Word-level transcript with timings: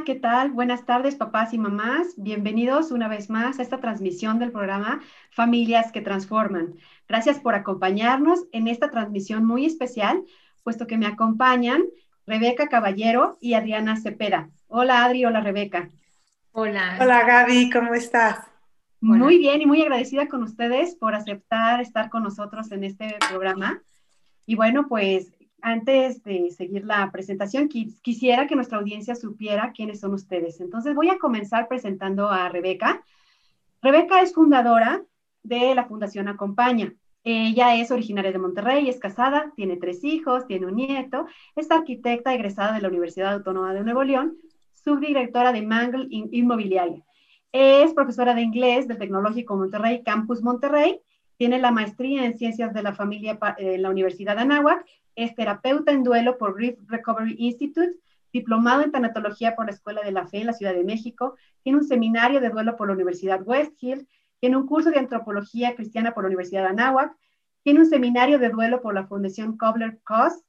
¿qué 0.00 0.14
tal? 0.14 0.50
Buenas 0.50 0.84
tardes, 0.86 1.14
papás 1.14 1.52
y 1.52 1.58
mamás. 1.58 2.14
Bienvenidos 2.16 2.90
una 2.90 3.08
vez 3.08 3.28
más 3.28 3.58
a 3.58 3.62
esta 3.62 3.78
transmisión 3.78 4.38
del 4.38 4.50
programa 4.50 5.00
Familias 5.30 5.92
que 5.92 6.00
Transforman. 6.00 6.74
Gracias 7.06 7.38
por 7.38 7.54
acompañarnos 7.54 8.46
en 8.52 8.68
esta 8.68 8.90
transmisión 8.90 9.44
muy 9.44 9.66
especial, 9.66 10.24
puesto 10.64 10.86
que 10.86 10.96
me 10.96 11.06
acompañan 11.06 11.84
Rebeca 12.26 12.68
Caballero 12.68 13.36
y 13.40 13.54
Adriana 13.54 13.96
Cepeda. 13.96 14.48
Hola, 14.66 15.04
Adri. 15.04 15.24
Hola, 15.24 15.40
Rebeca. 15.40 15.90
Hola. 16.52 16.96
Hola, 16.98 17.24
Gaby. 17.24 17.70
¿Cómo 17.70 17.94
estás? 17.94 18.38
Muy 19.00 19.38
bien 19.38 19.60
y 19.60 19.66
muy 19.66 19.82
agradecida 19.82 20.26
con 20.26 20.42
ustedes 20.42 20.96
por 20.96 21.14
aceptar 21.14 21.80
estar 21.80 22.08
con 22.08 22.22
nosotros 22.22 22.72
en 22.72 22.84
este 22.84 23.18
programa. 23.28 23.82
Y 24.46 24.56
bueno, 24.56 24.88
pues 24.88 25.32
antes 25.62 26.22
de 26.24 26.50
seguir 26.50 26.84
la 26.84 27.10
presentación, 27.12 27.68
quisiera 27.68 28.46
que 28.46 28.56
nuestra 28.56 28.78
audiencia 28.78 29.14
supiera 29.14 29.72
quiénes 29.72 30.00
son 30.00 30.12
ustedes. 30.12 30.60
Entonces 30.60 30.94
voy 30.94 31.08
a 31.08 31.18
comenzar 31.18 31.68
presentando 31.68 32.28
a 32.28 32.48
Rebeca. 32.48 33.04
Rebeca 33.80 34.20
es 34.20 34.34
fundadora 34.34 35.02
de 35.42 35.74
la 35.74 35.84
Fundación 35.84 36.28
Acompaña. 36.28 36.94
Ella 37.24 37.76
es 37.76 37.92
originaria 37.92 38.32
de 38.32 38.38
Monterrey, 38.38 38.88
es 38.88 38.98
casada, 38.98 39.52
tiene 39.54 39.76
tres 39.76 40.02
hijos, 40.02 40.46
tiene 40.46 40.66
un 40.66 40.74
nieto, 40.74 41.26
es 41.54 41.70
arquitecta 41.70 42.34
egresada 42.34 42.74
de 42.74 42.80
la 42.80 42.88
Universidad 42.88 43.34
Autónoma 43.34 43.72
de 43.72 43.84
Nuevo 43.84 44.02
León, 44.02 44.36
subdirectora 44.72 45.52
de 45.52 45.62
Mangle 45.62 46.08
Inmobiliaria. 46.10 47.04
Es 47.52 47.94
profesora 47.94 48.34
de 48.34 48.42
inglés 48.42 48.88
del 48.88 48.98
Tecnológico 48.98 49.56
Monterrey, 49.56 50.02
Campus 50.02 50.42
Monterrey, 50.42 51.00
tiene 51.42 51.58
la 51.58 51.72
maestría 51.72 52.24
en 52.24 52.38
Ciencias 52.38 52.72
de 52.72 52.84
la 52.84 52.94
Familia 52.94 53.36
en 53.58 53.82
la 53.82 53.90
Universidad 53.90 54.36
de 54.36 54.42
Anáhuac 54.42 54.86
es 55.16 55.34
terapeuta 55.34 55.90
en 55.90 56.04
duelo 56.04 56.38
por 56.38 56.54
Grief 56.54 56.78
Recovery 56.86 57.34
Institute, 57.36 57.96
diplomado 58.32 58.84
en 58.84 58.92
tanatología 58.92 59.56
por 59.56 59.66
la 59.66 59.72
Escuela 59.72 60.02
de 60.02 60.12
la 60.12 60.28
Fe 60.28 60.42
en 60.42 60.46
la 60.46 60.52
Ciudad 60.52 60.72
de 60.72 60.84
México, 60.84 61.34
tiene 61.64 61.80
un 61.80 61.84
seminario 61.84 62.40
de 62.40 62.48
duelo 62.48 62.76
por 62.76 62.86
la 62.86 62.94
Universidad 62.94 63.42
West 63.44 63.72
Hill, 63.82 64.06
tiene 64.38 64.56
un 64.56 64.68
curso 64.68 64.92
de 64.92 65.00
antropología 65.00 65.74
cristiana 65.74 66.14
por 66.14 66.22
la 66.22 66.28
Universidad 66.28 66.62
de 66.62 66.68
Anáhuac, 66.68 67.12
tiene 67.64 67.80
un 67.80 67.86
seminario 67.86 68.38
de 68.38 68.48
duelo 68.48 68.80
por 68.80 68.94
la 68.94 69.08
Fundación 69.08 69.56
Kobler 69.56 69.98
Cos, 70.04 70.44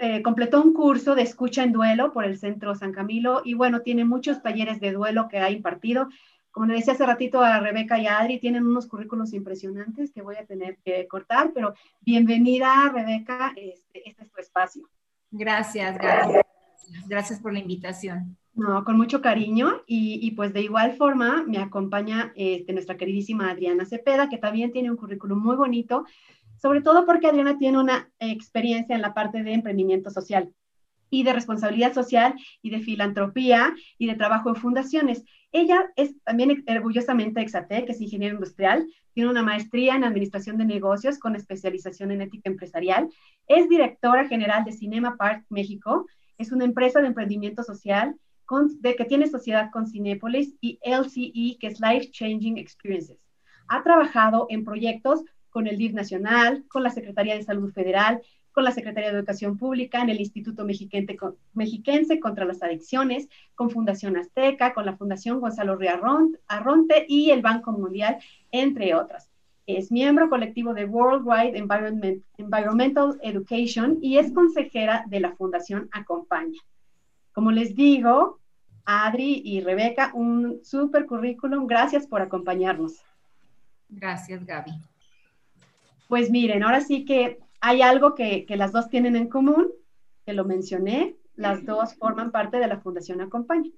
eh, 0.00 0.20
completó 0.20 0.60
un 0.60 0.74
curso 0.74 1.14
de 1.14 1.22
escucha 1.22 1.62
en 1.62 1.72
duelo 1.72 2.12
por 2.12 2.26
el 2.26 2.36
Centro 2.36 2.74
San 2.74 2.92
Camilo 2.92 3.40
y 3.46 3.54
bueno, 3.54 3.80
tiene 3.80 4.04
muchos 4.04 4.42
talleres 4.42 4.78
de 4.78 4.92
duelo 4.92 5.28
que 5.28 5.38
ha 5.38 5.50
impartido 5.50 6.10
como 6.56 6.68
le 6.68 6.76
decía 6.76 6.94
hace 6.94 7.04
ratito 7.04 7.42
a 7.42 7.60
Rebeca 7.60 7.98
y 7.98 8.06
a 8.06 8.18
Adri, 8.18 8.38
tienen 8.38 8.64
unos 8.64 8.86
currículos 8.86 9.34
impresionantes 9.34 10.10
que 10.10 10.22
voy 10.22 10.36
a 10.36 10.46
tener 10.46 10.78
que 10.82 11.06
cortar, 11.06 11.50
pero 11.52 11.74
bienvenida, 12.00 12.90
Rebeca, 12.94 13.52
este, 13.56 14.08
este 14.08 14.24
es 14.24 14.30
tu 14.32 14.40
espacio. 14.40 14.88
Gracias, 15.30 15.98
gracias. 15.98 16.42
Gracias 17.06 17.40
por 17.40 17.52
la 17.52 17.58
invitación. 17.58 18.38
No, 18.54 18.84
con 18.84 18.96
mucho 18.96 19.20
cariño 19.20 19.82
y, 19.86 20.30
pues 20.30 20.54
de 20.54 20.62
igual 20.62 20.96
forma 20.96 21.44
me 21.46 21.58
acompaña 21.58 22.32
este, 22.36 22.72
nuestra 22.72 22.96
queridísima 22.96 23.50
Adriana 23.50 23.84
Cepeda, 23.84 24.30
que 24.30 24.38
también 24.38 24.72
tiene 24.72 24.90
un 24.90 24.96
currículum 24.96 25.38
muy 25.38 25.56
bonito, 25.56 26.06
sobre 26.56 26.80
todo 26.80 27.04
porque 27.04 27.26
Adriana 27.26 27.58
tiene 27.58 27.78
una 27.78 28.08
experiencia 28.18 28.96
en 28.96 29.02
la 29.02 29.12
parte 29.12 29.42
de 29.42 29.52
emprendimiento 29.52 30.08
social 30.08 30.54
y 31.10 31.22
de 31.22 31.32
responsabilidad 31.32 31.94
social 31.94 32.34
y 32.62 32.70
de 32.70 32.80
filantropía 32.80 33.74
y 33.98 34.06
de 34.06 34.14
trabajo 34.14 34.48
en 34.48 34.56
fundaciones. 34.56 35.24
Ella 35.52 35.90
es 35.96 36.14
también 36.24 36.64
orgullosamente 36.68 37.40
Exatec, 37.40 37.88
es 37.88 38.00
ingeniera 38.00 38.34
industrial, 38.34 38.86
tiene 39.14 39.30
una 39.30 39.42
maestría 39.42 39.94
en 39.96 40.04
administración 40.04 40.58
de 40.58 40.66
negocios 40.66 41.18
con 41.18 41.36
especialización 41.36 42.10
en 42.10 42.20
ética 42.20 42.50
empresarial, 42.50 43.08
es 43.46 43.68
directora 43.68 44.28
general 44.28 44.64
de 44.64 44.72
Cinema 44.72 45.16
Park 45.16 45.44
México, 45.48 46.06
es 46.38 46.52
una 46.52 46.64
empresa 46.64 47.00
de 47.00 47.06
emprendimiento 47.06 47.62
social 47.62 48.16
de, 48.80 48.94
que 48.94 49.04
tiene 49.04 49.26
sociedad 49.26 49.70
con 49.72 49.86
Cinépolis 49.86 50.54
y 50.60 50.78
LCE, 50.84 51.58
que 51.58 51.66
es 51.66 51.80
Life 51.80 52.10
Changing 52.10 52.58
Experiences. 52.58 53.18
Ha 53.68 53.82
trabajado 53.82 54.46
en 54.50 54.64
proyectos 54.64 55.24
con 55.50 55.66
el 55.66 55.78
DIF 55.78 55.94
Nacional, 55.94 56.64
con 56.68 56.82
la 56.82 56.90
Secretaría 56.90 57.34
de 57.34 57.42
Salud 57.42 57.72
Federal, 57.72 58.20
con 58.56 58.64
la 58.64 58.72
Secretaría 58.72 59.12
de 59.12 59.18
Educación 59.18 59.58
Pública, 59.58 60.00
en 60.00 60.08
el 60.08 60.18
Instituto 60.18 60.64
Mexiquense 60.64 62.18
contra 62.18 62.46
las 62.46 62.62
Adicciones, 62.62 63.28
con 63.54 63.68
Fundación 63.68 64.16
Azteca, 64.16 64.72
con 64.72 64.86
la 64.86 64.96
Fundación 64.96 65.40
Gonzalo 65.40 65.78
Arronte 66.48 67.04
y 67.06 67.32
el 67.32 67.42
Banco 67.42 67.72
Mundial, 67.72 68.16
entre 68.52 68.94
otras. 68.94 69.28
Es 69.66 69.92
miembro 69.92 70.30
colectivo 70.30 70.72
de 70.72 70.86
Worldwide 70.86 71.54
Environmental 72.38 73.20
Education 73.20 73.98
y 74.00 74.16
es 74.16 74.32
consejera 74.32 75.04
de 75.06 75.20
la 75.20 75.32
Fundación 75.32 75.90
Acompaña. 75.92 76.58
Como 77.34 77.52
les 77.52 77.76
digo, 77.76 78.38
Adri 78.86 79.42
y 79.44 79.60
Rebeca, 79.60 80.12
un 80.14 80.60
súper 80.64 81.04
currículum. 81.04 81.66
Gracias 81.66 82.06
por 82.06 82.22
acompañarnos. 82.22 83.02
Gracias, 83.90 84.46
Gaby. 84.46 84.72
Pues 86.08 86.30
miren, 86.30 86.62
ahora 86.62 86.80
sí 86.80 87.04
que 87.04 87.44
hay 87.60 87.82
algo 87.82 88.14
que, 88.14 88.46
las 88.50 88.72
dos 88.72 88.88
tienen 88.88 89.16
en 89.16 89.28
común, 89.28 89.68
que 90.24 90.32
lo 90.32 90.44
mencioné, 90.44 91.16
las 91.34 91.64
dos 91.64 91.94
forman 91.94 92.30
parte 92.30 92.58
de 92.58 92.66
la 92.66 92.80
Fundación 92.80 93.20
Acompaña. 93.20 93.70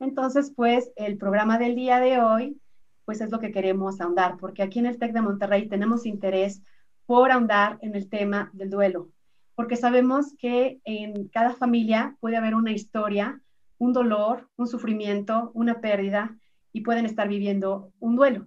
Entonces, 0.00 0.52
pues 0.54 0.92
el 0.96 1.16
programa 1.16 1.58
del 1.58 1.74
día 1.74 2.00
de 2.00 2.20
hoy, 2.20 2.60
pues 3.04 3.20
es 3.20 3.30
lo 3.30 3.38
que 3.38 3.52
queremos 3.52 4.00
ahondar, 4.00 4.36
porque 4.38 4.62
aquí 4.62 4.78
en 4.78 4.86
el 4.86 4.98
TEC 4.98 5.12
de 5.12 5.22
Monterrey 5.22 5.68
tenemos 5.68 6.06
interés 6.06 6.62
por 7.06 7.30
ahondar 7.30 7.78
en 7.80 7.94
el 7.94 8.08
tema 8.08 8.50
del 8.52 8.70
duelo, 8.70 9.10
porque 9.54 9.76
sabemos 9.76 10.34
que 10.38 10.80
en 10.84 11.28
cada 11.28 11.54
familia 11.54 12.16
puede 12.20 12.36
haber 12.36 12.54
una 12.54 12.72
historia, 12.72 13.40
un 13.78 13.92
dolor, 13.92 14.48
un 14.56 14.66
sufrimiento, 14.66 15.50
una 15.54 15.80
pérdida, 15.80 16.36
y 16.72 16.82
pueden 16.82 17.06
estar 17.06 17.28
viviendo 17.28 17.92
un 17.98 18.16
duelo. 18.16 18.46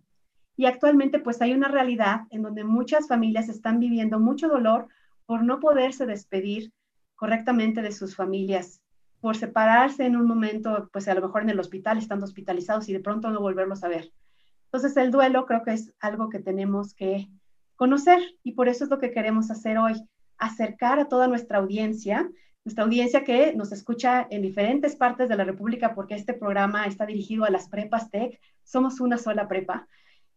Y 0.61 0.67
actualmente 0.67 1.17
pues 1.17 1.41
hay 1.41 1.53
una 1.53 1.69
realidad 1.69 2.27
en 2.29 2.43
donde 2.43 2.63
muchas 2.63 3.07
familias 3.07 3.49
están 3.49 3.79
viviendo 3.79 4.19
mucho 4.19 4.47
dolor 4.47 4.89
por 5.25 5.43
no 5.43 5.59
poderse 5.59 6.05
despedir 6.05 6.71
correctamente 7.15 7.81
de 7.81 7.91
sus 7.91 8.15
familias, 8.15 8.79
por 9.21 9.35
separarse 9.35 10.05
en 10.05 10.15
un 10.15 10.27
momento, 10.27 10.87
pues 10.93 11.07
a 11.07 11.15
lo 11.15 11.21
mejor 11.21 11.41
en 11.41 11.49
el 11.49 11.59
hospital, 11.59 11.97
estando 11.97 12.25
hospitalizados 12.25 12.87
y 12.87 12.93
de 12.93 12.99
pronto 12.99 13.31
no 13.31 13.41
volverlos 13.41 13.83
a 13.83 13.87
ver. 13.87 14.11
Entonces 14.65 14.95
el 14.97 15.09
duelo 15.09 15.47
creo 15.47 15.63
que 15.63 15.73
es 15.73 15.95
algo 15.99 16.29
que 16.29 16.37
tenemos 16.37 16.93
que 16.93 17.27
conocer 17.75 18.19
y 18.43 18.51
por 18.51 18.69
eso 18.69 18.83
es 18.83 18.91
lo 18.91 18.99
que 18.99 19.09
queremos 19.09 19.49
hacer 19.49 19.79
hoy, 19.79 19.95
acercar 20.37 20.99
a 20.99 21.07
toda 21.07 21.27
nuestra 21.27 21.57
audiencia, 21.57 22.29
nuestra 22.65 22.83
audiencia 22.83 23.23
que 23.23 23.55
nos 23.55 23.71
escucha 23.71 24.27
en 24.29 24.43
diferentes 24.43 24.95
partes 24.95 25.27
de 25.27 25.37
la 25.37 25.43
República 25.43 25.95
porque 25.95 26.13
este 26.13 26.35
programa 26.35 26.85
está 26.85 27.07
dirigido 27.07 27.45
a 27.45 27.49
las 27.49 27.67
prepas 27.67 28.11
TEC, 28.11 28.39
somos 28.63 28.99
una 28.99 29.17
sola 29.17 29.47
prepa. 29.47 29.87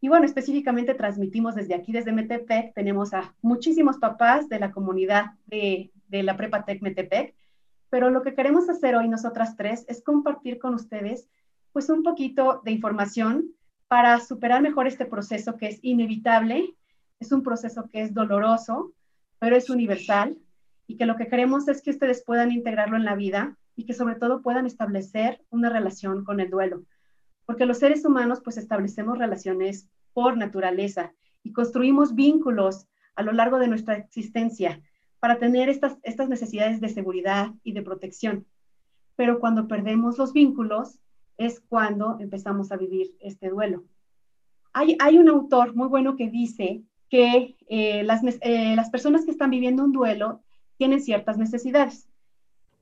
Y 0.04 0.08
bueno, 0.08 0.26
específicamente 0.26 0.92
transmitimos 0.92 1.54
desde 1.54 1.74
aquí, 1.74 1.90
desde 1.90 2.12
Metepec, 2.12 2.74
tenemos 2.74 3.14
a 3.14 3.34
muchísimos 3.40 3.96
papás 3.96 4.50
de 4.50 4.60
la 4.60 4.70
comunidad 4.70 5.30
de, 5.46 5.92
de 6.08 6.22
la 6.22 6.36
Prepa 6.36 6.66
Tec 6.66 6.82
Metepec, 6.82 7.34
pero 7.88 8.10
lo 8.10 8.20
que 8.20 8.34
queremos 8.34 8.68
hacer 8.68 8.96
hoy 8.96 9.08
nosotras 9.08 9.56
tres 9.56 9.86
es 9.88 10.02
compartir 10.02 10.58
con 10.58 10.74
ustedes 10.74 11.30
pues 11.72 11.88
un 11.88 12.02
poquito 12.02 12.60
de 12.66 12.72
información 12.72 13.54
para 13.88 14.20
superar 14.20 14.60
mejor 14.60 14.88
este 14.88 15.06
proceso 15.06 15.56
que 15.56 15.68
es 15.68 15.78
inevitable, 15.80 16.74
es 17.18 17.32
un 17.32 17.42
proceso 17.42 17.88
que 17.90 18.02
es 18.02 18.12
doloroso, 18.12 18.92
pero 19.38 19.56
es 19.56 19.70
universal 19.70 20.36
y 20.86 20.98
que 20.98 21.06
lo 21.06 21.16
que 21.16 21.28
queremos 21.28 21.66
es 21.66 21.80
que 21.80 21.92
ustedes 21.92 22.22
puedan 22.22 22.52
integrarlo 22.52 22.98
en 22.98 23.06
la 23.06 23.14
vida 23.14 23.56
y 23.74 23.86
que 23.86 23.94
sobre 23.94 24.16
todo 24.16 24.42
puedan 24.42 24.66
establecer 24.66 25.40
una 25.48 25.70
relación 25.70 26.26
con 26.26 26.40
el 26.40 26.50
duelo 26.50 26.82
porque 27.46 27.66
los 27.66 27.78
seres 27.78 28.04
humanos 28.04 28.40
pues 28.42 28.56
establecemos 28.56 29.18
relaciones 29.18 29.88
por 30.12 30.36
naturaleza 30.36 31.12
y 31.42 31.52
construimos 31.52 32.14
vínculos 32.14 32.86
a 33.14 33.22
lo 33.22 33.32
largo 33.32 33.58
de 33.58 33.68
nuestra 33.68 33.96
existencia 33.96 34.80
para 35.20 35.38
tener 35.38 35.68
estas, 35.68 35.98
estas 36.02 36.28
necesidades 36.28 36.80
de 36.80 36.88
seguridad 36.88 37.52
y 37.62 37.72
de 37.72 37.82
protección. 37.82 38.46
Pero 39.16 39.40
cuando 39.40 39.68
perdemos 39.68 40.18
los 40.18 40.32
vínculos 40.32 40.98
es 41.36 41.60
cuando 41.60 42.18
empezamos 42.20 42.72
a 42.72 42.76
vivir 42.76 43.14
este 43.20 43.48
duelo. 43.48 43.84
Hay, 44.72 44.96
hay 45.00 45.18
un 45.18 45.28
autor 45.28 45.74
muy 45.74 45.88
bueno 45.88 46.16
que 46.16 46.30
dice 46.30 46.82
que 47.08 47.56
eh, 47.68 48.02
las, 48.02 48.22
eh, 48.40 48.74
las 48.74 48.90
personas 48.90 49.24
que 49.24 49.30
están 49.30 49.50
viviendo 49.50 49.84
un 49.84 49.92
duelo 49.92 50.42
tienen 50.76 51.00
ciertas 51.00 51.38
necesidades. 51.38 52.08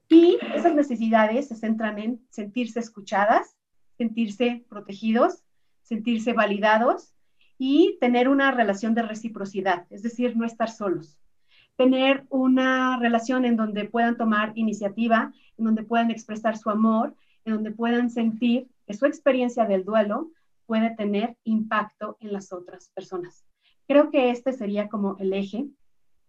Y 0.08 0.38
esas 0.54 0.74
necesidades 0.74 1.48
se 1.48 1.56
centran 1.56 1.98
en 1.98 2.20
sentirse 2.30 2.80
escuchadas, 2.80 3.56
sentirse 4.02 4.64
protegidos, 4.68 5.44
sentirse 5.82 6.32
validados 6.32 7.14
y 7.56 7.98
tener 8.00 8.28
una 8.28 8.50
relación 8.50 8.94
de 8.94 9.02
reciprocidad, 9.02 9.86
es 9.90 10.02
decir, 10.02 10.36
no 10.36 10.44
estar 10.44 10.70
solos. 10.70 11.18
Tener 11.76 12.26
una 12.28 12.98
relación 12.98 13.44
en 13.44 13.56
donde 13.56 13.84
puedan 13.84 14.16
tomar 14.16 14.52
iniciativa, 14.56 15.32
en 15.56 15.64
donde 15.64 15.84
puedan 15.84 16.10
expresar 16.10 16.56
su 16.56 16.68
amor, 16.70 17.14
en 17.44 17.54
donde 17.54 17.70
puedan 17.70 18.10
sentir 18.10 18.68
que 18.86 18.94
su 18.94 19.06
experiencia 19.06 19.66
del 19.66 19.84
duelo 19.84 20.32
puede 20.66 20.90
tener 20.96 21.36
impacto 21.44 22.16
en 22.20 22.32
las 22.32 22.52
otras 22.52 22.90
personas. 22.90 23.44
Creo 23.86 24.10
que 24.10 24.30
este 24.30 24.52
sería 24.52 24.88
como 24.88 25.16
el 25.18 25.32
eje, 25.32 25.66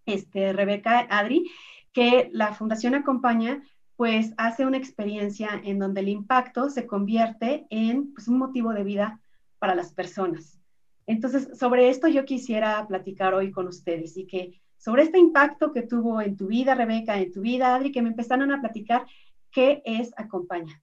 este, 0.06 0.54
Rebeca, 0.54 1.08
Adri, 1.10 1.50
que 1.92 2.30
la 2.34 2.54
Fundación 2.54 2.94
acompaña 2.94 3.64
pues 3.95 4.34
hace 4.38 4.66
una 4.66 4.78
experiencia 4.78 5.62
en 5.63 5.80
donde 5.80 6.01
el 6.01 6.10
impacto 6.10 6.69
se 6.69 6.88
convierte 6.88 7.66
en 7.69 8.13
pues, 8.13 8.28
un 8.28 8.38
motivo 8.38 8.74
de 8.74 8.84
vida 8.84 9.19
para 9.60 9.75
las 9.75 9.94
personas. 9.94 10.60
Entonces, 11.06 11.57
sobre 11.57 11.90
esto 11.90 12.07
yo 12.07 12.25
quisiera 12.25 12.86
platicar 12.88 13.34
hoy 13.34 13.51
con 13.51 13.68
ustedes 13.68 14.18
y 14.18 14.25
que 14.25 14.62
sobre 14.78 15.04
este 15.04 15.19
impacto 15.19 15.72
que 15.72 15.84
tuvo 15.84 16.22
en 16.22 16.36
tu 16.36 16.48
vida, 16.48 16.75
Rebeca, 16.75 17.18
en 17.18 17.31
tu 17.31 17.42
vida, 17.42 17.75
Adri, 17.75 17.92
que 17.92 18.01
me 18.01 18.10
empezaron 18.10 18.51
a 18.51 18.60
platicar, 18.60 19.06
¿qué 19.51 19.81
es 19.86 20.12
Acompaña? 20.18 20.81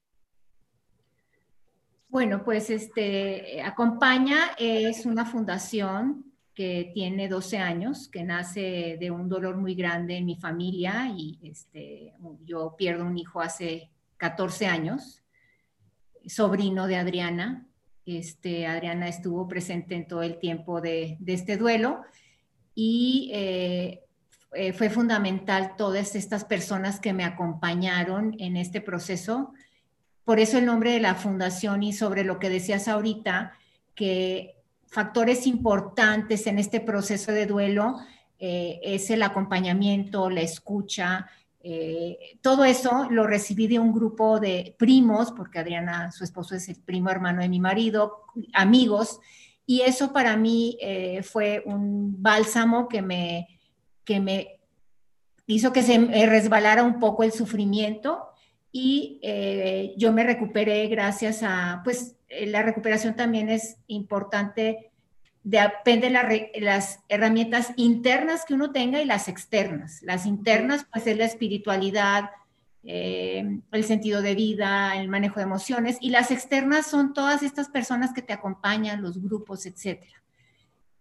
Bueno, 2.09 2.43
pues 2.45 2.71
este, 2.71 3.63
Acompaña 3.63 4.53
es 4.59 5.07
una 5.07 5.25
fundación 5.25 6.30
que 6.61 6.91
tiene 6.93 7.27
12 7.27 7.57
años, 7.57 8.07
que 8.13 8.23
nace 8.23 8.99
de 9.01 9.11
un 9.11 9.31
dolor 9.31 9.57
muy 9.57 9.75
grande 9.75 10.19
en 10.19 10.27
mi 10.27 10.37
familia 10.37 11.11
y 11.17 11.39
este, 11.43 12.13
yo 12.45 12.75
pierdo 12.77 13.07
un 13.07 13.17
hijo 13.17 13.41
hace 13.41 13.89
14 14.19 14.67
años, 14.67 15.23
sobrino 16.27 16.87
de 16.87 16.97
Adriana. 16.97 17.67
Este, 18.05 18.67
Adriana 18.67 19.09
estuvo 19.09 19.49
presente 19.49 19.95
en 19.95 20.07
todo 20.07 20.23
el 20.23 20.39
tiempo 20.39 20.83
de, 20.83 21.17
este 21.27 21.57
duelo 21.57 22.03
y 22.75 23.31
eh, 23.33 24.05
eh, 24.53 24.75
fue 24.75 24.91
fundamental 24.91 25.77
todas 25.79 26.15
estas 26.15 26.45
personas 26.45 27.01
que 27.01 27.15
me 27.15 27.25
acompañaron 27.25 28.37
en 28.39 28.59
este 28.59 28.83
proceso. 28.83 29.55
Por 30.27 30.39
eso 30.39 30.59
el 30.59 30.67
nombre 30.67 30.93
de 30.93 31.01
la 31.01 31.15
fundación 31.15 31.83
y 31.83 31.95
sobre 31.95 32.23
lo 32.23 32.39
que 32.39 32.51
decías 32.51 32.87
ahorita, 32.87 33.55
que 33.95 34.60
factores 34.91 35.47
importantes 35.47 36.47
en 36.47 36.59
este 36.59 36.81
proceso 36.81 37.33
de 37.33 37.47
duelo 37.47 37.97
eh, 38.39 38.81
es 38.83 39.11
el 39.11 39.23
acompañamiento, 39.23 40.29
la 40.29 40.41
escucha. 40.41 41.29
Eh, 41.63 42.39
todo 42.41 42.65
eso 42.65 43.07
lo 43.11 43.27
recibí 43.27 43.69
de 43.69 43.79
un 43.79 43.93
grupo 43.93 44.41
de 44.41 44.75
primos, 44.79 45.31
porque 45.33 45.61
Adriana, 45.61 46.11
su 46.11 46.25
esposo, 46.25 46.57
es 46.57 46.69
el 46.69 46.77
primo 46.77 47.11
hermano 47.11 47.43
de 47.43 47.49
mi 47.49 47.61
marido, 47.61 48.25
amigos, 48.53 49.21
y 49.65 49.83
eso 49.83 50.13
para 50.13 50.37
mí 50.37 50.77
eh, 50.81 51.23
fue 51.23 51.63
un 51.65 52.21
bálsamo 52.21 52.89
que 52.89 53.03
me, 53.03 53.61
que 54.05 54.19
me 54.19 54.61
hizo 55.47 55.73
que 55.73 55.83
se 55.83 55.99
resbalara 56.27 56.83
un 56.83 56.99
poco 56.99 57.23
el 57.23 57.31
sufrimiento 57.31 58.30
y 58.73 59.21
yo 59.97 60.13
me 60.13 60.25
recuperé 60.25 60.87
gracias 60.89 61.43
a, 61.43 61.81
pues, 61.85 62.17
eh, 62.31 62.47
la 62.47 62.63
recuperación 62.63 63.17
también 63.17 63.49
es 63.49 63.77
importante, 63.89 64.91
depende 65.43 66.11
de 66.11 66.61
las 66.61 67.01
herramientas 67.09 67.73
internas 67.77 68.45
que 68.45 68.55
uno 68.55 68.71
tenga 68.71 69.03
y 69.03 69.05
las 69.05 69.29
externas. 69.29 70.01
Las 70.03 70.27
internas, 70.27 70.87
pues 70.93 71.07
es 71.07 71.19
la 71.19 71.25
espiritualidad, 71.25 72.31
eh, 72.85 73.59
el 73.73 73.85
sentido 73.85 74.23
de 74.23 74.35
vida, 74.35 74.97
el 74.97 75.09
manejo 75.09 75.41
de 75.41 75.45
emociones, 75.45 75.99
y 76.01 76.11
las 76.11 76.31
externas 76.31 76.87
son 76.87 77.13
todas 77.13 77.43
estas 77.43 77.69
personas 77.69 78.13
que 78.13 78.23
te 78.23 78.33
acompañan, 78.33 79.03
los 79.03 79.21
grupos, 79.21 79.67
etc. 79.67 80.05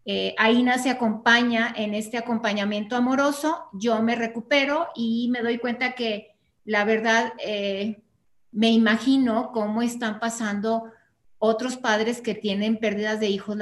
Eh, 0.06 0.34
ahí 0.40 0.64
nace 0.64 0.90
acompaña 0.90 1.72
en 1.78 1.94
este 1.94 2.18
acompañamiento 2.18 2.96
amoroso, 2.96 3.70
yo 3.74 4.02
me 4.02 4.16
recupero 4.16 4.88
y 4.96 5.30
me 5.32 5.42
doy 5.42 5.60
cuenta 5.60 5.94
que 5.94 6.36
la 6.70 6.86
verdad 6.86 7.34
me 8.52 8.70
imagino 8.70 9.52
cómo 9.52 9.82
están 9.82 10.20
pasando 10.20 10.92
otros 11.40 11.78
padres 11.78 12.22
que 12.22 12.36
tienen 12.36 12.78
pérdidas 12.78 13.20
de 13.20 13.28
hijos, 13.28 13.58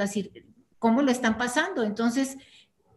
cómo 0.78 1.02
lo 1.02 1.10
están 1.10 1.38
pasando. 1.38 1.84
Entonces, 1.84 2.36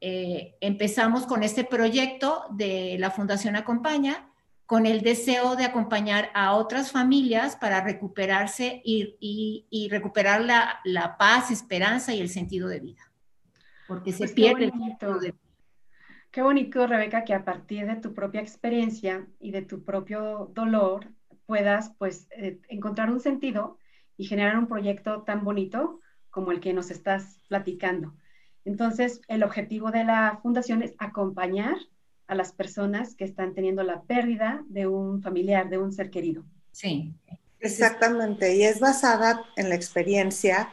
eh, 0.01 0.57
empezamos 0.61 1.25
con 1.25 1.43
este 1.43 1.63
proyecto 1.63 2.45
de 2.51 2.97
la 2.99 3.11
Fundación 3.11 3.55
Acompaña, 3.55 4.27
con 4.65 4.85
el 4.85 5.01
deseo 5.01 5.55
de 5.55 5.65
acompañar 5.65 6.29
a 6.33 6.53
otras 6.53 6.91
familias 6.91 7.55
para 7.55 7.81
recuperarse 7.81 8.81
y, 8.83 9.87
recuperar 9.91 10.41
la, 10.41 11.15
paz, 11.17 11.51
esperanza 11.51 12.13
y 12.13 12.21
el 12.21 12.29
sentido 12.29 12.67
de 12.67 12.79
vida. 12.79 13.11
Porque 13.87 14.11
se 14.11 14.19
pues 14.19 14.31
pierde 14.31 14.65
el 14.65 14.71
sentido 14.71 15.19
de 15.19 15.31
vida. 15.31 15.50
Qué 16.31 16.41
bonito, 16.41 16.87
Rebeca, 16.87 17.25
que 17.25 17.33
a 17.33 17.43
partir 17.43 17.85
de 17.85 17.97
tu 17.97 18.13
propia 18.13 18.39
experiencia 18.39 19.27
y 19.39 19.51
de 19.51 19.63
tu 19.63 19.83
propio 19.83 20.49
dolor 20.53 21.09
puedas 21.45 21.91
pues 21.97 22.27
eh, 22.31 22.59
encontrar 22.69 23.11
un 23.11 23.19
sentido 23.19 23.77
y 24.15 24.25
generar 24.25 24.57
un 24.57 24.67
proyecto 24.67 25.23
tan 25.23 25.43
bonito 25.43 25.99
como 26.29 26.53
el 26.53 26.61
que 26.61 26.71
nos 26.71 26.89
estás 26.89 27.41
platicando. 27.49 28.15
Entonces, 28.63 29.19
el 29.27 29.43
objetivo 29.43 29.91
de 29.91 30.05
la 30.05 30.39
fundación 30.41 30.81
es 30.83 30.93
acompañar 30.99 31.75
a 32.27 32.35
las 32.35 32.53
personas 32.53 33.15
que 33.15 33.25
están 33.25 33.53
teniendo 33.53 33.83
la 33.83 34.03
pérdida 34.03 34.63
de 34.67 34.87
un 34.87 35.21
familiar, 35.21 35.69
de 35.69 35.79
un 35.79 35.91
ser 35.91 36.09
querido. 36.09 36.45
Sí. 36.71 37.13
Exactamente, 37.59 38.55
y 38.55 38.63
es 38.63 38.79
basada 38.79 39.43
en 39.57 39.69
la 39.69 39.75
experiencia, 39.75 40.69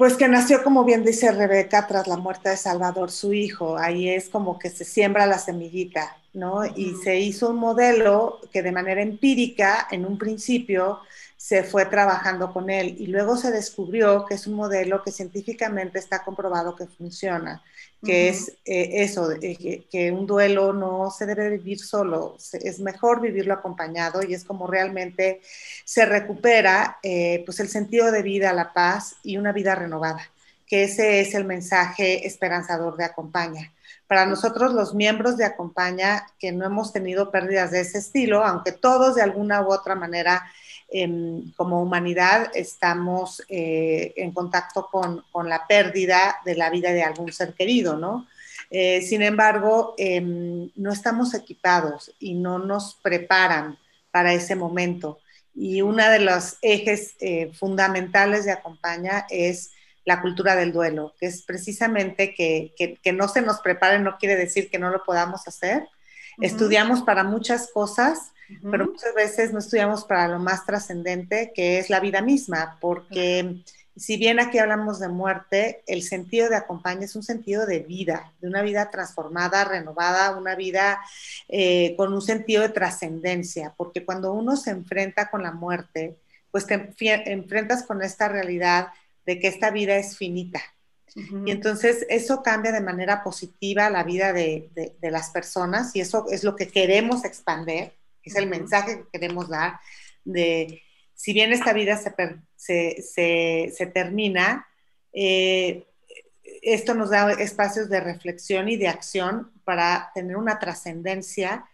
pues 0.00 0.16
que 0.16 0.28
nació, 0.28 0.64
como 0.64 0.82
bien 0.84 1.04
dice 1.04 1.30
Rebeca, 1.30 1.86
tras 1.86 2.06
la 2.06 2.16
muerte 2.16 2.48
de 2.48 2.56
Salvador, 2.56 3.10
su 3.10 3.34
hijo. 3.34 3.76
Ahí 3.76 4.08
es 4.08 4.30
como 4.30 4.58
que 4.58 4.70
se 4.70 4.86
siembra 4.86 5.26
la 5.26 5.38
semillita, 5.38 6.16
¿no? 6.32 6.64
Y 6.64 6.94
se 7.04 7.20
hizo 7.20 7.50
un 7.50 7.56
modelo 7.56 8.40
que 8.50 8.62
de 8.62 8.72
manera 8.72 9.02
empírica, 9.02 9.88
en 9.90 10.06
un 10.06 10.16
principio, 10.16 11.00
se 11.36 11.64
fue 11.64 11.84
trabajando 11.84 12.50
con 12.50 12.70
él 12.70 12.96
y 12.98 13.08
luego 13.08 13.36
se 13.36 13.50
descubrió 13.50 14.24
que 14.24 14.36
es 14.36 14.46
un 14.46 14.54
modelo 14.54 15.02
que 15.02 15.12
científicamente 15.12 15.98
está 15.98 16.24
comprobado 16.24 16.74
que 16.74 16.86
funciona, 16.86 17.62
que 18.02 18.28
es 18.28 18.48
eh, 18.64 19.02
eso, 19.02 19.28
que, 19.38 20.12
un 20.12 20.26
duelo 20.26 20.72
no 20.72 21.10
se 21.10 21.26
debe 21.26 21.50
vivir 21.50 21.78
solo, 21.78 22.36
es 22.52 22.80
mejor 22.80 23.20
vivirlo 23.20 23.54
acompañado 23.54 24.22
y 24.26 24.34
es 24.34 24.44
como 24.44 24.66
realmente 24.66 25.40
se 25.84 26.06
recupera 26.06 26.98
eh, 27.02 27.42
pues 27.44 27.60
el 27.60 27.68
sentido 27.68 28.10
de 28.10 28.22
vida, 28.22 28.52
la 28.52 28.72
paz 28.72 29.16
y 29.22 29.36
una 29.36 29.52
vida 29.52 29.74
renovada, 29.74 30.30
que 30.66 30.84
ese 30.84 31.20
es 31.20 31.34
el 31.34 31.44
mensaje 31.44 32.26
esperanzador 32.26 32.96
de 32.96 33.04
Acompaña. 33.04 33.72
Para 34.06 34.26
nosotros 34.26 34.72
los 34.72 34.94
miembros 34.94 35.36
de 35.36 35.44
Acompaña 35.44 36.26
que 36.38 36.52
no 36.52 36.64
hemos 36.64 36.92
tenido 36.92 37.30
pérdidas 37.30 37.70
de 37.70 37.80
ese 37.80 37.98
estilo, 37.98 38.44
aunque 38.44 38.72
todos 38.72 39.14
de 39.14 39.22
alguna 39.22 39.60
u 39.62 39.72
otra 39.72 39.94
manera 39.94 40.42
como 41.56 41.82
humanidad 41.82 42.50
estamos 42.54 43.42
eh, 43.48 44.12
en 44.16 44.32
contacto 44.32 44.88
con, 44.90 45.24
la 45.48 45.66
pérdida 45.66 46.38
de 46.44 46.56
la 46.56 46.70
vida 46.70 46.92
de 46.92 47.02
algún 47.02 47.32
ser 47.32 47.54
querido, 47.54 47.96
¿no? 47.96 48.26
Eh, 48.70 49.02
sin 49.02 49.22
embargo, 49.22 49.94
em, 49.98 50.70
no 50.76 50.92
estamos 50.92 51.34
equipados 51.34 52.12
y 52.18 52.34
no 52.34 52.58
nos 52.58 52.94
preparan 53.02 53.78
para 54.10 54.32
ese 54.32 54.54
momento. 54.56 55.18
Y 55.54 55.82
uno 55.82 56.08
de 56.08 56.20
los 56.20 56.56
ejes 56.62 57.14
eh, 57.20 57.52
fundamentales 57.54 58.44
de 58.44 58.52
Acompaña 58.52 59.26
es 59.28 59.70
la 60.04 60.20
cultura 60.20 60.56
del 60.56 60.72
duelo, 60.72 61.14
que 61.20 61.26
es 61.26 61.42
precisamente 61.42 62.34
que, 62.34 62.72
no 63.12 63.28
se 63.28 63.42
nos 63.42 63.60
prepare, 63.60 63.98
no 63.98 64.16
quiere 64.18 64.36
decir 64.36 64.70
que 64.70 64.78
no 64.78 64.90
lo 64.90 65.04
podamos 65.04 65.46
hacer. 65.46 65.86
Estudiamos 66.40 67.02
para 67.02 67.22
muchas 67.22 67.70
cosas, 67.72 68.32
pero 68.70 68.86
muchas 68.86 69.14
veces 69.14 69.52
no 69.52 69.58
estudiamos 69.58 70.04
para 70.04 70.28
lo 70.28 70.38
más 70.38 70.66
trascendente, 70.66 71.52
que 71.54 71.78
es 71.78 71.90
la 71.90 72.00
vida 72.00 72.22
misma, 72.22 72.78
porque 72.80 73.62
si 73.96 74.16
bien 74.16 74.40
aquí 74.40 74.58
hablamos 74.58 74.98
de 74.98 75.08
muerte, 75.08 75.82
el 75.86 76.02
sentido 76.02 76.48
de 76.48 76.56
acompaña 76.56 77.04
es 77.04 77.16
un 77.16 77.22
sentido 77.22 77.66
de 77.66 77.80
vida, 77.80 78.32
de 78.40 78.48
una 78.48 78.62
vida 78.62 78.90
transformada, 78.90 79.64
renovada, 79.64 80.36
una 80.36 80.54
vida 80.54 81.00
eh, 81.48 81.94
con 81.96 82.12
un 82.14 82.22
sentido 82.22 82.62
de 82.62 82.70
trascendencia, 82.70 83.74
porque 83.76 84.04
cuando 84.04 84.32
uno 84.32 84.56
se 84.56 84.70
enfrenta 84.70 85.30
con 85.30 85.42
la 85.42 85.52
muerte, 85.52 86.16
pues 86.50 86.66
te 86.66 86.92
enfrentas 87.26 87.82
con 87.82 88.02
esta 88.02 88.28
realidad 88.28 88.88
de 89.26 89.38
que 89.38 89.48
esta 89.48 89.70
vida 89.70 89.96
es 89.96 90.16
finita. 90.16 90.62
Y 91.44 91.50
entonces 91.50 92.06
eso 92.08 92.40
cambia 92.40 92.70
de 92.70 92.80
manera 92.80 93.24
positiva 93.24 93.90
la 93.90 94.04
vida 94.04 94.32
de, 94.32 94.70
de, 95.00 95.10
las 95.10 95.30
personas 95.30 95.94
y 95.96 96.00
eso 96.00 96.26
es 96.30 96.44
lo 96.44 96.54
que 96.54 96.68
queremos 96.68 97.24
expandir 97.24 97.92
es 98.24 98.36
el 98.36 98.48
mensaje 98.48 98.98
que 98.98 99.18
queremos 99.18 99.48
dar 99.48 99.80
de, 100.24 100.82
si 101.14 101.32
bien 101.32 101.52
esta 101.52 101.72
vida 101.72 101.96
se, 102.56 103.02
se, 103.02 103.86
termina, 103.92 104.66
eh, 105.12 105.86
esto 106.62 106.94
nos 106.94 107.10
da 107.10 107.32
espacios 107.32 107.88
de 107.88 108.00
reflexión 108.00 108.68
y 108.68 108.76
de 108.76 108.88
acción 108.88 109.52
para 109.64 110.10
tener 110.14 110.36
una 110.36 110.58
trascendencia 110.58 111.66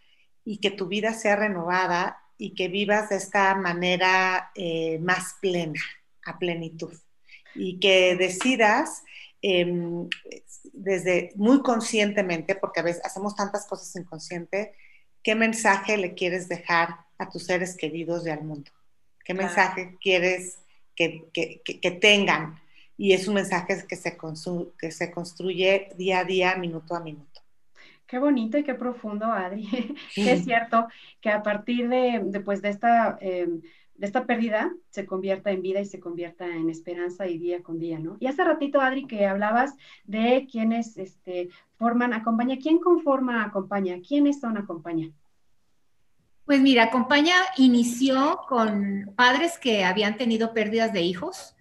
y 0.44 0.58
que 0.58 0.70
tu 0.70 0.86
vida 0.86 1.12
sea 1.12 1.36
renovada 1.36 2.22
y 2.38 2.54
que 2.54 2.68
vivas 2.68 3.08
de 3.08 3.16
esta 3.16 3.54
manera 3.54 4.50
eh, 4.54 4.98
más 5.00 5.36
plena, 5.40 5.80
a 6.24 6.38
plenitud. 6.38 6.92
Y 7.54 7.78
que 7.80 8.16
decidas 8.16 9.02
em, 9.40 10.08
desde 10.72 11.32
muy 11.36 11.62
conscientemente, 11.62 12.54
porque 12.54 12.80
a 12.80 12.82
veces 12.82 13.04
hacemos 13.04 13.34
tantas 13.34 13.66
cosas 13.66 13.94
inconsciente, 13.96 14.74
¿qué 15.22 15.34
mensaje 15.34 15.96
le 15.96 16.14
quieres 16.14 16.48
dejar 16.48 16.96
a 17.18 17.28
tus 17.28 17.44
seres 17.44 17.76
queridos 17.76 18.26
y 18.26 18.30
al 18.30 18.42
mundo? 18.42 18.70
¿Qué 19.24 19.34
mensaje 19.34 19.96
quieres 20.00 20.58
que, 20.94 21.98
tengan? 22.00 22.60
Y 22.96 23.12
es 23.12 23.28
un 23.28 23.34
mensaje 23.34 23.84
que 23.88 23.96
se, 23.96 24.16
que 24.78 24.90
se 24.90 25.10
construye 25.10 25.88
día 25.96 26.20
a 26.20 26.24
día, 26.24 26.56
minuto 26.56 26.94
a 26.94 27.00
minuto. 27.00 27.40
Qué 28.06 28.18
bonito 28.18 28.56
y 28.56 28.62
qué 28.62 28.74
profundo, 28.74 29.26
Adri. 29.26 29.96
es 30.16 30.44
cierto 30.44 30.86
que 31.20 31.30
a 31.30 31.42
partir 31.42 31.88
de, 31.88 32.20
de, 32.24 32.38
de 32.38 32.68
esta, 32.68 33.18
em, 33.20 33.62
esta 34.00 34.26
pérdida 34.26 34.72
se 34.90 35.06
convierta 35.06 35.50
en 35.50 35.62
vida 35.62 35.80
y 35.80 35.86
se 35.86 36.00
convierta 36.00 36.46
en 36.46 36.70
esperanza 36.70 37.26
y 37.26 37.38
día 37.38 37.62
con 37.62 37.78
día, 37.78 37.98
¿no? 37.98 38.16
Y 38.20 38.26
hace 38.26 38.44
ratito, 38.44 38.80
Adri, 38.80 39.06
que 39.06 39.26
hablabas 39.26 39.74
de 40.04 40.46
quienes 40.50 40.96
este, 40.96 41.48
forman 41.76 42.12
Acompaña. 42.12 42.58
¿Quién 42.60 42.78
conforma 42.78 43.44
Acompaña? 43.44 43.96
¿Quiénes 44.06 44.40
son 44.40 44.58
Acompaña? 44.58 45.10
Pues 46.44 46.60
mira, 46.60 46.84
Acompaña 46.84 47.34
inició 47.56 48.40
con 48.48 49.12
padres 49.16 49.58
que 49.58 49.84
habían 49.84 50.16
tenido 50.16 50.52
pérdidas 50.54 50.92
de 50.92 51.02
hijos 51.02 51.56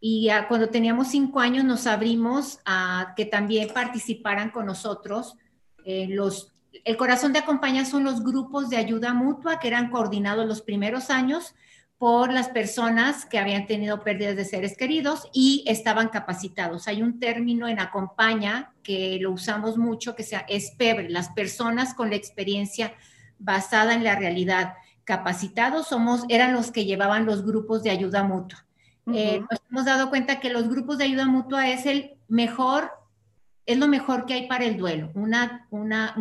y 0.00 0.28
cuando 0.48 0.68
teníamos 0.68 1.08
cinco 1.08 1.40
años 1.40 1.64
nos 1.64 1.86
abrimos 1.86 2.60
a 2.64 3.14
que 3.16 3.24
también 3.24 3.68
participaran 3.72 4.50
con 4.50 4.66
nosotros 4.66 5.36
eh, 5.84 6.08
los, 6.08 6.53
el 6.84 6.96
corazón 6.96 7.32
de 7.32 7.38
acompaña 7.38 7.84
son 7.84 8.04
los 8.04 8.22
grupos 8.22 8.70
de 8.70 8.76
ayuda 8.76 9.14
mutua 9.14 9.58
que 9.58 9.68
eran 9.68 9.90
coordinados 9.90 10.46
los 10.46 10.62
primeros 10.62 11.10
años 11.10 11.54
por 11.98 12.32
las 12.32 12.48
personas 12.48 13.24
que 13.24 13.38
habían 13.38 13.66
tenido 13.66 14.02
pérdidas 14.02 14.36
de 14.36 14.44
seres 14.44 14.76
queridos 14.76 15.30
y 15.32 15.64
estaban 15.66 16.08
capacitados. 16.08 16.88
Hay 16.88 17.02
un 17.02 17.18
término 17.18 17.68
en 17.68 17.80
acompaña 17.80 18.72
que 18.82 19.18
lo 19.20 19.30
usamos 19.30 19.78
mucho 19.78 20.14
que 20.14 20.22
sea 20.22 20.44
es 20.48 20.72
PEBRE, 20.72 21.08
las 21.08 21.30
personas 21.30 21.94
con 21.94 22.10
la 22.10 22.16
experiencia 22.16 22.92
basada 23.38 23.94
en 23.94 24.04
la 24.04 24.16
realidad. 24.16 24.74
Capacitados 25.04 25.88
somos, 25.88 26.24
eran 26.28 26.52
los 26.52 26.72
que 26.72 26.84
llevaban 26.84 27.26
los 27.26 27.44
grupos 27.44 27.82
de 27.82 27.90
ayuda 27.90 28.24
mutua. 28.24 28.66
Eh, 29.12 29.40
nos 29.50 29.60
hemos 29.70 29.84
dado 29.84 30.08
cuenta 30.08 30.40
que 30.40 30.50
los 30.50 30.68
grupos 30.68 30.98
de 30.98 31.04
ayuda 31.04 31.26
mutua 31.26 31.68
es 31.68 31.84
el 31.84 32.14
mejor 32.26 32.90
es 33.66 33.78
lo 33.78 33.88
mejor 33.88 34.26
que 34.26 34.34
hay 34.34 34.46
para 34.46 34.64
el 34.64 34.76
duelo. 34.76 35.10
Una, 35.14 35.66
una, 35.70 36.14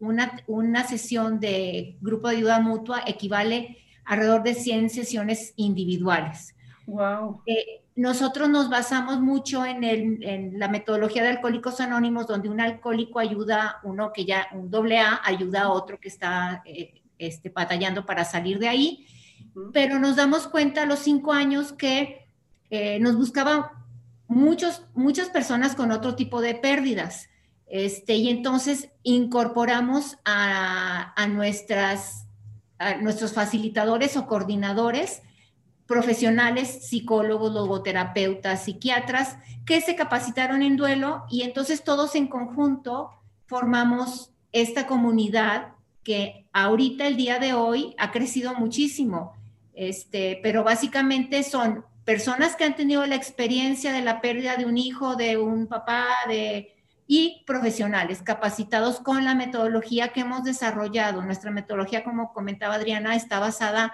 una, 0.00 0.42
una 0.46 0.84
sesión 0.86 1.40
de 1.40 1.96
grupo 2.00 2.28
de 2.28 2.36
ayuda 2.36 2.60
mutua 2.60 3.02
equivale 3.06 3.78
a 4.04 4.14
alrededor 4.14 4.42
de 4.42 4.54
100 4.54 4.90
sesiones 4.90 5.54
individuales. 5.56 6.54
Wow. 6.86 7.42
Eh, 7.46 7.82
nosotros 7.96 8.48
nos 8.48 8.68
basamos 8.68 9.20
mucho 9.20 9.64
en, 9.64 9.84
el, 9.84 10.22
en, 10.22 10.58
la 10.58 10.68
metodología 10.68 11.22
de 11.22 11.30
Alcohólicos 11.30 11.80
Anónimos, 11.80 12.26
donde 12.26 12.48
un 12.48 12.60
alcohólico 12.60 13.18
ayuda, 13.18 13.78
uno 13.82 14.12
que 14.12 14.24
ya, 14.24 14.48
un 14.52 14.70
doble 14.70 14.98
A, 14.98 15.20
ayuda 15.24 15.62
a 15.62 15.70
otro 15.70 15.98
que 15.98 16.08
está 16.08 16.62
eh, 16.64 17.02
este, 17.18 17.50
batallando 17.50 18.04
para 18.04 18.24
salir 18.24 18.58
de 18.58 18.68
ahí. 18.68 19.06
Pero 19.72 19.98
nos 19.98 20.16
damos 20.16 20.48
cuenta 20.48 20.82
a 20.82 20.86
los 20.86 21.00
cinco 21.00 21.32
años 21.32 21.72
que 21.72 22.26
eh, 22.70 22.98
nos 23.00 23.16
buscaban 23.16 23.64
muchos, 24.30 24.86
muchas 24.94 25.28
personas 25.28 25.74
con 25.74 25.90
otro 25.90 26.14
tipo 26.14 26.40
de 26.40 26.54
pérdidas. 26.54 27.28
Este, 27.66 28.14
y 28.14 28.30
entonces 28.30 28.88
incorporamos 29.02 30.18
a, 30.24 31.14
nuestras, 31.28 32.26
a 32.78 32.94
nuestros 32.96 33.32
facilitadores 33.32 34.16
o 34.16 34.26
coordinadores 34.26 35.22
profesionales, 35.86 36.86
psicólogos, 36.86 37.52
logoterapeutas, 37.52 38.64
psiquiatras, 38.64 39.36
que 39.66 39.80
se 39.80 39.96
capacitaron 39.96 40.62
en 40.62 40.76
duelo 40.76 41.24
y 41.28 41.42
entonces 41.42 41.82
todos 41.82 42.14
en 42.14 42.28
conjunto 42.28 43.10
formamos 43.46 44.30
esta 44.52 44.86
comunidad 44.86 45.72
que 46.04 46.46
ahorita, 46.52 47.08
el 47.08 47.16
día 47.16 47.40
de 47.40 47.54
hoy, 47.54 47.96
ha 47.98 48.12
crecido 48.12 48.54
muchísimo. 48.54 49.32
Este, 49.74 50.38
pero 50.42 50.62
básicamente 50.62 51.42
son 51.42 51.84
personas 52.04 52.56
que 52.56 52.64
han 52.64 52.76
tenido 52.76 53.04
la 53.06 53.14
experiencia 53.14 53.92
de 53.92 54.02
la 54.02 54.20
pérdida 54.20 54.56
de 54.56 54.66
un 54.66 54.78
hijo, 54.78 55.16
de 55.16 55.38
un 55.38 55.66
papá, 55.66 56.06
de, 56.28 56.74
y 57.06 57.42
profesionales 57.44 58.22
capacitados 58.22 59.00
con 59.00 59.24
la 59.24 59.34
metodología 59.34 60.12
que 60.12 60.20
hemos 60.20 60.44
desarrollado. 60.44 61.22
Nuestra 61.22 61.50
metodología, 61.50 62.04
como 62.04 62.32
comentaba 62.32 62.76
Adriana, 62.76 63.16
está 63.16 63.40
basada 63.40 63.92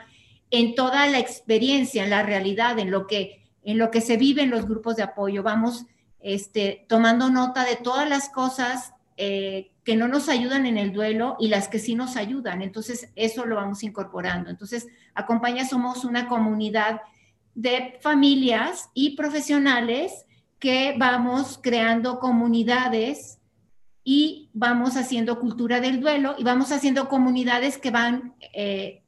en 0.50 0.74
toda 0.74 1.06
la 1.06 1.18
experiencia, 1.18 2.04
en 2.04 2.10
la 2.10 2.22
realidad, 2.22 2.78
en 2.78 2.90
lo 2.90 3.06
que, 3.06 3.42
en 3.64 3.78
lo 3.78 3.90
que 3.90 4.02
se 4.02 4.16
vive 4.16 4.42
en 4.42 4.50
los 4.50 4.66
grupos 4.66 4.96
de 4.96 5.02
apoyo. 5.02 5.42
Vamos 5.42 5.86
este, 6.20 6.84
tomando 6.88 7.30
nota 7.30 7.64
de 7.64 7.76
todas 7.76 8.06
las 8.06 8.28
cosas 8.28 8.92
eh, 9.16 9.70
que 9.82 9.96
no 9.96 10.08
nos 10.08 10.28
ayudan 10.28 10.66
en 10.66 10.76
el 10.76 10.92
duelo 10.92 11.36
y 11.40 11.48
las 11.48 11.68
que 11.68 11.78
sí 11.78 11.94
nos 11.94 12.16
ayudan. 12.16 12.60
Entonces, 12.60 13.10
eso 13.16 13.46
lo 13.46 13.56
vamos 13.56 13.82
incorporando. 13.82 14.50
Entonces, 14.50 14.88
acompaña, 15.14 15.64
somos 15.64 16.04
una 16.04 16.28
comunidad 16.28 17.00
de 17.56 17.98
familias 18.00 18.90
y 18.92 19.16
profesionales 19.16 20.26
que 20.58 20.94
vamos 20.98 21.58
creando 21.60 22.18
comunidades 22.18 23.38
y 24.04 24.50
vamos 24.52 24.96
haciendo 24.96 25.40
cultura 25.40 25.80
del 25.80 26.00
duelo 26.00 26.36
y 26.38 26.44
vamos 26.44 26.70
haciendo 26.70 27.08
comunidades 27.08 27.78
que 27.78 27.90
van 27.90 28.34
eh, 28.52 29.02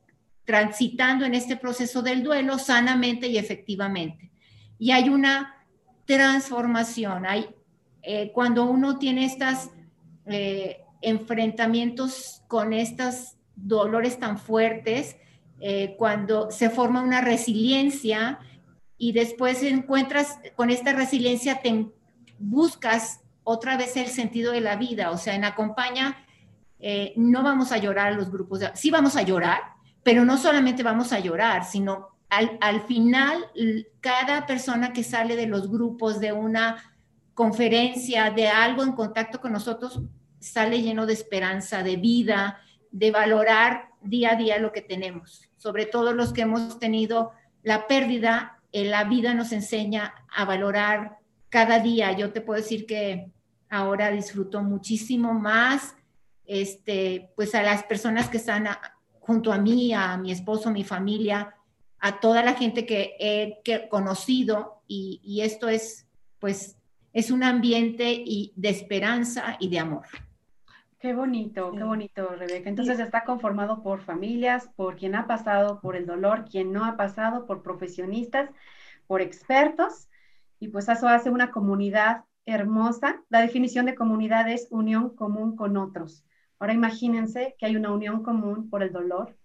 transitando 0.45 1.27
en 1.27 1.35
este 1.35 1.57
proceso 1.57 2.01
del 2.01 2.23
duelo 2.23 2.59
sanamente 2.59 3.29
y 3.29 3.37
efectivamente. 3.37 4.33
Y 4.79 4.93
hay 4.93 5.11
una 5.11 5.55
transformación, 6.07 7.27
hay, 7.27 7.51
eh, 8.03 8.33
cuando 8.33 8.65
uno 8.65 8.99
tiene 8.99 9.27
estos 9.27 9.71
eh, 10.25 10.85
enfrentamientos 11.03 12.43
con 12.49 12.73
estos 12.73 13.37
dolores 13.55 14.19
tan 14.19 14.39
fuertes, 14.39 15.17
eh, 15.61 15.97
cuando 15.99 16.51
se 16.51 16.71
forma 16.71 17.03
una 17.03 17.21
resiliencia 17.21 18.39
y 18.97 19.13
después 19.13 19.63
encuentras 19.63 20.39
con 20.55 20.71
esta 20.71 20.93
resiliencia, 20.93 21.61
te 21.61 21.87
buscas 22.39 23.21
otra 23.43 23.77
vez 23.77 23.97
el 23.97 24.07
sentido 24.07 24.53
de 24.53 24.61
la 24.61 24.77
vida. 24.77 25.11
O 25.11 25.19
sea, 25.19 25.35
en 25.35 25.45
Acompaña 25.45 26.25
eh, 26.79 27.13
no 27.17 27.43
vamos 27.43 27.73
a 27.73 27.79
llorar 27.79 28.15
los 28.15 28.31
grupos, 28.31 28.61
de, 28.61 28.71
sí 28.75 28.91
vamos 28.91 29.17
a 29.17 29.23
llorar, 29.23 29.61
pero 30.05 30.25
no 30.25 30.39
solamente 30.39 30.83
vamos 30.85 31.13
a 31.13 31.19
llorar, 31.19 31.65
sino 31.65 32.09
al, 32.29 32.57
al 32.61 32.83
final 32.83 33.47
cada 34.01 34.47
persona 34.47 34.93
que 34.93 35.03
sale 35.03 35.35
de 35.35 35.47
los 35.47 35.69
grupos, 35.69 36.21
de 36.21 36.33
una 36.33 36.95
conferencia, 37.35 38.31
de 38.31 38.49
algo 38.49 38.85
en 38.85 38.93
contacto 38.93 39.41
con 39.41 39.53
nosotros, 39.53 40.03
sale 40.39 40.83
lleno 40.83 41.05
de 41.07 41.15
esperanza, 41.15 41.83
de 41.83 41.97
vida, 41.97 42.61
de 42.93 43.11
valorar 43.11 43.89
día 44.03 44.33
a 44.33 44.37
día 44.37 44.59
lo 44.59 44.73
que 44.73 44.83
tenemos 44.83 45.48
sobre 45.59 45.87
todo 45.87 46.13
los 46.13 46.33
que 46.33 46.43
hemos 46.43 46.79
tenido 46.79 47.33
la 47.63 47.87
pérdida, 47.87 48.61
en 48.73 48.91
la 48.91 49.05
vida 49.05 49.35
nos 49.35 49.53
enseña 49.53 50.15
a 50.35 50.45
valorar 50.45 51.19
cada 51.49 51.81
día. 51.81 52.13
Yo 52.13 52.33
te 52.33 52.41
puedo 52.41 52.61
decir 52.61 52.87
que 52.87 53.31
ahora 53.69 54.11
disfruto 54.11 54.63
muchísimo 54.63 55.35
más, 55.35 55.95
este, 56.47 57.31
pues 57.37 57.55
a 57.55 57.63
las 57.63 57.83
personas 57.83 58.29
que 58.29 58.39
están 58.39 58.69
junto 59.21 59.53
a 59.53 59.59
mí, 59.59 59.93
a 59.93 60.17
mi 60.17 60.33
esposo, 60.33 60.71
mi 60.71 60.85
familia, 60.85 61.55
a 61.99 62.21
toda 62.21 62.43
la 62.43 62.55
gente 62.55 62.87
que 62.87 63.17
he 63.19 63.89
conocido 63.89 64.83
y, 64.87 65.21
y 65.23 65.43
esto 65.43 65.69
es, 65.69 66.07
pues, 66.39 66.77
es 67.13 67.31
un 67.31 67.43
ambiente 67.43 68.13
y 68.13 68.53
de 68.57 68.69
esperanza 68.69 69.57
y 69.59 69.69
de 69.69 69.79
amor. 69.81 70.07
Qué 71.01 71.15
bonito, 71.15 71.71
qué 71.71 71.85
bonito, 71.85 72.29
Rebeca. 72.35 72.69
Entonces 72.69 72.99
está 72.99 73.23
conformado 73.23 73.83
por 73.85 74.01
familias, 74.01 74.69
por 74.75 74.97
quien 74.97 75.15
ha 75.15 75.29
pasado 75.29 75.81
por 75.81 75.95
el 75.95 76.07
dolor, 76.07 76.45
quien 76.45 76.73
no 76.73 76.85
ha 76.85 76.97
pasado, 76.97 77.47
por 77.47 77.63
profesionistas, 77.63 78.51
por 79.07 79.21
expertos, 79.21 80.09
y 80.59 80.69
pues 80.69 80.89
eso 80.89 81.07
hace 81.07 81.31
una 81.31 81.53
comunidad 81.53 82.25
hermosa. 82.47 83.23
La 83.29 83.41
definición 83.41 83.87
de 83.87 83.95
comunidad 83.95 84.49
es 84.49 84.67
unión 84.71 85.15
común 85.15 85.55
con 85.55 85.77
otros. 85.77 86.25
Ahora 86.59 86.73
imagínense 86.73 87.55
que 87.59 87.67
hay 87.67 87.77
una 87.77 87.93
unión 87.93 88.25
común 88.25 88.69
por 88.69 88.83
el 88.83 88.91
dolor, 88.91 89.37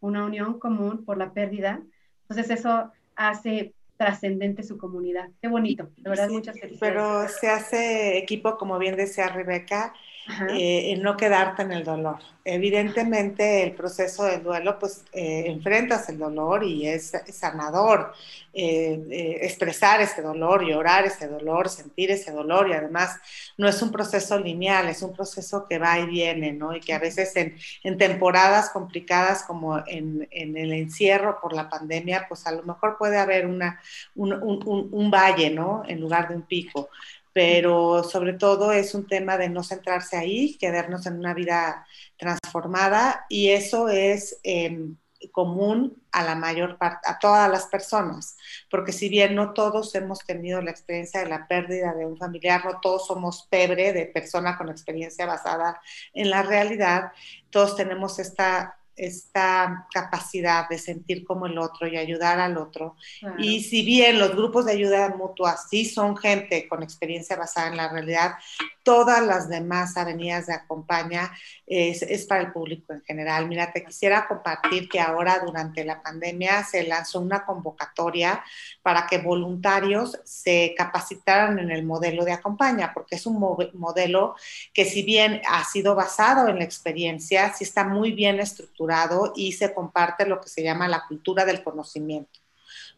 una 0.00 0.24
unión 0.24 0.58
común 0.58 1.04
por 1.04 1.18
la 1.18 1.34
pérdida. 1.34 1.82
Entonces 2.22 2.58
eso 2.58 2.90
hace 3.16 3.74
trascendente 3.98 4.62
su 4.62 4.78
comunidad. 4.78 5.28
Qué 5.42 5.48
bonito, 5.48 5.90
de 5.98 6.08
verdad, 6.08 6.30
muchas 6.30 6.58
felicidades. 6.58 6.94
Pero 6.94 7.28
se 7.28 7.50
hace 7.50 8.16
equipo, 8.16 8.56
como 8.56 8.78
bien 8.78 8.96
decía 8.96 9.28
Rebeca, 9.28 9.92
eh, 10.28 10.92
en 10.92 11.02
no 11.02 11.16
quedarte 11.16 11.62
en 11.62 11.72
el 11.72 11.84
dolor. 11.84 12.18
Evidentemente 12.44 13.64
el 13.64 13.72
proceso 13.72 14.24
del 14.24 14.42
duelo, 14.42 14.78
pues 14.78 15.04
eh, 15.12 15.44
enfrentas 15.46 16.08
el 16.08 16.18
dolor 16.18 16.62
y 16.64 16.86
es, 16.86 17.12
sanador 17.32 18.12
eh, 18.52 19.38
expresar 19.42 20.00
ese 20.00 20.22
dolor, 20.22 20.64
llorar 20.64 21.04
ese 21.04 21.26
dolor, 21.26 21.68
sentir 21.68 22.10
ese 22.12 22.30
dolor 22.30 22.68
y 22.68 22.72
además 22.72 23.16
no 23.56 23.68
es 23.68 23.82
un 23.82 23.90
proceso 23.90 24.38
lineal, 24.38 24.88
es 24.88 25.02
un 25.02 25.12
proceso 25.12 25.66
que 25.68 25.78
va 25.78 25.98
y 25.98 26.06
viene, 26.06 26.52
¿no? 26.52 26.74
Y 26.74 26.80
que 26.80 26.94
a 26.94 26.98
veces 26.98 27.34
en, 27.36 27.56
en 27.82 27.98
temporadas 27.98 28.70
complicadas 28.70 29.42
como 29.42 29.78
en, 29.86 30.28
en, 30.30 30.56
el 30.56 30.72
encierro 30.72 31.40
por 31.40 31.52
la 31.52 31.68
pandemia, 31.68 32.26
pues 32.28 32.46
a 32.46 32.52
lo 32.52 32.62
mejor 32.62 32.96
puede 32.96 33.18
haber 33.18 33.46
una, 33.46 33.80
un, 34.14 34.32
un, 34.32 34.88
un 34.90 35.10
valle, 35.10 35.50
¿no? 35.50 35.82
En 35.86 36.00
lugar 36.00 36.28
de 36.28 36.36
un 36.36 36.42
pico 36.42 36.90
pero 37.32 38.04
sobre 38.04 38.34
todo 38.34 38.72
es 38.72 38.94
un 38.94 39.06
tema 39.06 39.36
de 39.38 39.48
no 39.48 39.62
centrarse 39.62 40.16
ahí, 40.16 40.56
quedarnos 40.58 41.06
en 41.06 41.18
una 41.18 41.34
vida 41.34 41.86
transformada 42.16 43.26
y 43.28 43.50
eso 43.50 43.88
es 43.88 44.38
em, 44.42 44.96
común 45.30 46.02
a 46.10 46.24
la 46.24 46.34
mayor 46.34 46.78
parte, 46.78 47.08
a 47.08 47.18
todas 47.18 47.50
las 47.50 47.66
personas, 47.66 48.36
porque 48.70 48.92
si 48.92 49.08
bien 49.08 49.34
no 49.34 49.52
todos 49.52 49.94
hemos 49.94 50.20
tenido 50.20 50.60
la 50.60 50.70
experiencia 50.70 51.20
de 51.20 51.28
la 51.28 51.46
pérdida 51.46 51.94
de 51.94 52.06
un 52.06 52.16
familiar, 52.18 52.64
no 52.64 52.80
todos 52.80 53.06
somos 53.06 53.46
pebre 53.50 53.92
de 53.92 54.06
persona 54.06 54.58
con 54.58 54.68
experiencia 54.68 55.26
basada 55.26 55.80
en 56.12 56.30
la 56.30 56.42
realidad, 56.42 57.12
todos 57.50 57.76
tenemos 57.76 58.18
esta 58.18 58.76
esta 58.96 59.86
capacidad 59.92 60.68
de 60.68 60.78
sentir 60.78 61.24
como 61.24 61.46
el 61.46 61.58
otro 61.58 61.86
y 61.86 61.96
ayudar 61.96 62.38
al 62.38 62.58
otro. 62.58 62.96
Y 63.38 63.62
si 63.62 63.84
bien 63.84 64.18
los 64.18 64.34
grupos 64.34 64.66
de 64.66 64.72
ayuda 64.72 65.14
mutua 65.16 65.56
sí 65.56 65.84
son 65.84 66.16
gente 66.16 66.68
con 66.68 66.82
experiencia 66.82 67.36
basada 67.36 67.68
en 67.68 67.76
la 67.76 67.88
realidad, 67.88 68.34
todas 68.82 69.24
las 69.24 69.48
demás 69.48 69.96
avenidas 69.96 70.46
de 70.46 70.54
acompaña 70.54 71.32
es, 71.66 72.02
es, 72.02 72.26
para 72.26 72.42
el 72.42 72.52
público 72.52 72.92
en 72.92 73.02
general. 73.02 73.46
Mira, 73.46 73.72
te 73.72 73.84
quisiera 73.84 74.26
compartir 74.26 74.88
que 74.88 75.00
ahora 75.00 75.40
durante 75.44 75.84
la 75.84 76.02
pandemia 76.02 76.64
se 76.64 76.82
lanzó 76.82 77.20
una 77.20 77.46
convocatoria 77.46 78.42
para 78.82 79.06
que 79.06 79.18
voluntarios 79.18 80.18
se 80.24 80.74
capacitaran 80.76 81.58
en 81.60 81.70
el 81.70 81.84
modelo 81.84 82.24
de 82.24 82.32
acompaña, 82.32 82.92
porque 82.92 83.14
es 83.14 83.26
un 83.26 83.38
modelo 83.74 84.34
que 84.74 84.84
si 84.84 85.02
bien 85.02 85.40
ha 85.48 85.64
sido 85.64 85.94
basado 85.94 86.48
en 86.48 86.58
la 86.58 86.64
experiencia, 86.64 87.52
sí 87.54 87.64
está 87.64 87.84
muy 87.84 88.12
bien 88.12 88.40
estructurado 88.40 88.81
y 89.34 89.52
se 89.52 89.72
comparte 89.74 90.26
lo 90.26 90.40
que 90.40 90.48
se 90.48 90.62
llama 90.62 90.88
la 90.88 91.04
cultura 91.08 91.44
del 91.44 91.62
conocimiento. 91.62 92.40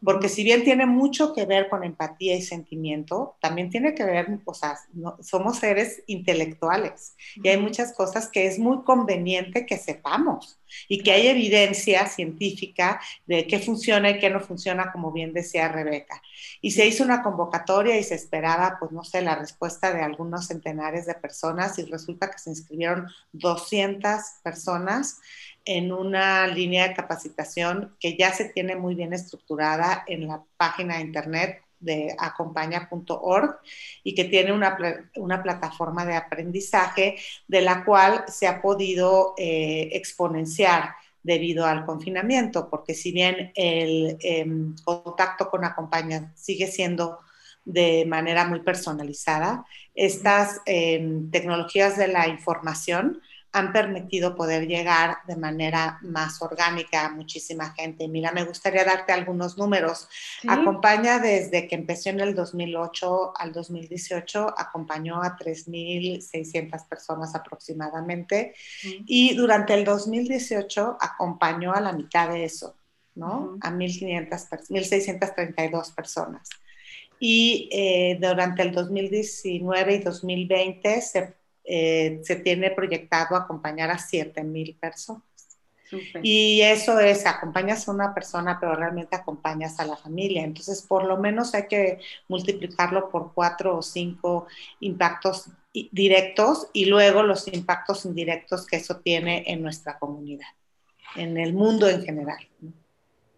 Porque 0.02 0.28
si 0.28 0.44
bien 0.44 0.64
tiene 0.64 0.86
mucho 0.86 1.32
que 1.32 1.46
ver 1.46 1.68
con 1.68 1.84
empatía 1.84 2.36
y 2.36 2.42
sentimiento, 2.42 3.36
también 3.40 3.70
tiene 3.70 3.94
que 3.94 4.04
ver, 4.04 4.38
o 4.44 4.54
sea, 4.54 4.78
somos 5.20 5.58
seres 5.58 6.02
intelectuales 6.06 7.14
y 7.36 7.48
hay 7.48 7.56
muchas 7.56 7.94
cosas 7.94 8.28
que 8.28 8.46
es 8.46 8.58
muy 8.58 8.82
conveniente 8.82 9.66
que 9.66 9.78
sepamos 9.78 10.58
y 10.88 11.02
que 11.02 11.12
hay 11.12 11.28
evidencia 11.28 12.06
científica 12.06 13.00
de 13.26 13.46
qué 13.46 13.58
funciona 13.58 14.10
y 14.10 14.18
qué 14.18 14.28
no 14.28 14.40
funciona, 14.40 14.92
como 14.92 15.12
bien 15.12 15.32
decía 15.32 15.68
Rebeca. 15.68 16.20
Y 16.60 16.72
se 16.72 16.86
hizo 16.86 17.04
una 17.04 17.22
convocatoria 17.22 17.96
y 17.96 18.02
se 18.02 18.14
esperaba, 18.14 18.76
pues 18.78 18.92
no 18.92 19.04
sé, 19.04 19.22
la 19.22 19.36
respuesta 19.36 19.92
de 19.92 20.02
algunos 20.02 20.48
centenares 20.48 21.06
de 21.06 21.14
personas 21.14 21.78
y 21.78 21.84
resulta 21.84 22.30
que 22.30 22.38
se 22.38 22.50
inscribieron 22.50 23.08
200 23.32 24.20
personas 24.42 25.20
en 25.64 25.92
una 25.92 26.47
línea 26.47 26.88
de 26.88 26.94
capacitación 26.94 27.97
que 27.99 28.16
ya 28.16 28.33
se 28.33 28.47
tiene 28.47 28.76
muy 28.76 28.94
bien 28.94 29.12
estructurada 29.12 30.04
en 30.06 30.28
la 30.28 30.42
página 30.56 30.97
de 30.97 31.02
internet 31.02 31.62
de 31.80 32.14
acompaña.org 32.18 33.59
y 34.02 34.14
que 34.14 34.25
tiene 34.25 34.52
una, 34.52 34.76
una, 35.16 35.42
plataforma 35.42 36.06
de 36.06 36.16
aprendizaje 36.16 37.16
de 37.47 37.61
la 37.61 37.85
cual 37.85 38.25
se 38.26 38.47
ha 38.47 38.62
podido 38.62 39.35
eh, 39.37 39.90
exponenciar 39.92 40.94
debido 41.23 41.66
al 41.66 41.85
confinamiento, 41.87 42.68
porque 42.68 42.94
si 42.94 43.12
bien 43.12 43.50
el 43.54 44.16
em, 44.21 44.76
contacto 44.85 45.49
con 45.49 45.64
Acompaña 45.64 46.33
sigue 46.37 46.66
siendo 46.66 47.18
de 47.64 48.04
manera 48.06 48.47
muy 48.47 48.61
personalizada, 48.61 49.64
estas 49.94 50.61
em, 50.66 51.30
tecnologías 51.30 51.97
de 51.97 52.09
la 52.09 52.28
información 52.28 53.23
han 53.54 53.73
permitido 53.73 54.34
poder 54.34 54.66
llegar 54.66 55.18
de 55.28 55.37
manera 55.37 56.00
más 56.02 56.42
orgánica 56.42 57.06
a 57.06 57.11
muchísima 57.11 57.70
gente. 57.70 58.08
Mira, 58.08 58.32
me 58.32 58.42
gustaría 58.42 58.84
darte 58.84 59.12
algunos 59.12 59.56
números. 59.56 60.08
Acompaña 60.49 61.20
desde 61.20 61.68
que 61.68 61.76
empezó 61.76 62.11
en 62.11 62.18
el 62.18 62.34
2008 62.34 63.32
al 63.37 63.52
2018, 63.52 64.54
acompañó 64.58 65.23
a 65.23 65.37
3.600 65.37 66.88
personas 66.88 67.37
aproximadamente 67.37 68.54
y 69.06 69.37
durante 69.37 69.75
el 69.75 69.84
2018 69.84 70.99
acompañó 71.00 71.73
a 71.73 71.80
la 71.80 71.92
mitad 71.92 72.28
de 72.30 72.42
eso, 72.42 72.75
¿no? 73.14 73.56
A 73.61 73.70
1.500, 73.70 74.49
1.632 74.68 75.94
personas. 75.94 76.49
Y 77.20 77.68
eh, 77.70 78.18
durante 78.20 78.62
el 78.62 78.73
2019 78.73 79.94
y 79.94 79.99
2020 80.00 81.00
se 81.00 81.43
eh, 81.64 82.21
se 82.23 82.37
tiene 82.37 82.71
proyectado 82.71 83.37
acompañar 83.37 83.90
a 83.90 83.99
7 83.99 84.44
mil 84.44 84.76
personas. 84.76 85.23
Y 86.23 86.61
eso 86.62 86.99
es, 86.99 87.26
acompañas 87.26 87.87
a 87.87 87.92
una 87.92 88.14
persona, 88.14 88.59
pero 88.59 88.75
realmente 88.75 89.14
acompañas 89.14 89.78
a 89.78 89.87
la 89.87 89.97
familia. 89.97 90.42
Entonces, 90.42 90.83
por 90.83 91.04
lo 91.04 91.18
menos 91.18 91.54
hay 91.54 91.68
que 91.68 92.00
multiplicarlo 92.28 93.11
por 93.11 93.33
cuatro 93.33 93.77
o 93.77 93.83
cinco 93.83 94.46
impactos 94.81 95.50
directos 95.72 96.68
y 96.72 96.87
luego 96.87 97.22
los 97.22 97.48
impactos 97.48 98.05
indirectos 98.05 98.66
que 98.66 98.77
eso 98.77 98.96
tiene 98.96 99.44
en 99.46 99.62
nuestra 99.62 99.98
comunidad, 99.98 100.48
en 101.16 101.37
el 101.37 101.53
mundo 101.53 101.88
en 101.88 102.03
general. 102.05 102.38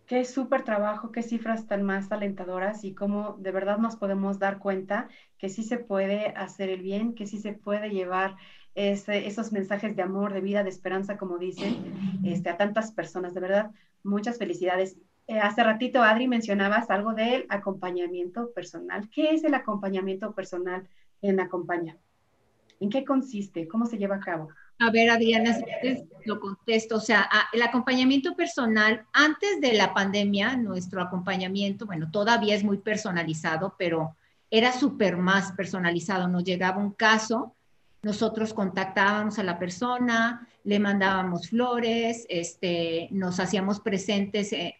Qué 0.07 0.25
súper 0.25 0.63
trabajo, 0.63 1.11
qué 1.11 1.23
cifras 1.23 1.67
tan 1.67 1.83
más 1.83 2.13
alentadoras 2.13 2.85
y 2.85 2.95
cómo 2.95 3.37
de 3.41 3.51
verdad 3.51 3.79
nos 3.79 3.97
podemos 3.97 4.39
dar 4.39 4.59
cuenta 4.59 5.09
que 5.37 5.49
sí 5.49 5.65
se 5.65 5.79
puede 5.79 6.29
hacer 6.37 6.69
el 6.69 6.81
bien, 6.81 7.15
que 7.15 7.27
sí 7.27 7.39
se 7.39 7.53
puede 7.53 7.91
llevar 7.91 8.37
esos 8.77 9.53
mensajes 9.53 9.97
de 9.97 10.03
amor, 10.03 10.33
de 10.33 10.43
vida, 10.43 10.63
de 10.63 10.69
esperanza, 10.69 11.17
como 11.17 11.39
dicen, 11.39 12.21
este, 12.25 12.51
a 12.51 12.57
tantas 12.57 12.93
personas. 12.93 13.35
De 13.35 13.41
verdad, 13.41 13.71
muchas 14.05 14.39
felicidades. 14.39 14.97
Eh, 15.27 15.41
hace 15.41 15.65
ratito, 15.65 16.03
Adri, 16.03 16.29
mencionabas 16.29 16.89
algo 16.91 17.13
del 17.15 17.47
acompañamiento 17.49 18.53
personal. 18.53 19.09
¿Qué 19.11 19.31
es 19.31 19.43
el 19.43 19.55
acompañamiento 19.55 20.35
personal 20.35 20.87
en 21.23 21.41
Acompaña? 21.41 21.97
¿En 22.79 22.91
qué 22.91 23.05
consiste? 23.05 23.67
¿Cómo 23.67 23.87
se 23.87 23.99
lleva 23.99 24.17
a 24.17 24.21
cabo? 24.21 24.51
A 24.79 24.91
ver, 24.91 25.09
Adriana, 25.09 25.55
si 25.55 25.65
lo 26.27 26.39
contesto. 26.39 26.97
O 26.97 27.01
sea, 27.01 27.29
el 27.53 27.63
acompañamiento 27.63 28.35
personal, 28.37 29.07
antes 29.13 29.61
de 29.61 29.73
la 29.73 29.95
pandemia, 29.95 30.57
nuestro 30.57 31.03
acompañamiento, 31.03 31.87
bueno, 31.87 32.11
todavía 32.11 32.55
es 32.55 32.63
muy 32.63 32.79
personalizado, 32.79 33.75
pero 33.79 34.17
era 34.51 34.73
súper 34.73 35.17
más 35.17 35.53
personalizado. 35.53 36.29
Nos 36.29 36.45
llegaba 36.45 36.79
un 36.79 36.93
caso, 36.93 37.55
nosotros 38.03 38.53
contactábamos 38.53 39.39
a 39.39 39.43
la 39.43 39.59
persona, 39.59 40.47
le 40.65 40.79
mandábamos 40.79 41.49
flores, 41.49 42.27
este, 42.29 43.09
nos 43.11 43.41
hacíamos 43.41 43.81
presentes 43.81 44.53
eh, 44.53 44.77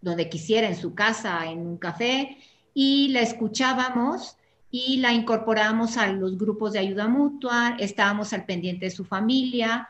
donde 0.00 0.28
quisiera, 0.28 0.68
en 0.68 0.76
su 0.76 0.94
casa, 0.94 1.44
en 1.46 1.66
un 1.66 1.76
café, 1.76 2.38
y 2.72 3.08
la 3.08 3.20
escuchábamos 3.20 4.36
y 4.70 4.98
la 4.98 5.12
incorporamos 5.12 5.96
a 5.96 6.06
los 6.12 6.38
grupos 6.38 6.72
de 6.72 6.78
ayuda 6.78 7.08
mutua, 7.08 7.76
estábamos 7.78 8.32
al 8.32 8.44
pendiente 8.44 8.86
de 8.86 8.90
su 8.90 9.04
familia. 9.04 9.88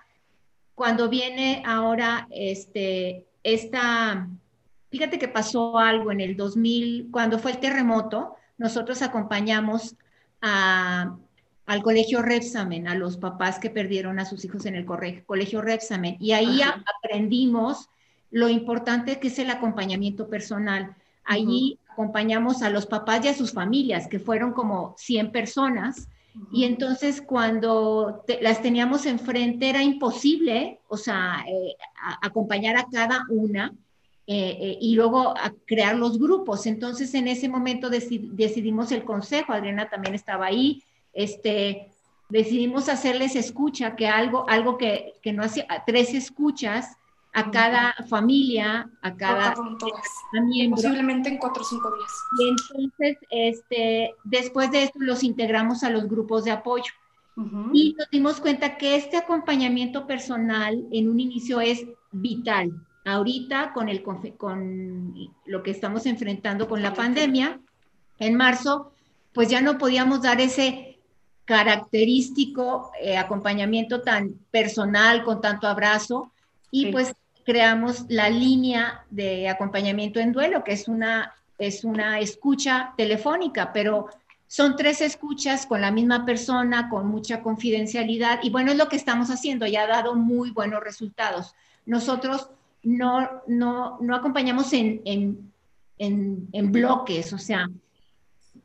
Cuando 0.75 1.09
viene 1.09 1.63
ahora 1.67 2.27
este, 2.31 3.27
esta, 3.43 4.27
fíjate 4.91 5.19
que 5.19 5.29
pasó 5.29 5.79
algo 5.79 6.11
en 6.13 6.21
el 6.21 6.37
2000, 6.37 7.09
cuando 7.11 7.39
fue 7.39 7.53
el 7.53 7.59
terremoto, 7.59 8.37
nosotros 8.57 9.03
acompañamos 9.03 9.97
al 10.41 11.83
colegio 11.83 12.23
Repsamen, 12.23 12.89
a 12.89 12.95
los 12.95 13.19
papás 13.19 13.59
que 13.59 13.69
perdieron 13.69 14.19
a 14.19 14.25
sus 14.25 14.45
hijos 14.47 14.65
en 14.65 14.75
el 14.75 14.87
colegio 14.87 15.61
Repsamen, 15.61 16.17
y 16.19 16.33
ahí 16.33 16.61
aprendimos 16.63 17.91
lo 18.31 18.49
importante 18.49 19.21
que 19.21 19.29
es 19.29 19.39
el 19.39 19.51
acompañamiento 19.51 20.29
personal. 20.29 20.95
Allí 21.25 21.79
acompañamos 22.01 22.63
a 22.63 22.71
los 22.71 22.87
papás 22.87 23.25
y 23.25 23.29
a 23.29 23.35
sus 23.35 23.53
familias, 23.53 24.09
que 24.09 24.19
fueron 24.19 24.53
como 24.53 24.95
100 24.97 25.33
personas, 25.33 26.09
y 26.51 26.65
entonces 26.65 27.21
cuando 27.21 28.25
las 28.41 28.63
teníamos 28.63 29.05
enfrente 29.05 29.69
era 29.69 29.83
imposible, 29.83 30.81
o 30.89 30.97
sea, 30.97 31.45
eh, 31.47 31.75
acompañar 32.23 32.77
a 32.77 32.87
cada 32.91 33.27
una 33.29 33.75
eh, 34.27 34.57
eh, 34.61 34.79
y 34.81 34.95
luego 34.95 35.31
a 35.37 35.53
crear 35.67 35.97
los 35.97 36.19
grupos. 36.19 36.67
Entonces 36.67 37.13
en 37.15 37.29
ese 37.29 37.49
momento 37.49 37.91
decidimos 37.91 38.93
el 38.93 39.05
consejo, 39.05 39.53
Adriana 39.53 39.91
también 39.91 40.15
estaba 40.15 40.47
ahí, 40.47 40.83
este, 41.13 41.89
decidimos 42.29 42.89
hacerles 42.89 43.37
escucha, 43.37 43.97
que 43.97 44.07
algo, 44.07 44.49
algo 44.49 44.79
que, 44.79 45.15
que 45.21 45.33
no 45.33 45.43
hacía, 45.43 45.67
tres 45.85 46.15
escuchas 46.15 46.97
a 47.33 47.51
cada 47.51 47.95
familia, 48.09 48.91
a 49.03 49.17
cada, 49.17 49.55
miembro. 50.43 50.77
Posiblemente 50.77 51.29
en 51.29 51.39
cuatro 51.39 51.63
o 51.63 51.67
cinco 51.67 51.93
días. 51.95 52.11
Y 52.39 52.49
entonces, 52.49 53.19
este, 53.31 54.15
después 54.25 54.71
de 54.71 54.85
esto, 54.85 54.99
los 55.01 55.23
integramos 55.23 55.85
a 55.85 55.91
los 55.91 56.09
grupos 56.09 56.45
de 56.45 56.51
apoyo. 56.51 56.93
Y 57.73 57.95
nos 57.99 58.11
dimos 58.11 58.39
cuenta 58.39 58.77
que 58.77 58.97
este 58.97 59.17
acompañamiento 59.17 60.07
personal 60.07 60.85
en 60.93 61.09
un 61.09 61.21
inicio 61.21 61.61
es 61.61 61.87
vital. 62.13 62.71
Ahorita, 63.07 63.73
con, 63.73 63.89
el, 63.89 64.03
con 64.03 65.15
lo 65.47 65.63
que 65.63 65.71
estamos 65.71 66.05
enfrentando 66.05 66.69
con 66.69 66.83
la 66.83 66.93
pandemia, 66.93 67.59
en 68.19 68.35
marzo, 68.37 68.93
pues 69.33 69.49
ya 69.49 69.63
no 69.63 69.79
podíamos 69.79 70.21
dar 70.21 70.41
ese 70.41 70.99
característico 71.47 72.93
eh, 73.01 73.17
acompañamiento 73.17 74.03
tan 74.03 74.35
personal, 74.51 75.25
con 75.25 75.41
tanto 75.41 75.67
abrazo, 75.67 76.31
y 76.71 76.93
pues 76.93 77.15
creamos 77.45 78.05
la 78.09 78.31
línea 78.31 79.05
de 79.11 79.49
acompañamiento 79.49 80.21
en 80.21 80.33
duelo, 80.33 80.63
que 80.63 80.73
es 80.73 80.89
una, 80.89 81.35
es 81.59 81.85
una 81.85 82.21
escucha 82.21 82.95
telefónica, 82.97 83.73
pero 83.73 84.09
son 84.47 84.77
tres 84.77 85.01
escuchas 85.01 85.65
con 85.67 85.81
la 85.81 85.91
misma 85.91 86.27
persona, 86.27 86.89
con 86.89 87.07
mucha 87.07 87.43
confidencialidad, 87.43 88.41
y 88.43 88.51
bueno, 88.51 88.73
es 88.73 88.79
lo 88.79 88.89
que 88.89 88.97
estamos 88.97 89.31
haciendo, 89.31 89.67
ya 89.67 89.83
ha 89.83 89.87
dado 89.87 90.15
muy 90.15 90.51
buenos 90.51 90.83
resultados. 90.83 91.55
Nosotros 91.87 92.51
no, 92.83 93.29
no, 93.47 93.99
no 94.01 94.17
acompañamos 94.17 94.73
en, 94.73 95.03
en, 95.05 95.53
en, 96.53 96.73
bloques, 96.73 97.33
o 97.33 97.39
sea, 97.39 97.69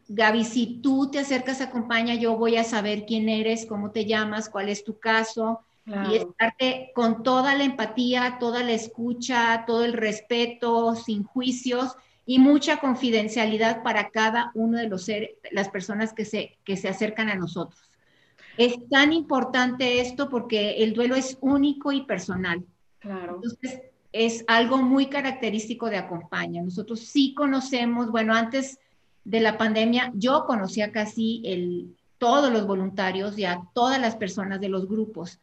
Gaby, 0.08 0.44
si 0.44 0.80
tú 0.82 1.10
te 1.12 1.20
acercas, 1.20 1.62
acompaña, 1.62 2.16
yo 2.16 2.38
voy 2.38 2.58
a 2.58 2.64
saber 2.64 3.06
quién 3.06 3.30
eres, 3.30 3.66
cómo 3.66 3.92
te 3.92 4.06
llamas, 4.06 4.50
cuál 4.50 4.70
es 4.70 4.84
tu 4.84 5.00
caso, 5.00 5.62
y 5.86 6.16
estarte 6.16 6.92
con 6.96 7.22
toda 7.22 7.54
la 7.56 7.64
empatía, 7.64 8.38
toda 8.40 8.64
la 8.64 8.72
escucha, 8.72 9.66
todo 9.68 9.86
el 9.86 9.94
respeto, 9.94 10.96
sin 10.96 11.24
juicios 11.24 11.96
y 12.26 12.40
mucha 12.40 12.78
confidencialidad 12.78 13.84
para 13.84 14.10
cada 14.10 14.52
uno 14.56 14.80
de 14.80 14.90
los 14.90 15.04
seres, 15.04 15.32
las 15.52 15.70
personas 15.70 16.14
que 16.14 16.26
se, 16.26 16.58
que 16.64 16.76
se 16.76 16.90
acercan 16.90 17.30
a 17.30 17.36
nosotros. 17.36 17.80
Es 18.58 18.78
tan 18.90 19.14
importante 19.14 20.00
esto 20.00 20.30
porque 20.30 20.84
el 20.84 20.94
duelo 20.94 21.16
es 21.16 21.38
único 21.42 21.92
y 21.92 22.02
personal. 22.04 22.64
Claro. 23.00 23.36
Entonces, 23.36 23.82
es 24.12 24.46
algo 24.48 24.78
muy 24.78 25.08
característico 25.08 25.90
de 25.90 25.98
Acompaña. 25.98 26.64
Nosotros 26.64 27.02
sí 27.02 27.34
conocemos, 27.36 28.10
bueno, 28.10 28.34
antes 28.34 28.80
de 29.26 29.42
la 29.42 29.58
pandemia, 29.58 30.12
yo 30.16 30.46
conocía 30.46 30.92
casi 30.92 31.42
el, 31.46 31.96
todos 32.18 32.52
los 32.52 32.66
voluntarios 32.66 33.38
y 33.38 33.44
a 33.44 33.62
todas 33.74 34.00
las 34.00 34.16
personas 34.16 34.62
de 34.62 34.70
los 34.70 34.88
grupos. 34.88 35.40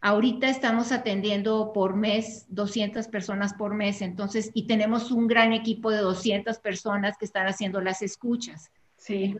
Ahorita 0.00 0.48
estamos 0.48 0.92
atendiendo 0.92 1.72
por 1.72 1.96
mes 1.96 2.46
200 2.48 3.08
personas 3.08 3.54
por 3.54 3.74
mes, 3.74 4.02
entonces, 4.02 4.50
y 4.54 4.66
tenemos 4.66 5.10
un 5.10 5.26
gran 5.26 5.52
equipo 5.52 5.90
de 5.90 5.98
200 5.98 6.58
personas 6.58 7.16
que 7.18 7.24
están 7.24 7.46
haciendo 7.46 7.80
las 7.80 8.02
escuchas. 8.02 8.70
Sí. 8.96 9.36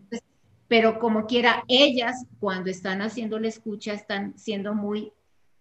pero 0.69 0.99
como 0.99 1.27
quiera, 1.27 1.65
ellas 1.67 2.27
cuando 2.41 2.71
están 2.71 3.01
haciendo 3.01 3.39
la 3.39 3.49
escucha 3.49 3.93
están 3.93 4.37
siendo 4.39 4.75
muy 4.75 5.13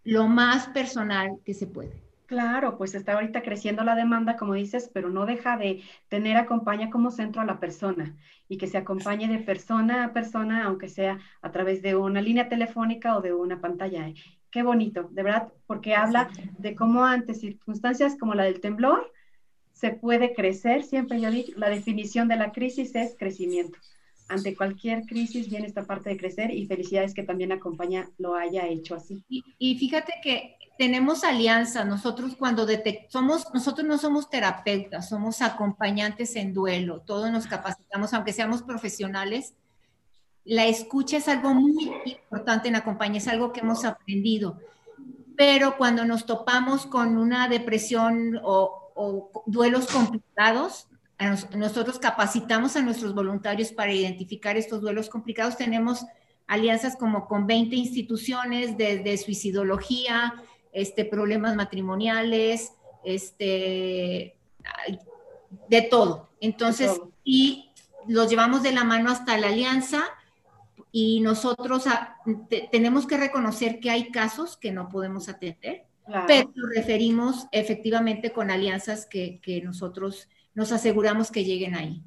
lo 0.03 0.27
más 0.27 0.67
personal 0.67 1.37
que 1.43 1.53
se 1.53 1.67
puede. 1.67 2.05
Claro, 2.25 2.77
pues 2.77 2.95
está 2.95 3.13
ahorita 3.13 3.43
creciendo 3.43 3.83
la 3.83 3.93
demanda, 3.93 4.35
como 4.35 4.55
dices, 4.55 4.89
pero 4.91 5.09
no 5.09 5.27
deja 5.27 5.57
de 5.57 5.83
tener 6.09 6.37
acompaña 6.37 6.89
como 6.89 7.11
centro 7.11 7.41
a 7.41 7.45
la 7.45 7.59
persona 7.59 8.15
y 8.47 8.57
que 8.57 8.65
se 8.65 8.79
acompañe 8.79 9.27
de 9.27 9.39
persona 9.39 10.05
a 10.05 10.13
persona, 10.13 10.65
aunque 10.65 10.87
sea 10.87 11.19
a 11.41 11.51
través 11.51 11.83
de 11.83 11.95
una 11.95 12.21
línea 12.21 12.49
telefónica 12.49 13.15
o 13.15 13.21
de 13.21 13.33
una 13.33 13.61
pantalla. 13.61 14.11
Qué 14.55 14.63
bonito, 14.63 15.09
de 15.11 15.21
verdad, 15.21 15.51
porque 15.67 15.95
habla 15.95 16.29
de 16.57 16.75
cómo 16.75 17.03
ante 17.03 17.33
circunstancias 17.33 18.15
como 18.17 18.35
la 18.35 18.45
del 18.45 18.61
temblor 18.61 19.11
se 19.73 19.89
puede 19.91 20.33
crecer. 20.33 20.83
Siempre 20.83 21.19
yo 21.19 21.29
digo, 21.29 21.51
la 21.57 21.67
definición 21.67 22.29
de 22.29 22.37
la 22.37 22.53
crisis 22.53 22.95
es 22.95 23.17
crecimiento. 23.19 23.77
Ante 24.29 24.55
cualquier 24.55 25.01
crisis 25.07 25.49
viene 25.49 25.67
esta 25.67 25.83
parte 25.83 26.09
de 26.09 26.15
crecer 26.15 26.51
y 26.51 26.65
felicidades 26.67 27.13
que 27.13 27.23
también 27.23 27.51
acompaña 27.51 28.09
lo 28.17 28.35
haya 28.35 28.65
hecho 28.65 28.95
así. 28.95 29.25
Y, 29.27 29.77
fíjate 29.77 30.13
que 30.23 30.55
tenemos 30.77 31.25
alianza. 31.25 31.83
Nosotros 31.83 32.37
cuando 32.37 32.65
somos, 33.09 33.53
nosotros 33.53 33.85
no 33.85 33.97
somos 33.97 34.29
terapeutas, 34.29 35.09
somos 35.09 35.41
acompañantes 35.41 36.33
en 36.37 36.53
duelo. 36.53 37.01
Todos 37.01 37.29
nos 37.29 37.45
capacitamos, 37.45 38.13
aunque 38.13 38.31
seamos 38.31 38.63
profesionales, 38.63 39.53
la 40.45 40.67
escucha 40.67 41.17
es 41.17 41.27
algo 41.27 41.53
muy 41.53 41.91
importante 42.05 42.67
en 42.67 42.73
la 42.73 42.83
compañía, 42.83 43.17
es 43.17 43.27
algo 43.27 43.51
que 43.51 43.61
hemos 43.61 43.83
aprendido. 43.83 44.59
Pero 45.35 45.75
cuando 45.75 46.05
nos 46.05 46.25
topamos 46.25 46.85
con 46.85 47.17
una 47.17 47.49
depresión 47.49 48.39
o, 48.43 48.81
duelos 49.47 49.87
complicados, 49.87 50.87
nosotros 51.55 51.99
capacitamos 51.99 52.75
a 52.75 52.81
nuestros 52.81 53.13
voluntarios 53.13 53.71
para 53.71 53.91
identificar 53.91 54.55
estos 54.55 54.81
duelos 54.81 55.09
complicados. 55.09 55.57
Tenemos 55.57 56.05
alianzas 56.47 56.95
como 56.95 57.27
con 57.27 57.47
20 57.47 57.75
instituciones 57.75 58.77
desde 58.77 59.17
suicidología, 59.17 60.35
este, 60.71 61.03
problemas 61.03 61.55
matrimoniales, 61.55 62.71
este, 63.03 64.37
de 65.67 65.81
todo. 65.81 66.29
Entonces, 66.39 67.01
y 67.23 67.71
los 68.07 68.29
llevamos 68.29 68.61
de 68.63 68.71
la 68.71 68.83
mano 68.83 69.09
hasta 69.09 69.37
la 69.37 69.47
alianza 69.47 70.05
y 70.97 71.19
nosotros 71.19 71.83
tenemos 72.71 73.05
que 73.05 73.17
reconocer 73.17 73.81
que 73.81 73.91
hay 73.91 74.11
casos 74.11 74.55
que 74.55 74.71
no 74.71 74.87
podemos 74.87 75.27
atender, 75.27 75.83
pero 76.25 76.49
lo 76.55 76.69
referimos 76.69 77.47
efectivamente 77.51 78.31
con 78.31 78.49
alianzas 78.49 79.05
que, 79.05 79.41
que, 79.41 79.61
nosotros 79.61 80.29
nos 80.53 80.71
aseguramos 80.71 81.31
que 81.31 81.43
lleguen 81.43 81.75
ahí. 81.75 82.01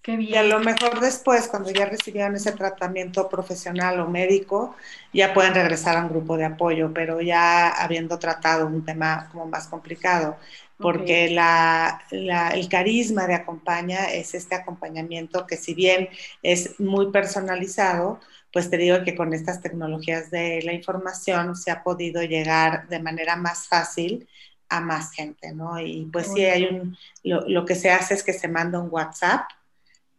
Qué 0.00 0.16
bien. 0.16 0.30
Y 0.32 0.36
a 0.38 0.44
lo 0.44 0.60
mejor 0.60 0.98
después, 1.00 1.46
cuando 1.46 1.72
ya 1.72 1.84
recibieron 1.84 2.34
ese 2.34 2.52
tratamiento 2.52 3.28
profesional 3.28 4.00
o 4.00 4.08
médico, 4.08 4.76
ya 5.12 5.34
pueden 5.34 5.52
regresar 5.52 5.98
a 5.98 6.00
un 6.00 6.08
grupo 6.08 6.38
de 6.38 6.46
apoyo, 6.46 6.90
pero 6.94 7.20
ya 7.20 7.68
habiendo 7.68 8.18
tratado 8.18 8.66
un 8.66 8.82
tema 8.82 9.28
como 9.30 9.44
más 9.44 9.68
complicado 9.68 10.38
porque 10.82 11.30
la, 11.30 12.02
el 12.10 12.68
carisma 12.68 13.26
de 13.26 13.34
Acompaña 13.34 14.12
es 14.12 14.34
este 14.34 14.54
acompañamiento 14.54 15.46
que 15.46 15.56
si 15.56 15.72
bien 15.72 16.08
es 16.42 16.78
muy 16.78 17.10
personalizado, 17.10 18.20
pues 18.52 18.68
te 18.68 18.76
digo 18.76 19.02
que 19.04 19.14
con 19.14 19.32
estas 19.32 19.62
tecnologías 19.62 20.30
de 20.30 20.60
la 20.62 20.74
información 20.74 21.56
se 21.56 21.70
ha 21.70 21.82
podido 21.82 22.22
llegar 22.22 22.88
de 22.88 23.00
manera 23.00 23.36
más 23.36 23.66
fácil 23.66 24.28
a 24.68 24.80
más 24.80 25.12
gente, 25.12 25.52
¿no? 25.52 25.80
Y 25.80 26.08
pues 26.12 26.32
sí, 26.34 26.44
hay 26.44 26.64
un, 26.64 26.96
lo, 27.22 27.48
lo, 27.48 27.64
que 27.64 27.74
se 27.74 27.90
hace 27.90 28.14
es 28.14 28.22
que 28.22 28.32
se 28.32 28.48
manda 28.48 28.80
un 28.80 28.88
WhatsApp 28.90 29.42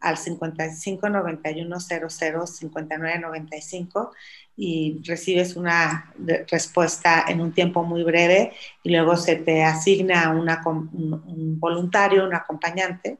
al 0.00 0.18
55 0.18 1.08
91 1.08 1.80
00 1.80 2.46
59 2.46 3.18
95 3.18 4.12
y 4.56 5.00
recibes 5.04 5.56
una 5.56 6.12
respuesta 6.48 7.24
en 7.26 7.40
un 7.40 7.52
tiempo 7.52 7.82
muy 7.82 8.04
breve 8.04 8.52
y 8.82 8.90
luego 8.90 9.16
se 9.16 9.36
te 9.36 9.64
asigna 9.64 10.30
un, 10.30 11.58
voluntario, 11.58 12.24
un 12.24 12.34
acompañante 12.34 13.18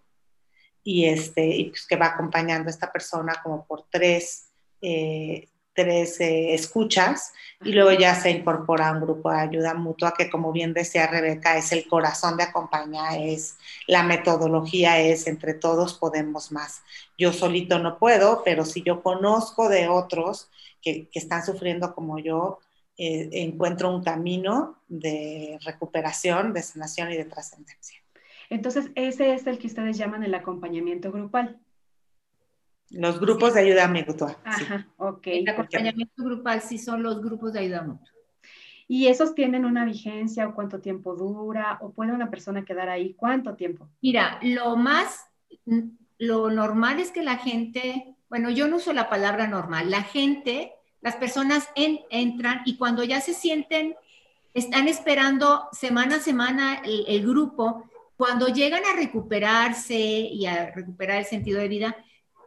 y, 0.82 1.06
este, 1.06 1.46
y 1.46 1.70
pues 1.70 1.86
que 1.86 1.96
va 1.96 2.06
acompañando 2.06 2.68
a 2.68 2.70
esta 2.70 2.92
persona 2.92 3.40
como 3.42 3.66
por 3.66 3.86
tres, 3.90 4.50
eh, 4.80 5.48
tres 5.74 6.20
eh, 6.20 6.54
escuchas 6.54 7.32
y 7.62 7.72
luego 7.72 7.92
ya 7.92 8.14
se 8.14 8.30
incorpora 8.30 8.88
a 8.88 8.92
un 8.92 9.00
grupo 9.00 9.30
de 9.30 9.40
ayuda 9.40 9.74
mutua 9.74 10.14
que 10.16 10.30
como 10.30 10.52
bien 10.52 10.72
decía 10.72 11.06
Rebeca 11.06 11.56
es 11.56 11.72
el 11.72 11.86
corazón 11.88 12.36
de 12.36 12.44
acompañar, 12.44 13.20
es 13.20 13.56
la 13.86 14.02
metodología 14.02 15.00
es 15.00 15.26
entre 15.26 15.54
todos 15.54 15.94
podemos 15.94 16.52
más. 16.52 16.82
Yo 17.18 17.32
solito 17.32 17.78
no 17.78 17.98
puedo, 17.98 18.42
pero 18.44 18.64
si 18.64 18.82
yo 18.82 19.02
conozco 19.02 19.68
de 19.68 19.88
otros 19.88 20.48
que, 20.80 21.08
están 21.12 21.44
sufriendo 21.44 21.94
como 21.94 22.18
yo, 22.18 22.60
eh, 22.96 23.28
encuentro 23.32 23.94
un 23.94 24.04
camino 24.04 24.78
de 24.88 25.58
recuperación, 25.64 26.52
de 26.52 26.62
sanación 26.62 27.10
y 27.10 27.16
de 27.16 27.24
trascendencia. 27.24 27.98
Entonces, 28.50 28.90
ese 28.94 29.34
es 29.34 29.46
el 29.46 29.58
que 29.58 29.66
ustedes 29.66 29.96
llaman 29.96 30.22
el 30.22 30.34
acompañamiento 30.34 31.10
grupal. 31.10 31.58
Los 32.90 33.18
grupos 33.18 33.54
de 33.54 33.60
ayuda 33.60 33.88
mutua. 33.88 34.38
Ajá, 34.44 34.88
ok. 34.98 35.26
El 35.26 35.48
acompañamiento 35.48 36.22
grupal 36.22 36.60
sí 36.60 36.78
son 36.78 37.02
los 37.02 37.20
grupos 37.20 37.52
de 37.52 37.60
ayuda 37.60 37.82
mutua. 37.82 38.08
¿Y 38.86 39.06
esos 39.06 39.34
tienen 39.34 39.64
una 39.64 39.84
vigencia 39.84 40.46
o 40.46 40.54
cuánto 40.54 40.80
tiempo 40.80 41.14
dura? 41.14 41.78
¿O 41.80 41.92
puede 41.92 42.12
una 42.12 42.30
persona 42.30 42.64
quedar 42.64 42.88
ahí 42.88 43.14
cuánto 43.14 43.54
tiempo? 43.54 43.88
Mira, 44.02 44.38
lo 44.42 44.76
más, 44.76 45.26
lo 46.18 46.50
normal 46.50 47.00
es 47.00 47.10
que 47.10 47.22
la 47.22 47.38
gente 47.38 48.14
bueno, 48.34 48.50
yo 48.50 48.66
no 48.66 48.78
uso 48.78 48.92
la 48.92 49.08
palabra 49.08 49.46
normal, 49.46 49.92
la 49.92 50.02
gente, 50.02 50.72
las 51.00 51.14
personas 51.14 51.68
entran 51.76 52.62
y 52.64 52.76
cuando 52.76 53.04
ya 53.04 53.20
se 53.20 53.32
sienten, 53.32 53.94
están 54.54 54.88
esperando 54.88 55.68
semana 55.70 56.16
a 56.16 56.20
semana 56.20 56.82
el, 56.84 57.24
grupo, 57.24 57.88
cuando 58.16 58.48
llegan 58.48 58.82
a 58.92 58.96
recuperarse 58.96 59.94
y 59.96 60.46
a 60.46 60.72
recuperar 60.72 61.18
el 61.18 61.26
sentido 61.26 61.60
de 61.60 61.68
vida, 61.68 61.96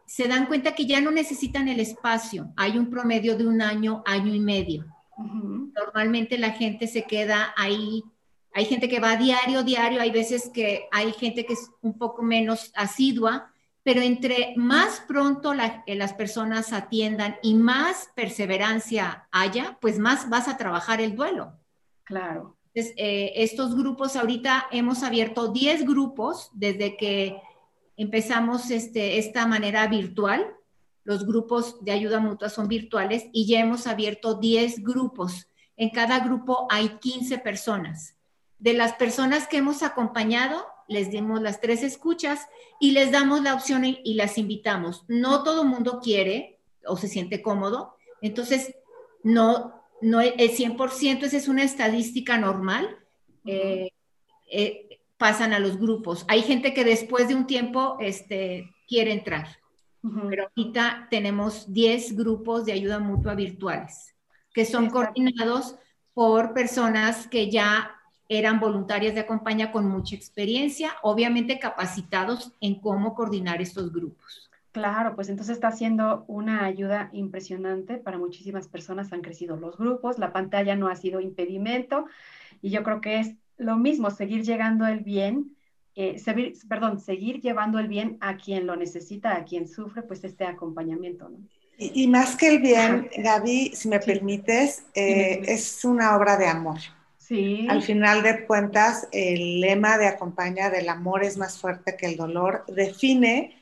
se 0.08 0.26
dan 0.26 0.46
cuenta 0.46 0.74
que 0.74 0.86
ya 0.86 1.02
no 1.02 1.10
necesitan 1.10 1.68
el 1.68 1.80
espacio. 1.80 2.50
Hay 2.56 2.78
un 2.78 2.88
promedio 2.88 3.36
de 3.36 3.46
un 3.46 3.60
año, 3.60 4.02
año 4.06 4.34
y 4.34 4.40
medio. 4.40 4.86
Normalmente 5.18 6.38
la 6.38 6.52
gente 6.52 6.86
se 6.86 7.02
queda 7.02 7.52
ahí. 7.58 8.02
Hay 8.54 8.64
gente 8.64 8.88
que 8.88 9.00
va 9.00 9.16
diario, 9.16 9.62
diario. 9.62 10.00
Hay 10.00 10.10
veces 10.10 10.48
que 10.48 10.88
hay 10.92 11.12
gente 11.12 11.44
que 11.44 11.52
es 11.52 11.70
un 11.82 11.98
poco 11.98 12.22
menos 12.22 12.72
asidua, 12.74 13.52
pero 13.82 14.00
entre 14.00 14.54
más 14.56 15.04
pronto 15.06 15.52
eh, 15.52 15.94
las 15.94 16.14
personas 16.14 16.72
atiendan 16.72 17.36
y 17.42 17.52
más 17.52 18.08
perseverancia 18.14 19.28
haya, 19.30 19.76
pues 19.78 19.98
más 19.98 20.30
vas 20.30 20.48
a 20.48 20.56
trabajar 20.56 21.02
el 21.02 21.16
duelo. 21.16 21.52
Claro. 22.04 22.56
Entonces, 22.72 22.94
eh, 22.96 23.32
estos 23.36 23.76
grupos, 23.76 24.16
ahorita 24.16 24.68
hemos 24.70 25.02
abierto 25.02 25.48
10 25.48 25.84
grupos 25.84 26.50
desde 26.54 26.96
que 26.96 27.36
empezamos 27.98 28.70
este, 28.70 29.18
esta 29.18 29.46
manera 29.46 29.86
virtual. 29.88 30.54
Los 31.04 31.26
grupos 31.26 31.84
de 31.84 31.92
ayuda 31.92 32.20
mutua 32.20 32.48
son 32.48 32.68
virtuales 32.68 33.26
y 33.32 33.46
ya 33.46 33.60
hemos 33.60 33.86
abierto 33.86 34.34
10 34.34 34.82
grupos. 34.82 35.48
En 35.76 35.90
cada 35.90 36.20
grupo 36.20 36.66
hay 36.70 36.88
15 37.00 37.38
personas. 37.38 38.14
De 38.58 38.72
las 38.72 38.94
personas 38.94 39.46
que 39.46 39.58
hemos 39.58 39.82
acompañado, 39.82 40.64
les 40.88 41.10
dimos 41.10 41.42
las 41.42 41.60
tres 41.60 41.82
escuchas 41.82 42.46
y 42.80 42.92
les 42.92 43.12
damos 43.12 43.42
la 43.42 43.54
opción 43.54 43.84
y, 43.84 44.14
las 44.14 44.38
invitamos. 44.38 45.04
No 45.08 45.42
todo 45.42 45.62
el 45.62 45.68
mundo 45.68 46.00
quiere 46.02 46.60
o 46.86 46.96
se 46.96 47.08
siente 47.08 47.42
cómodo, 47.42 47.96
entonces 48.22 48.74
no, 49.22 49.82
no 50.00 50.20
el 50.20 50.34
100%, 50.36 51.24
esa 51.24 51.36
es 51.36 51.48
una 51.48 51.62
estadística 51.62 52.38
normal. 52.38 52.96
Eh, 53.44 53.90
eh, 54.50 54.97
pasan 55.18 55.52
a 55.52 55.58
los 55.58 55.78
grupos. 55.78 56.24
Hay 56.28 56.42
gente 56.42 56.72
que 56.72 56.84
después 56.84 57.28
de 57.28 57.34
un 57.34 57.46
tiempo 57.46 57.96
este, 58.00 58.70
quiere 58.86 59.12
entrar, 59.12 59.48
pero 60.30 60.44
ahorita 60.44 61.08
tenemos 61.10 61.72
10 61.72 62.16
grupos 62.16 62.64
de 62.64 62.72
ayuda 62.72 62.98
mutua 62.98 63.34
virtuales 63.34 64.14
que 64.58 64.64
son 64.64 64.90
coordinados 64.90 65.76
por 66.14 66.52
personas 66.52 67.28
que 67.28 67.48
ya 67.48 67.92
eran 68.28 68.58
voluntarias 68.58 69.14
de 69.14 69.20
acompaña 69.20 69.70
con 69.70 69.86
mucha 69.88 70.16
experiencia, 70.16 70.96
obviamente 71.02 71.60
capacitados 71.60 72.52
en 72.60 72.80
cómo 72.80 73.14
coordinar 73.14 73.62
estos 73.62 73.92
grupos. 73.92 74.50
Claro, 74.72 75.14
pues 75.14 75.28
entonces 75.28 75.54
está 75.54 75.70
siendo 75.70 76.24
una 76.26 76.64
ayuda 76.64 77.08
impresionante 77.12 77.98
para 77.98 78.18
muchísimas 78.18 78.66
personas. 78.66 79.12
Han 79.12 79.22
crecido 79.22 79.56
los 79.56 79.78
grupos, 79.78 80.18
la 80.18 80.32
pantalla 80.32 80.74
no 80.74 80.88
ha 80.88 80.96
sido 80.96 81.20
impedimento 81.20 82.06
y 82.60 82.70
yo 82.70 82.82
creo 82.82 83.00
que 83.00 83.20
es 83.20 83.34
lo 83.58 83.76
mismo, 83.76 84.10
seguir 84.10 84.42
llegando 84.42 84.86
el 84.86 85.00
bien, 85.00 85.56
eh, 85.94 86.18
seguir, 86.18 86.54
perdón, 86.68 87.00
seguir 87.00 87.40
llevando 87.40 87.78
el 87.78 87.88
bien 87.88 88.16
a 88.20 88.36
quien 88.36 88.66
lo 88.66 88.76
necesita, 88.76 89.34
a 89.34 89.44
quien 89.44 89.68
sufre, 89.68 90.02
pues 90.02 90.24
este 90.24 90.44
acompañamiento. 90.44 91.28
¿no? 91.28 91.38
Y, 91.76 92.06
más 92.08 92.36
que 92.36 92.48
el 92.48 92.60
bien, 92.60 93.08
Gaby, 93.16 93.72
si 93.74 93.88
me 93.88 94.00
permites, 94.00 94.84
eh, 94.94 95.42
es 95.46 95.84
una 95.84 96.16
obra 96.16 96.36
de 96.36 96.46
amor. 96.46 96.78
Sí. 97.18 97.66
Al 97.68 97.82
final 97.82 98.22
de 98.22 98.46
cuentas, 98.46 99.06
el 99.12 99.60
lema 99.60 99.98
de 99.98 100.06
acompaña 100.06 100.70
del 100.70 100.88
amor 100.88 101.24
es 101.24 101.36
más 101.36 101.58
fuerte 101.58 101.96
que 101.96 102.06
el 102.06 102.16
dolor 102.16 102.64
define 102.68 103.54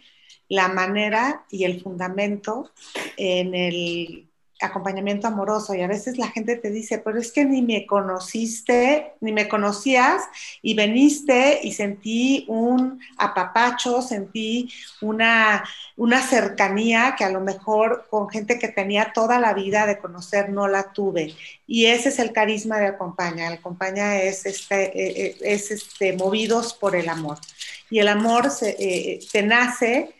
la 0.48 0.68
manera 0.68 1.44
y 1.50 1.64
el 1.64 1.82
fundamento 1.82 2.70
en 3.16 3.54
el 3.54 4.25
acompañamiento 4.60 5.26
amoroso 5.26 5.74
y 5.74 5.82
a 5.82 5.86
veces 5.86 6.16
la 6.16 6.28
gente 6.28 6.56
te 6.56 6.70
dice, 6.70 6.98
pero 6.98 7.18
es 7.18 7.30
que 7.30 7.44
ni 7.44 7.62
me 7.62 7.86
conociste, 7.86 9.12
ni 9.20 9.32
me 9.32 9.48
conocías 9.48 10.22
y 10.62 10.74
veniste 10.74 11.60
y 11.62 11.72
sentí 11.72 12.44
un 12.48 13.00
apapacho, 13.18 14.00
sentí 14.00 14.72
una, 15.02 15.64
una 15.96 16.22
cercanía 16.22 17.14
que 17.18 17.24
a 17.24 17.30
lo 17.30 17.40
mejor 17.40 18.06
con 18.08 18.30
gente 18.30 18.58
que 18.58 18.68
tenía 18.68 19.12
toda 19.12 19.38
la 19.38 19.52
vida 19.52 19.86
de 19.86 19.98
conocer 19.98 20.48
no 20.48 20.68
la 20.68 20.92
tuve. 20.92 21.34
Y 21.66 21.86
ese 21.86 22.08
es 22.08 22.18
el 22.18 22.32
carisma 22.32 22.78
de 22.78 22.86
Acompaña. 22.86 23.48
El 23.48 23.54
Acompaña 23.54 24.22
es, 24.22 24.46
este, 24.46 24.84
eh, 24.84 25.26
eh, 25.26 25.36
es 25.42 25.70
este, 25.70 26.16
movidos 26.16 26.72
por 26.74 26.96
el 26.96 27.08
amor. 27.08 27.38
Y 27.90 27.98
el 27.98 28.08
amor 28.08 28.50
se, 28.50 28.76
eh, 28.78 29.20
te 29.30 29.42
nace 29.42 30.12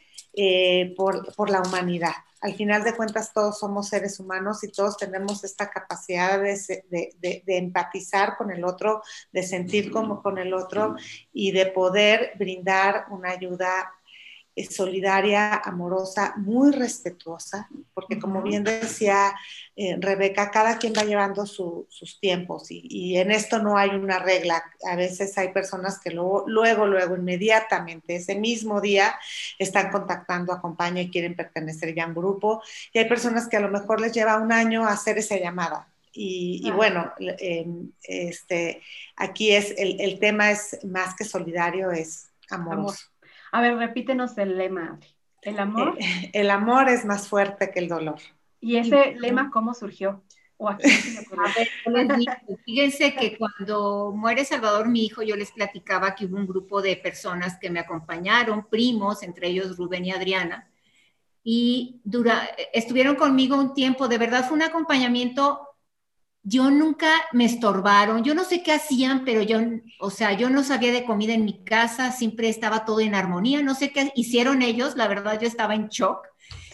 por, 0.95 1.35
por 1.35 1.49
la 1.49 1.63
humanidad 1.63 2.13
al 2.47 2.55
final 2.55 2.85
de 2.85 2.95
cuentas 2.95 3.33
todos 3.33 3.59
somos 3.59 3.89
seres 3.89 4.21
humanos 4.21 4.63
y 4.63 4.71
todos 4.71 4.97
tenemos 4.97 5.43
esta 5.43 5.69
capacidad 5.69 6.41
de, 6.41 7.43
empatizar 7.47 8.37
con 8.37 8.53
el 8.53 8.65
otro, 8.65 9.03
de 9.33 9.43
sentir 9.43 9.91
como 9.91 10.23
con 10.23 10.39
el 10.39 10.55
otro 10.55 10.95
y 11.33 11.51
de 11.51 11.67
poder 11.67 12.35
brindar 12.39 13.07
una 13.11 13.31
ayuda 13.31 13.93
solidaria, 14.65 15.55
amorosa, 15.55 16.35
muy 16.37 16.73
respetuosa, 16.73 17.69
porque 17.93 18.19
como 18.19 18.43
bien 18.43 18.65
decía 18.65 19.35
eh, 19.77 19.97
Rebeca, 20.01 20.51
cada 20.51 20.79
quien 20.79 20.95
va 20.97 21.05
llevando 21.05 21.45
sus 21.45 22.19
tiempos 22.21 22.69
y, 22.71 23.19
en 23.19 23.31
esto 23.31 23.59
no 23.59 23.77
hay 23.77 23.91
una 23.91 24.19
regla. 24.19 24.65
A 24.91 24.97
veces 24.97 25.37
hay 25.37 25.53
personas 25.53 26.01
que 26.01 26.11
luego, 26.11 26.45
luego, 26.47 26.87
luego, 26.87 27.17
inmediatamente, 27.17 28.17
ese 28.17 28.35
mismo 28.37 28.81
día, 28.81 29.15
están 29.59 29.91
contactando, 29.91 30.53
acompaña 30.53 31.03
y 31.03 31.11
quieren 31.11 31.37
pertenecer 31.37 31.95
ya 31.95 32.05
a 32.05 32.07
un 32.07 32.15
grupo. 32.15 32.63
Y 32.93 32.99
hay 32.99 33.09
personas 33.09 33.49
que 33.49 33.59
a 33.59 33.61
lo 33.61 33.69
mejor 33.69 34.01
les 34.01 34.13
lleva 34.13 34.39
un 34.39 34.53
año 34.53 34.87
hacer 34.87 35.19
esa 35.19 35.37
llamada. 35.37 35.87
Y, 36.19 36.71
bueno, 36.71 37.13
em, 37.19 37.91
este, 38.03 38.81
aquí 39.17 39.53
es, 39.53 39.75
el, 39.77 40.19
tema 40.19 40.51
es 40.51 40.79
más 40.83 41.15
que 41.15 41.25
solidario, 41.25 41.91
es 41.91 42.31
amoroso. 42.49 43.05
A 43.53 43.61
ver, 43.61 43.77
repítenos 43.77 44.37
el 44.39 44.57
lema. 44.57 44.99
El 45.43 45.59
amor. 45.59 45.97
Eh, 45.99 46.31
el 46.33 46.51
amor 46.51 46.89
es 46.89 47.05
más 47.05 47.29
fuerte 47.29 47.71
que 47.71 47.79
el 47.81 47.89
dolor. 47.89 48.19
¿Y 48.61 48.77
ese 48.77 49.15
lema 49.15 49.51
cómo 49.51 49.75
surgió? 49.75 50.23
¿O 50.59 50.69
aquí 50.71 50.85
a 51.37 52.07
ver, 52.07 52.59
fíjense 52.65 53.15
que 53.15 53.37
cuando 53.37 54.13
muere 54.15 54.45
Salvador, 54.45 54.89
mi 54.89 55.05
hijo, 55.05 55.23
yo 55.23 55.37
les 55.37 55.53
platicaba 55.53 56.15
que 56.15 56.25
hubo 56.25 56.37
un 56.37 56.47
grupo 56.47 56.81
de 56.81 56.97
personas 56.97 57.59
que 57.61 57.71
me 57.71 57.81
acompañaron, 57.81 58.67
primos, 58.69 59.23
entre 59.23 59.49
ellos 59.49 59.77
Rubén 59.77 60.07
y 60.07 60.13
Adriana, 60.13 60.69
y 61.45 62.01
dura, 62.05 62.49
estuvieron 62.73 63.17
conmigo 63.17 63.57
un 63.57 63.75
tiempo, 63.75 64.09
de 64.09 64.19
verdad 64.19 64.49
fue 64.49 64.57
un 64.57 64.63
acompañamiento 64.63 65.66
yo 66.49 66.71
nunca 66.71 67.11
me 67.33 67.45
estorbaron, 67.45 68.23
yo 68.23 68.33
no 68.33 68.45
sé 68.45 68.63
qué 68.63 68.73
hacían, 68.73 69.25
pero 69.25 69.43
yo, 69.43 69.59
o 69.99 70.11
sea, 70.11 70.35
yo 70.35 70.49
no 70.49 70.63
sabía 70.63 70.93
de 70.93 71.05
comida 71.05 71.33
en 71.33 71.45
mi 71.45 71.65
casa, 71.65 72.13
siempre 72.13 72.49
estaba 72.49 72.85
todo 72.85 73.01
en 73.01 73.17
armonía, 73.17 73.63
no 73.63 73.75
sé 73.75 73.91
qué 73.91 74.13
hicieron 74.15 74.63
ellos, 74.63 74.95
la 74.95 75.09
verdad 75.09 75.41
yo 75.41 75.49
estaba 75.49 75.75
en 75.75 75.89
shock. 75.89 76.25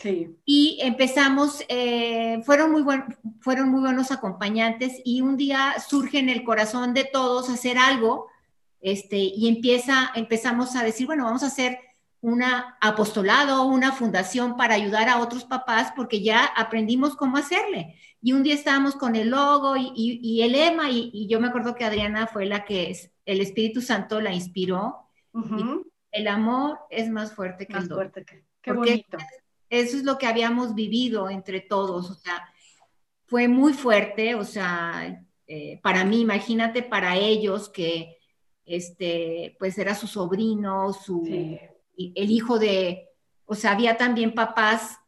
Sí. 0.03 0.37
Y 0.45 0.79
empezamos, 0.83 1.65
eh, 1.69 2.43
fueron, 2.45 2.71
muy 2.71 2.83
buen, 2.83 3.17
fueron 3.41 3.71
muy 3.71 3.81
buenos 3.81 4.13
acompañantes 4.13 5.01
y 5.07 5.23
un 5.23 5.39
día 5.39 5.77
surge 5.89 6.19
en 6.19 6.29
el 6.29 6.45
corazón 6.45 6.93
de 6.93 7.05
todos 7.05 7.49
hacer 7.49 7.79
algo 7.79 8.27
este, 8.83 9.17
y 9.17 9.49
empieza, 9.49 10.11
empezamos 10.15 10.77
a 10.77 10.85
decir, 10.85 11.07
bueno, 11.07 11.25
vamos 11.25 11.45
a 11.45 11.47
hacer 11.47 11.79
un 12.21 12.43
apostolado, 12.81 13.65
una 13.65 13.93
fundación 13.93 14.57
para 14.57 14.75
ayudar 14.75 15.09
a 15.09 15.19
otros 15.19 15.45
papás 15.45 15.93
porque 15.97 16.23
ya 16.23 16.45
aprendimos 16.45 17.17
cómo 17.17 17.39
hacerle. 17.39 17.97
Y 18.25 18.33
un 18.33 18.45
día 18.45 18.55
estábamos 18.55 18.95
con 18.95 19.17
el 19.17 19.31
logo 19.31 19.75
y, 19.77 20.41
el 20.43 20.53
lema, 20.53 20.91
y, 20.91 21.27
yo 21.27 21.41
me 21.41 21.49
acuerdo 21.49 21.75
que 21.75 21.85
Adriana 21.85 22.29
fue 22.29 22.47
la 22.47 22.65
que 22.65 22.97
el 23.27 23.41
Espíritu 23.41 23.81
Santo 23.83 24.21
la 24.21 24.33
inspiró. 24.33 25.09
el 26.13 26.29
amor 26.29 26.79
es 26.89 27.11
más 27.11 27.35
fuerte 27.35 27.67
que 27.67 27.77
el 27.77 27.89
dolor. 27.89 28.13
qué 28.61 28.73
bonito. 28.73 29.19
Eso 29.69 29.97
es 29.97 30.05
lo 30.05 30.19
que 30.19 30.27
habíamos 30.27 30.75
vivido 30.75 31.31
entre 31.31 31.61
todos, 31.61 32.11
o 32.11 32.15
sea, 32.15 32.47
fue 33.27 33.49
muy 33.49 33.73
fuerte, 33.73 34.35
o 34.35 34.45
sea, 34.45 35.27
eh, 35.47 35.81
para 35.83 36.05
mí, 36.05 36.21
imagínate 36.21 36.83
para 36.83 37.17
ellos 37.17 37.71
que, 37.71 38.19
este, 38.67 39.57
pues 39.59 39.79
era 39.79 39.95
su 39.95 40.07
sobrino, 40.07 40.93
su, 40.93 41.27
el 41.97 42.31
hijo 42.31 42.59
de, 42.59 43.09
o 43.47 43.55
sea, 43.55 43.73
había 43.73 43.97
también 43.97 44.35
papás 44.35 44.99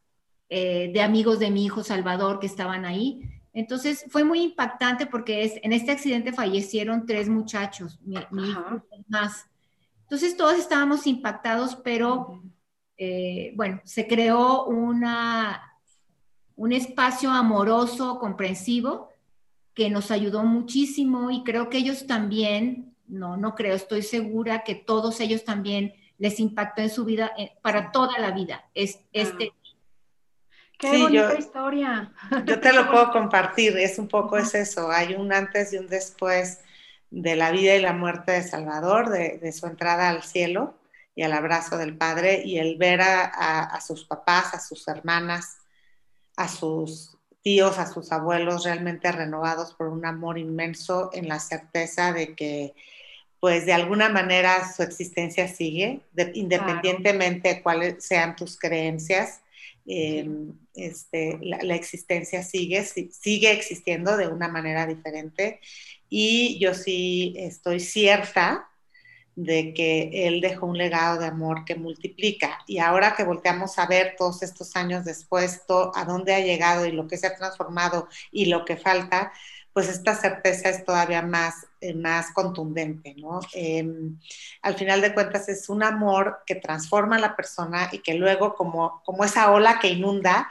eh, 0.49 0.91
de 0.93 1.01
amigos 1.01 1.39
de 1.39 1.49
mi 1.49 1.65
hijo 1.65 1.83
Salvador 1.83 2.39
que 2.39 2.45
estaban 2.45 2.85
ahí. 2.85 3.21
Entonces 3.53 4.05
fue 4.09 4.23
muy 4.23 4.41
impactante 4.41 5.05
porque 5.07 5.43
es, 5.43 5.53
en 5.63 5.73
este 5.73 5.91
accidente 5.91 6.33
fallecieron 6.33 7.05
tres 7.05 7.29
muchachos, 7.29 7.99
mi, 8.03 8.15
hijo 8.15 8.83
más. 9.07 9.45
Entonces 10.03 10.37
todos 10.37 10.59
estábamos 10.59 11.07
impactados, 11.07 11.75
pero 11.77 12.43
eh, 12.97 13.53
bueno, 13.55 13.81
se 13.85 14.07
creó 14.07 14.65
una, 14.65 15.79
un 16.55 16.73
espacio 16.73 17.31
amoroso, 17.31 18.19
comprensivo, 18.19 19.09
que 19.73 19.89
nos 19.89 20.11
ayudó 20.11 20.43
muchísimo 20.43 21.31
y 21.31 21.43
creo 21.43 21.69
que 21.69 21.77
ellos 21.77 22.05
también, 22.05 22.93
no, 23.07 23.35
no 23.35 23.55
creo, 23.55 23.75
estoy 23.75 24.03
segura 24.03 24.63
que 24.63 24.75
todos 24.75 25.19
ellos 25.21 25.43
también 25.43 25.93
les 26.17 26.39
impactó 26.39 26.81
en 26.81 26.89
su 26.89 27.03
vida 27.03 27.31
eh, 27.37 27.53
para 27.61 27.91
toda 27.91 28.19
la 28.19 28.31
vida. 28.31 28.69
Es, 28.73 28.99
este 29.11 29.53
Qué 30.77 31.01
bonita 31.01 31.35
historia. 31.37 32.11
Yo 32.45 32.59
te 32.59 32.73
lo 32.73 32.89
puedo 32.89 33.11
compartir, 33.11 33.77
es 33.77 33.97
un 33.97 34.07
poco 34.07 34.37
es 34.37 34.53
eso, 34.55 34.91
hay 34.91 35.15
un 35.15 35.31
antes 35.31 35.73
y 35.73 35.77
un 35.77 35.87
después 35.87 36.59
de 37.09 37.35
la 37.35 37.51
vida 37.51 37.75
y 37.75 37.81
la 37.81 37.93
muerte 37.93 38.33
de 38.33 38.43
Salvador, 38.43 39.09
de, 39.09 39.51
su 39.51 39.67
entrada 39.67 40.09
al 40.09 40.23
cielo 40.23 40.75
y 41.15 41.23
al 41.23 41.31
abrazo 41.31 41.77
del 41.77 41.95
Padre 41.95 42.43
y 42.43 42.57
el 42.57 42.77
ver 42.77 42.99
a, 43.01 43.79
sus 43.79 44.05
papás, 44.05 44.53
a 44.53 44.59
sus 44.59 44.85
hermanas, 44.87 45.59
a 46.35 46.49
sus 46.49 47.17
tíos, 47.41 47.77
a 47.77 47.85
sus 47.85 48.11
abuelos 48.11 48.65
realmente 48.65 49.11
renovados 49.11 49.73
por 49.75 49.87
un 49.87 50.05
amor 50.05 50.37
inmenso 50.37 51.09
en 51.13 51.29
la 51.29 51.39
certeza 51.39 52.11
de 52.11 52.35
que 52.35 52.73
pues 53.39 53.65
de 53.65 53.73
alguna 53.73 54.09
manera 54.09 54.73
su 54.73 54.81
existencia 54.81 55.47
sigue, 55.47 56.01
independientemente 56.33 57.49
de 57.49 57.61
cuáles 57.61 58.03
sean 58.03 58.35
tus 58.35 58.57
creencias 58.57 59.41
Em, 59.87 60.57
este, 60.73 61.37
la, 61.41 61.75
existencia 61.75 62.41
sigue, 62.41 62.83
sigue 62.83 63.51
existiendo 63.51 64.17
de 64.17 64.27
una 64.27 64.47
manera 64.47 64.87
diferente 64.87 65.59
y 66.09 66.57
yo 66.59 66.73
sí 66.73 67.35
estoy 67.37 67.79
cierta 67.79 68.67
de 69.35 69.73
que 69.73 70.27
él 70.27 70.41
dejó 70.41 70.65
un 70.65 70.77
legado 70.77 71.19
de 71.19 71.27
amor 71.27 71.65
que 71.65 71.75
multiplica. 71.75 72.59
Y 72.67 72.79
ahora 72.79 73.15
que 73.15 73.23
volteamos 73.23 73.77
a 73.77 73.85
ver 73.85 74.15
todos 74.17 74.41
estos 74.43 74.75
años 74.75 75.05
después, 75.05 75.61
a 75.93 76.05
dónde 76.05 76.33
ha 76.33 76.39
llegado 76.39 76.85
y 76.85 76.91
lo 76.91 77.07
que 77.07 77.17
se 77.17 77.27
ha 77.27 77.35
transformado 77.35 78.07
y 78.31 78.45
lo 78.45 78.65
que 78.65 78.77
falta, 78.77 79.33
pues 79.75 79.89
esta 79.89 80.15
certeza 80.15 80.69
es 80.69 80.85
todavía 80.85 81.21
más, 81.21 81.67
eh, 81.81 81.93
más 81.93 82.31
contundente, 82.31 83.13
¿no? 83.17 83.41
Em, 83.53 84.17
al 84.61 84.75
final 84.75 85.01
de 85.01 85.13
cuentas 85.13 85.49
es 85.49 85.67
un 85.67 85.83
amor 85.83 86.43
que 86.45 86.55
transforma 86.55 87.17
a 87.17 87.19
la 87.19 87.35
persona 87.35 87.89
y 87.91 87.99
que 87.99 88.13
luego 88.13 88.55
como, 88.55 89.01
como 89.03 89.25
esa 89.25 89.51
ola 89.51 89.77
que 89.77 89.89
inunda, 89.89 90.49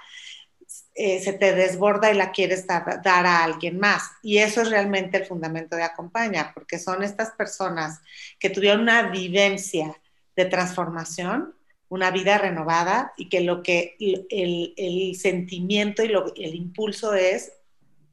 eh, 0.95 1.21
se 1.21 1.33
te 1.33 1.55
desborda 1.55 2.13
y 2.13 2.17
la 2.17 2.33
quieres 2.33 2.67
dar, 2.67 3.01
a 3.07 3.45
alguien 3.45 3.79
más. 3.79 4.11
Y 4.23 4.39
eso 4.39 4.61
es 4.61 4.69
realmente 4.69 5.17
el 5.17 5.25
fundamento 5.25 5.75
de 5.75 5.85
Acompaña, 5.85 6.53
porque 6.53 6.79
son 6.79 7.03
estas 7.03 7.31
personas 7.31 8.03
que 8.39 8.51
tuvieron 8.51 8.83
una 8.83 9.09
vivencia 9.09 9.99
de 10.37 10.45
transformación, 10.45 11.55
una 11.89 12.11
vida 12.11 12.37
renovada 12.37 13.15
y 13.17 13.31
que 13.31 13.41
lo 13.41 13.63
que 13.63 13.97
el, 13.99 14.75
el 14.77 15.17
sentimiento 15.17 16.03
y 16.03 16.09
lo, 16.09 16.35
el 16.37 16.55
impulso 16.55 17.15
es 17.15 17.53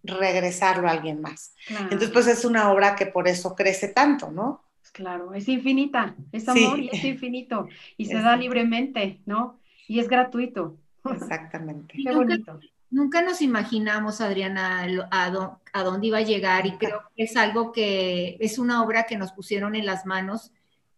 regresarlo 0.04 0.88
a 0.88 0.92
alguien 0.92 1.22
más. 1.22 1.54
Entonces, 1.70 2.10
pues 2.10 2.28
es 2.28 2.46
una 2.46 2.72
obra 2.72 2.96
que 2.96 3.06
por 3.06 3.28
eso 3.28 3.56
crece 3.56 3.90
tanto, 3.90 4.32
¿no? 4.32 4.64
Claro, 4.92 5.34
es 5.34 5.48
infinita, 5.48 6.16
es 6.32 6.50
amor 6.50 6.80
y 6.80 6.90
es 6.92 7.04
infinito 7.04 7.68
y 7.96 8.06
se 8.06 8.16
da 8.16 8.36
libremente, 8.36 9.22
¿no? 9.26 9.60
Y 9.88 10.00
es 10.00 10.08
gratuito. 10.10 10.78
Exactamente. 11.06 11.96
Qué 12.04 12.14
bonito. 12.14 12.60
Nunca, 12.90 13.22
nos 13.22 13.42
imaginamos, 13.42 14.20
Adriana, 14.20 14.86
a, 15.12 15.58
a, 15.72 15.84
dónde 15.84 16.08
iba 16.08 16.18
a 16.18 16.24
llegar 16.24 16.66
y 16.66 16.74
creo 16.74 17.04
que 17.16 17.24
es 17.24 17.38
algo 17.38 17.72
que 17.72 18.36
es 18.42 18.60
una 18.60 18.84
obra 18.84 19.06
que 19.06 19.18
nos 19.18 19.32
pusieron 19.32 19.76
en 19.76 19.86
las 19.86 20.06
manos 20.06 20.52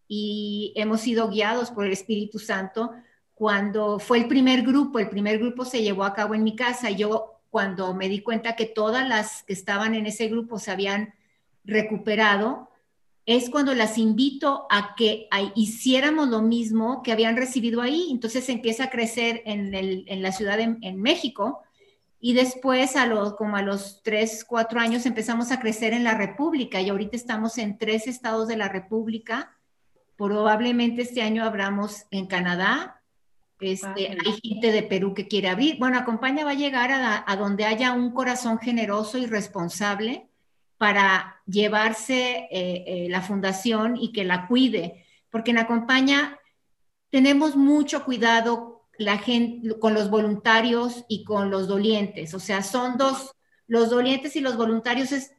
y 0.08 0.72
hemos 0.74 1.02
sido 1.02 1.28
guiados 1.28 1.70
por 1.70 1.84
el 1.84 1.92
Espíritu 1.92 2.40
Santo. 2.40 2.90
Cuando 3.32 4.00
fue 4.00 4.18
el 4.18 4.26
primer 4.26 4.62
grupo, 4.62 4.98
el 4.98 5.08
primer 5.08 5.38
grupo 5.38 5.64
se 5.64 5.82
llevó 5.82 6.02
a 6.02 6.14
cabo 6.14 6.34
en 6.34 6.42
mi 6.42 6.56
casa. 6.56 6.90
Yo 6.90 7.33
cuando 7.54 7.94
me 7.94 8.08
di 8.08 8.18
cuenta 8.18 8.56
que 8.56 8.66
todas 8.66 9.08
las 9.08 9.44
que 9.44 9.52
estaban 9.52 9.94
en 9.94 10.06
ese 10.06 10.26
grupo 10.26 10.58
se 10.58 10.72
habían 10.72 11.14
recuperado, 11.62 12.68
es 13.26 13.48
cuando 13.48 13.76
las 13.76 13.96
invito 13.96 14.66
a 14.70 14.96
que 14.96 15.28
hiciéramos 15.54 16.30
lo 16.30 16.42
mismo 16.42 17.00
que 17.04 17.12
habían 17.12 17.36
recibido 17.36 17.80
ahí. 17.80 18.08
Entonces 18.10 18.48
empieza 18.48 18.82
a 18.82 18.90
crecer 18.90 19.40
en, 19.44 20.20
la 20.20 20.32
ciudad 20.32 20.56
de, 20.56 20.78
en 20.80 21.00
México 21.00 21.62
y 22.18 22.32
después 22.32 22.96
a 22.96 23.06
los, 23.06 23.34
como 23.34 23.56
a 23.56 23.62
los 23.62 24.02
tres, 24.02 24.44
cuatro 24.44 24.80
años 24.80 25.06
empezamos 25.06 25.52
a 25.52 25.60
crecer 25.60 25.92
en 25.92 26.02
la 26.02 26.18
República 26.18 26.80
y 26.80 26.88
ahorita 26.88 27.16
estamos 27.16 27.56
en 27.58 27.78
tres 27.78 28.08
estados 28.08 28.48
de 28.48 28.56
la 28.56 28.68
República. 28.68 29.56
Probablemente 30.16 31.02
este 31.02 31.22
año 31.22 31.44
abramos 31.44 32.06
en 32.10 32.26
Canadá, 32.26 33.00
este, 33.60 34.10
hay 34.10 34.40
gente 34.42 34.72
de 34.72 34.82
Perú 34.82 35.14
que 35.14 35.28
quiere 35.28 35.48
abrir. 35.48 35.78
Bueno, 35.78 35.98
Acompaña 35.98 36.44
va 36.44 36.50
a 36.50 36.54
llegar 36.54 36.90
a, 36.92 37.36
donde 37.36 37.64
haya 37.64 37.92
un 37.92 38.12
corazón 38.12 38.58
generoso 38.58 39.18
y 39.18 39.26
responsable 39.26 40.28
para 40.76 41.40
llevarse 41.46 42.48
eh, 42.50 42.84
eh, 42.86 43.06
la 43.08 43.22
fundación 43.22 43.96
y 43.96 44.12
que 44.12 44.24
la 44.24 44.46
cuide, 44.48 45.04
porque 45.30 45.52
en 45.52 45.58
Acompaña 45.58 46.38
tenemos 47.10 47.56
mucho 47.56 48.04
cuidado 48.04 48.88
la 48.98 49.18
gente, 49.18 49.78
con 49.78 49.94
los 49.94 50.10
voluntarios 50.10 51.04
y 51.08 51.24
con 51.24 51.50
los 51.50 51.68
dolientes. 51.68 52.34
O 52.34 52.40
sea, 52.40 52.62
son 52.62 52.96
dos, 52.96 53.34
los 53.66 53.90
dolientes 53.90 54.36
y 54.36 54.40
los 54.40 54.56
voluntarios 54.56 55.12
es, 55.12 55.32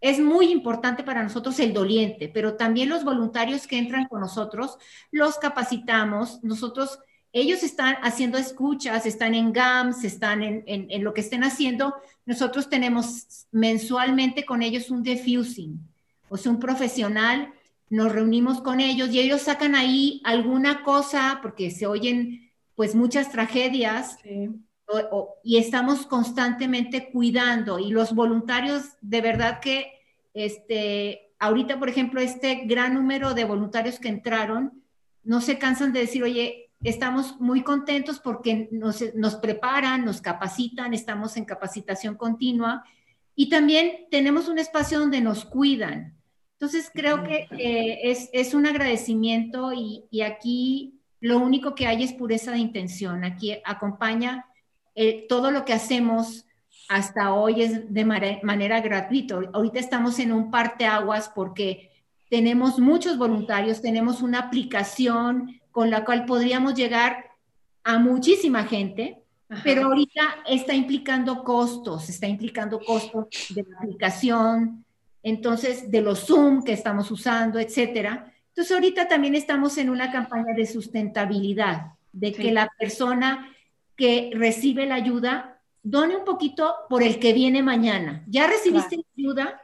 es 0.00 0.20
muy 0.20 0.50
importante 0.50 1.02
para 1.02 1.22
nosotros 1.22 1.58
el 1.60 1.72
doliente, 1.72 2.28
pero 2.28 2.56
también 2.56 2.88
los 2.88 3.04
voluntarios 3.04 3.66
que 3.66 3.78
entran 3.78 4.06
con 4.06 4.20
nosotros, 4.20 4.76
los 5.10 5.38
capacitamos, 5.38 6.42
nosotros 6.42 6.98
ellos 7.34 7.64
están 7.64 7.96
haciendo 8.02 8.38
escuchas, 8.38 9.06
están 9.06 9.34
en 9.34 9.52
GAMS, 9.52 10.04
están 10.04 10.40
en, 10.44 11.02
lo 11.02 11.12
que 11.12 11.20
estén 11.20 11.42
haciendo. 11.42 11.92
Nosotros 12.26 12.70
tenemos 12.70 13.48
mensualmente 13.50 14.44
con 14.44 14.62
ellos 14.62 14.88
un 14.88 15.02
diffusing, 15.02 15.80
o 16.28 16.36
sea, 16.36 16.52
un 16.52 16.60
profesional. 16.60 17.52
Nos 17.90 18.12
reunimos 18.12 18.60
con 18.60 18.78
ellos 18.78 19.10
y 19.10 19.18
ellos 19.18 19.42
sacan 19.42 19.74
ahí 19.74 20.22
alguna 20.22 20.84
cosa, 20.84 21.40
porque 21.42 21.72
se 21.72 21.88
oyen 21.88 22.52
pues 22.76 22.94
muchas 22.94 23.32
tragedias. 23.32 24.16
y 25.42 25.56
estamos 25.56 26.06
constantemente 26.06 27.10
cuidando 27.10 27.80
y 27.80 27.90
los 27.90 28.14
voluntarios 28.14 28.82
de 29.00 29.20
verdad 29.22 29.58
que 29.58 29.90
este 30.34 31.32
ahorita 31.38 31.78
por 31.78 31.88
ejemplo 31.88 32.20
este 32.20 32.66
gran 32.66 32.92
número 32.92 33.32
de 33.32 33.44
voluntarios 33.44 33.98
que 33.98 34.08
entraron 34.08 34.82
no 35.24 35.40
se 35.40 35.58
cansan 35.58 35.94
de 35.94 36.00
decir 36.00 36.22
oye 36.22 36.64
estamos 36.84 37.40
muy 37.40 37.62
contentos 37.62 38.20
porque 38.20 38.68
nos, 38.70 39.36
preparan, 39.36 40.04
nos 40.04 40.20
capacitan, 40.20 40.94
estamos 40.94 41.36
en 41.36 41.46
capacitación 41.46 42.14
continua 42.14 42.84
y 43.34 43.48
también 43.48 44.06
tenemos 44.10 44.48
un 44.48 44.58
espacio 44.58 45.00
donde 45.00 45.20
nos 45.20 45.44
cuidan. 45.44 46.14
Entonces 46.52 46.90
creo 46.94 47.24
que 47.24 47.48
es, 48.32 48.54
un 48.54 48.66
agradecimiento 48.66 49.72
y, 49.72 50.04
aquí 50.22 51.00
lo 51.20 51.38
único 51.38 51.74
que 51.74 51.86
hay 51.86 52.04
es 52.04 52.12
pureza 52.12 52.52
de 52.52 52.58
intención. 52.58 53.24
Aquí 53.24 53.56
acompaña 53.64 54.46
eh, 54.94 55.26
todo 55.26 55.50
lo 55.50 55.64
que 55.64 55.72
hacemos 55.72 56.44
hasta 56.88 57.32
hoy 57.32 57.62
es 57.62 57.92
de 57.92 58.04
manera 58.04 58.80
gratuita. 58.80 59.40
Ahorita 59.52 59.80
estamos 59.80 60.18
en 60.18 60.32
un 60.32 60.50
parteaguas 60.50 61.30
porque 61.34 61.90
tenemos 62.28 62.78
muchos 62.78 63.16
voluntarios, 63.16 63.80
tenemos 63.80 64.20
una 64.20 64.38
aplicación 64.40 65.60
con 65.74 65.90
la 65.90 66.04
cual 66.04 66.24
podríamos 66.24 66.74
llegar 66.74 67.32
a 67.82 67.98
muchísima 67.98 68.62
gente, 68.62 69.24
pero 69.64 69.86
ahorita 69.86 70.36
está 70.48 70.72
implicando 70.72 71.42
costos, 71.42 72.08
está 72.08 72.28
implicando 72.28 72.78
costos 72.78 73.26
de 73.50 73.64
la 73.68 73.78
aplicación, 73.78 74.84
entonces 75.20 75.90
de 75.90 76.00
los 76.00 76.26
Zoom 76.26 76.62
que 76.62 76.74
estamos 76.74 77.10
usando, 77.10 77.58
etcétera. 77.58 78.32
Entonces 78.50 78.72
ahorita 78.72 79.08
también 79.08 79.34
estamos 79.34 79.76
en 79.76 79.90
una 79.90 80.12
campaña 80.12 80.54
de 80.54 80.64
sustentabilidad, 80.64 81.86
de 82.12 82.32
que 82.32 82.52
la 82.52 82.70
persona 82.78 83.52
que 83.96 84.30
recibe 84.32 84.86
la 84.86 84.94
ayuda 84.94 85.60
done 85.82 86.14
un 86.14 86.24
poquito 86.24 86.72
por 86.88 87.02
el 87.02 87.18
que 87.18 87.32
viene 87.32 87.64
mañana. 87.64 88.22
Ya 88.28 88.46
recibiste 88.46 89.04
ayuda, 89.18 89.60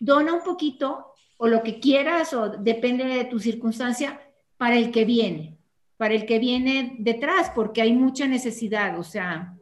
dona 0.00 0.32
un 0.32 0.42
poquito 0.42 1.12
o 1.36 1.46
lo 1.46 1.62
que 1.62 1.78
quieras 1.78 2.32
o 2.32 2.48
depende 2.48 3.04
de 3.04 3.26
tu 3.26 3.38
circunstancia, 3.38 4.18
para 4.62 4.76
el 4.76 4.92
que 4.92 5.04
viene, 5.04 5.58
para 5.96 6.14
el 6.14 6.24
que 6.24 6.38
viene 6.38 6.94
detrás, 7.00 7.50
porque 7.52 7.82
hay 7.82 7.92
mucha 7.92 8.28
necesidad. 8.28 8.96
O 8.96 9.02
sea, 9.02 9.58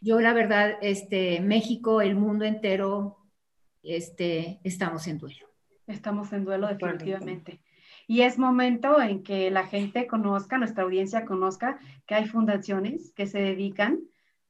yo 0.00 0.20
la 0.20 0.32
verdad, 0.32 0.78
este, 0.82 1.38
México, 1.38 2.00
el 2.00 2.16
mundo 2.16 2.44
entero, 2.44 3.18
este, 3.84 4.58
estamos 4.64 5.06
en 5.06 5.18
duelo. 5.18 5.46
Estamos 5.86 6.32
en 6.32 6.44
duelo 6.44 6.66
definitivamente. 6.66 7.60
Y 8.08 8.22
es 8.22 8.36
momento 8.36 9.00
en 9.00 9.22
que 9.22 9.48
la 9.52 9.64
gente 9.64 10.08
conozca, 10.08 10.58
nuestra 10.58 10.82
audiencia 10.82 11.24
conozca 11.24 11.78
que 12.04 12.16
hay 12.16 12.26
fundaciones 12.26 13.12
que 13.12 13.28
se 13.28 13.38
dedican 13.38 14.00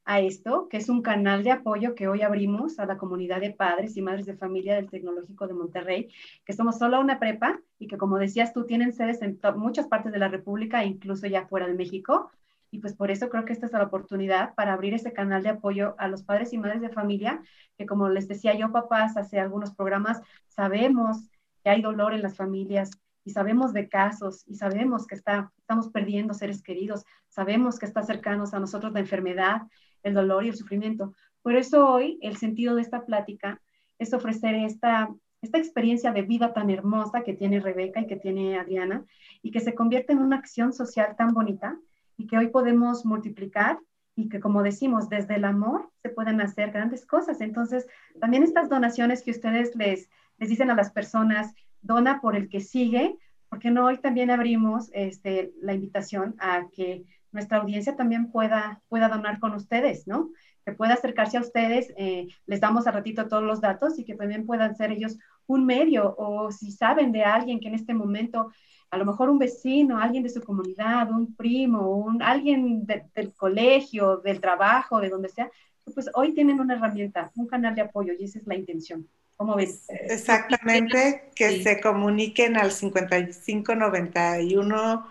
a 0.09 0.21
esto, 0.21 0.69
que 0.71 0.79
es 0.79 0.89
un 0.89 1.03
canal 1.03 1.45
de 1.45 1.51
apoyo 1.51 1.95
que 1.95 2.09
hoy 2.09 2.23
abrimos 2.23 2.79
a 2.79 2.87
la 2.87 2.97
comunidad 2.97 3.43
de 3.43 3.51
padres 3.51 3.95
y 3.99 4.01
madres 4.01 4.25
de 4.25 4.39
familia 4.39 4.75
del 4.75 4.89
Tecnológico 4.89 5.47
de 5.47 5.53
Monterrey, 5.53 6.09
que 6.47 6.55
somos 6.55 6.79
solo 6.79 6.99
una 6.99 7.19
prepa 7.19 7.61
y 7.79 7.89
que, 7.89 7.99
como 7.99 8.17
decías 8.17 8.55
tú, 8.55 8.65
tienen 8.65 8.95
sedes 8.95 9.21
en 9.21 9.39
muchas 9.57 9.87
partes 9.87 10.11
de 10.11 10.19
la 10.19 10.29
República, 10.29 10.83
incluso 10.83 11.27
ya 11.27 11.47
fuera 11.47 11.67
de 11.67 11.75
México. 11.75 12.31
Y 12.71 12.79
pues 12.79 12.95
por 12.95 13.11
eso 13.11 13.29
creo 13.29 13.45
que 13.45 13.53
esta 13.53 13.67
es 13.67 13.73
la 13.73 13.83
oportunidad 13.83 14.55
para 14.55 14.73
abrir 14.73 14.95
ese 14.95 15.13
canal 15.13 15.43
de 15.43 15.51
apoyo 15.51 15.95
a 15.99 16.09
los 16.09 16.23
padres 16.23 16.55
y 16.55 16.59
madres 16.59 16.81
de 16.81 16.89
familia, 16.89 17.43
que 17.77 17.85
como 17.85 18.09
les 18.09 18.29
decía 18.29 18.55
yo, 18.55 18.73
papás, 18.73 19.19
hace 19.19 19.39
algunos 19.39 19.75
programas, 19.75 20.23
sabemos 20.47 21.19
que 21.63 21.69
hay 21.69 21.83
dolor 21.83 22.15
en 22.15 22.23
las 22.23 22.35
familias, 22.35 22.91
y 23.29 23.31
sabemos 23.31 23.75
de 23.75 23.91
casos 23.91 24.43
y 24.47 24.55
sabemos 24.55 25.07
que 25.07 25.15
está, 25.15 25.53
estamos 25.59 25.91
perdiendo 25.91 26.33
seres 26.33 26.63
queridos, 26.63 27.05
sabemos 27.29 27.79
que 27.79 27.85
está 27.85 28.03
cercanos 28.03 28.55
a 28.55 28.59
nosotros 28.59 28.95
la 28.95 29.01
enfermedad 29.01 29.63
el 30.03 30.15
dolor 30.15 30.45
y 30.45 30.49
el 30.49 30.57
sufrimiento. 30.57 31.15
Por 31.43 31.57
eso 31.57 31.89
hoy 31.89 32.19
el 32.23 32.37
sentido 32.37 32.75
de 32.75 32.83
esta 32.83 33.05
plática 33.05 33.61
es 33.99 34.13
ofrecer 34.13 34.55
esta, 34.55 35.15
esta 35.43 35.59
experiencia 35.59 36.13
de 36.13 36.23
vida 36.23 36.53
tan 36.53 36.71
hermosa 36.71 37.23
que 37.23 37.35
tiene 37.35 37.61
Rebeca 37.61 38.01
y 38.01 38.07
que 38.07 38.17
tiene 38.17 38.59
Adriana 38.59 39.05
y 39.43 39.51
que 39.51 39.61
se 39.61 39.75
convierte 39.75 40.13
en 40.13 40.19
una 40.19 40.37
acción 40.37 40.73
social 40.73 41.15
tan 41.17 41.35
bonita 41.35 41.79
y 42.17 42.27
que 42.27 42.37
hoy 42.37 42.49
podemos 42.49 43.05
multiplicar 43.05 43.79
y 44.15 44.29
que 44.29 44.41
como 44.41 44.65
decimos, 44.65 45.09
desde 45.09 45.37
el 45.37 45.45
amor 45.45 45.91
se 46.03 46.09
pueden 46.09 46.41
hacer 46.41 46.73
grandes 46.73 47.07
cosas. 47.07 47.41
Entonces, 47.41 47.87
también 48.21 48.43
estas 48.43 48.69
donaciones 48.69 49.23
que 49.23 49.31
ustedes 49.31 49.77
les, 49.77 50.11
les 50.39 50.49
dicen 50.49 50.73
a 50.73 50.75
las 50.75 50.91
personas, 50.91 51.55
dona 51.83 52.21
por 52.21 52.35
el 52.35 52.49
que 52.49 52.59
sigue, 52.59 53.17
porque 53.49 53.71
no 53.71 53.87
hoy 53.87 53.99
también 53.99 54.33
abrimos 54.33 54.91
este, 54.93 55.53
la 55.61 55.73
invitación 55.73 56.35
a 56.41 56.67
que 56.73 57.05
nuestra 57.33 57.59
audiencia 57.59 57.97
también 57.97 58.31
pueda, 58.31 58.81
pueda 58.89 59.09
donar 59.09 59.39
con 59.39 59.55
ustedes, 59.55 60.07
¿no? 60.07 60.31
Que 60.65 60.73
pueda 60.73 60.95
acercarse 60.95 61.37
a 61.37 61.41
ustedes, 61.41 61.93
eh, 61.97 62.29
les 62.47 62.61
damos 62.61 62.87
a 62.87 62.91
ratito 62.91 63.29
todos 63.29 63.43
los 63.43 63.61
datos 63.61 63.99
y 63.99 64.05
que 64.05 64.15
también 64.15 64.47
puedan 64.47 64.77
ser 64.77 64.93
ellos 64.93 65.19
un 65.47 65.65
medio 65.65 66.15
o 66.17 66.53
si 66.53 66.71
saben 66.71 67.13
de 67.13 67.25
alguien 67.25 67.61
que 67.61 67.69
en 67.69 67.75
este 67.75 67.95
momento, 67.95 68.53
a 68.91 68.99
lo 68.99 69.07
mejor 69.07 69.31
un 69.31 69.39
vecino, 69.39 69.99
alguien 69.99 70.23
de 70.23 70.31
su 70.31 70.43
comunidad, 70.43 71.11
un 71.11 71.35
primo, 71.35 71.97
un, 71.97 72.23
alguien 72.23 72.87
del 72.87 73.33
colegio, 73.35 74.19
del 74.19 74.41
trabajo, 74.41 75.01
de 75.01 75.09
donde 75.09 75.29
sea, 75.29 75.51
pues 75.95 76.11
hoy 76.15 76.35
tienen 76.35 76.61
una 76.61 76.75
herramienta, 76.75 77.31
un 77.37 77.47
canal 77.47 77.75
de 77.75 77.81
apoyo 77.83 78.13
y 78.19 78.25
esa 78.25 78.39
es 78.39 78.47
la 78.47 78.57
intención. 78.57 79.07
¿Cómo 79.37 79.55
ves? 79.55 79.85
Exactamente, 79.89 81.31
que 81.35 81.63
se 81.63 81.81
comuniquen 81.81 82.57
al 82.57 82.73
5591 82.73 85.07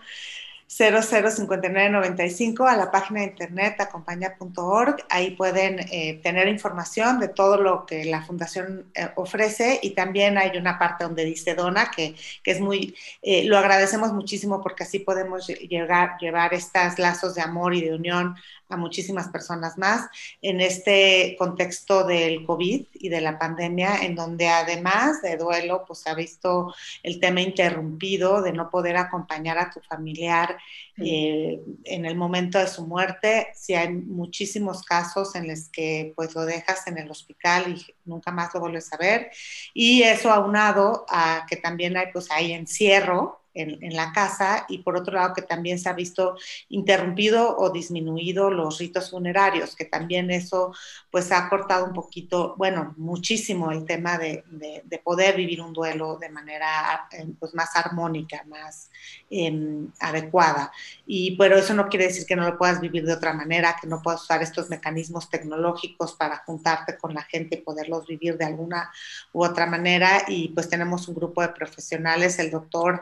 005995 0.68 2.68
a 2.68 2.76
la 2.76 2.90
página 2.90 3.20
de 3.20 3.28
internet 3.28 3.80
acompaña.org. 3.80 4.96
Ahí 5.08 5.30
pueden 5.30 5.80
eh, 5.90 6.20
tener 6.22 6.46
información 6.46 7.18
de 7.18 7.28
todo 7.28 7.56
lo 7.56 7.86
que 7.86 8.04
la 8.04 8.22
fundación 8.22 8.90
eh, 8.94 9.08
ofrece 9.16 9.80
y 9.82 9.90
también 9.90 10.36
hay 10.36 10.56
una 10.58 10.78
parte 10.78 11.04
donde 11.04 11.24
dice 11.24 11.54
dona 11.54 11.90
que, 11.90 12.14
que 12.42 12.50
es 12.50 12.60
muy, 12.60 12.94
eh, 13.22 13.44
lo 13.44 13.56
agradecemos 13.56 14.12
muchísimo 14.12 14.60
porque 14.60 14.84
así 14.84 14.98
podemos 14.98 15.46
llegar, 15.46 16.18
llevar 16.20 16.52
estos 16.52 16.98
lazos 16.98 17.34
de 17.34 17.42
amor 17.42 17.74
y 17.74 17.80
de 17.80 17.94
unión 17.94 18.36
a 18.68 18.76
muchísimas 18.76 19.28
personas 19.28 19.78
más 19.78 20.08
en 20.42 20.60
este 20.60 21.36
contexto 21.38 22.04
del 22.04 22.44
COVID 22.44 22.86
y 22.94 23.08
de 23.08 23.20
la 23.20 23.38
pandemia, 23.38 24.02
en 24.02 24.14
donde 24.14 24.48
además 24.48 25.22
de 25.22 25.36
duelo, 25.36 25.84
pues 25.86 26.06
ha 26.06 26.14
visto 26.14 26.74
el 27.02 27.20
tema 27.20 27.40
interrumpido 27.40 28.42
de 28.42 28.52
no 28.52 28.70
poder 28.70 28.96
acompañar 28.96 29.58
a 29.58 29.70
tu 29.70 29.80
familiar 29.80 30.56
eh, 31.00 31.60
en 31.84 32.04
el 32.04 32.16
momento 32.16 32.58
de 32.58 32.66
su 32.66 32.86
muerte. 32.86 33.48
Si 33.54 33.74
hay 33.74 33.88
muchísimos 33.88 34.82
casos 34.82 35.34
en 35.34 35.48
los 35.48 35.68
que 35.68 36.12
pues 36.16 36.34
lo 36.34 36.44
dejas 36.44 36.86
en 36.86 36.98
el 36.98 37.10
hospital 37.10 37.72
y 37.76 37.94
nunca 38.04 38.32
más 38.32 38.52
lo 38.54 38.60
vuelves 38.60 38.92
a 38.92 38.96
ver. 38.96 39.30
Y 39.72 40.02
eso 40.02 40.30
aunado 40.30 41.06
a 41.08 41.46
que 41.48 41.56
también 41.56 41.96
hay 41.96 42.06
pues 42.12 42.30
hay 42.30 42.52
encierro 42.52 43.37
en, 43.62 43.96
la 43.96 44.12
casa 44.12 44.66
y 44.68 44.78
por 44.78 44.96
otro 44.96 45.14
lado 45.14 45.34
que 45.34 45.42
también 45.42 45.78
se 45.78 45.88
ha 45.88 45.92
visto 45.92 46.36
interrumpido 46.68 47.56
o 47.56 47.70
disminuido 47.70 48.50
los 48.50 48.78
ritos 48.78 49.10
funerarios, 49.10 49.74
que 49.74 49.84
también 49.84 50.30
eso 50.30 50.72
pues 51.10 51.32
ha 51.32 51.48
cortado 51.48 51.84
un 51.84 51.92
poquito, 51.92 52.54
bueno, 52.56 52.94
muchísimo 52.96 53.70
el 53.70 53.84
tema 53.84 54.18
de, 54.18 54.44
de, 54.50 54.98
poder 54.98 55.36
vivir 55.36 55.60
un 55.62 55.72
duelo 55.72 56.18
de 56.18 56.28
manera 56.28 57.08
eh, 57.12 57.26
pues 57.38 57.54
más 57.54 57.74
armónica, 57.76 58.44
más 58.46 58.90
em, 59.30 59.90
adecuada. 60.00 60.70
Y 61.06 61.36
pero 61.36 61.56
eso 61.56 61.72
no 61.72 61.88
quiere 61.88 62.08
decir 62.08 62.26
que 62.26 62.36
no 62.36 62.44
lo 62.44 62.58
puedas 62.58 62.80
vivir 62.80 63.04
de 63.04 63.14
otra 63.14 63.32
manera, 63.32 63.76
que 63.80 63.86
no 63.86 64.02
puedas 64.02 64.22
usar 64.22 64.42
estos 64.42 64.68
mecanismos 64.68 65.30
tecnológicos 65.30 66.14
para 66.14 66.38
juntarte 66.44 66.98
con 66.98 67.14
la 67.14 67.22
gente 67.22 67.56
y 67.56 67.62
poderlos 67.62 68.06
vivir 68.06 68.36
de 68.36 68.44
alguna 68.44 68.90
u 69.32 69.44
otra 69.44 69.66
manera. 69.66 70.24
Y 70.28 70.48
pues 70.48 70.68
tenemos 70.68 71.08
un 71.08 71.14
grupo 71.14 71.40
de 71.42 71.48
profesionales, 71.48 72.38
el 72.38 72.50
doctor 72.50 73.00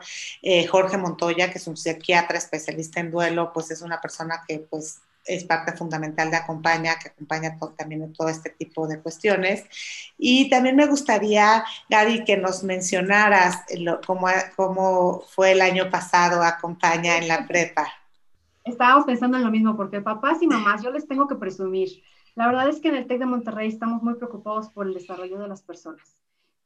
eh, 0.49 0.65
Jorge 0.65 0.97
Montoya, 0.97 1.51
que 1.51 1.57
es 1.57 1.67
un 1.67 1.75
psiquiatra 1.75 2.37
especialista 2.37 3.01
en 3.01 3.11
duelo, 3.11 3.51
pues 3.51 3.69
es 3.69 3.81
una 3.81 3.99
persona 3.99 4.45
que 4.47 4.59
pues 4.59 5.01
es 5.25 5.43
parte 5.43 5.73
fundamental 5.73 6.31
de 6.31 6.37
Acompaña, 6.37 6.97
que 6.97 7.09
acompaña 7.09 7.59
también 7.75 8.03
en 8.03 8.13
todo 8.13 8.29
este 8.29 8.51
tipo 8.51 8.87
de 8.87 9.01
cuestiones. 9.01 9.65
Y 10.17 10.49
también 10.49 10.77
me 10.77 10.85
gustaría, 10.85 11.65
Gaby, 11.89 12.23
que 12.23 12.37
nos 12.37 12.63
mencionaras 12.63 13.57
cómo, 14.05 14.27
cómo 14.55 15.21
fue 15.35 15.51
el 15.51 15.59
año 15.59 15.89
pasado 15.89 16.41
Acompaña 16.41 17.17
en 17.17 17.27
la 17.27 17.45
prepa. 17.45 17.85
Estábamos 18.63 19.03
pensando 19.03 19.35
en 19.35 19.43
lo 19.43 19.51
mismo, 19.51 19.75
porque 19.75 19.99
papás 19.99 20.41
y 20.41 20.47
mamás, 20.47 20.81
yo 20.81 20.91
les 20.91 21.05
tengo 21.05 21.27
que 21.27 21.35
presumir. 21.35 21.89
La 22.35 22.47
verdad 22.47 22.69
es 22.69 22.79
que 22.79 22.87
en 22.87 22.95
el 22.95 23.05
TEC 23.05 23.19
de 23.19 23.25
Monterrey 23.25 23.67
estamos 23.67 24.01
muy 24.01 24.13
preocupados 24.13 24.69
por 24.69 24.87
el 24.87 24.93
desarrollo 24.93 25.39
de 25.39 25.49
las 25.49 25.61
personas. 25.61 26.15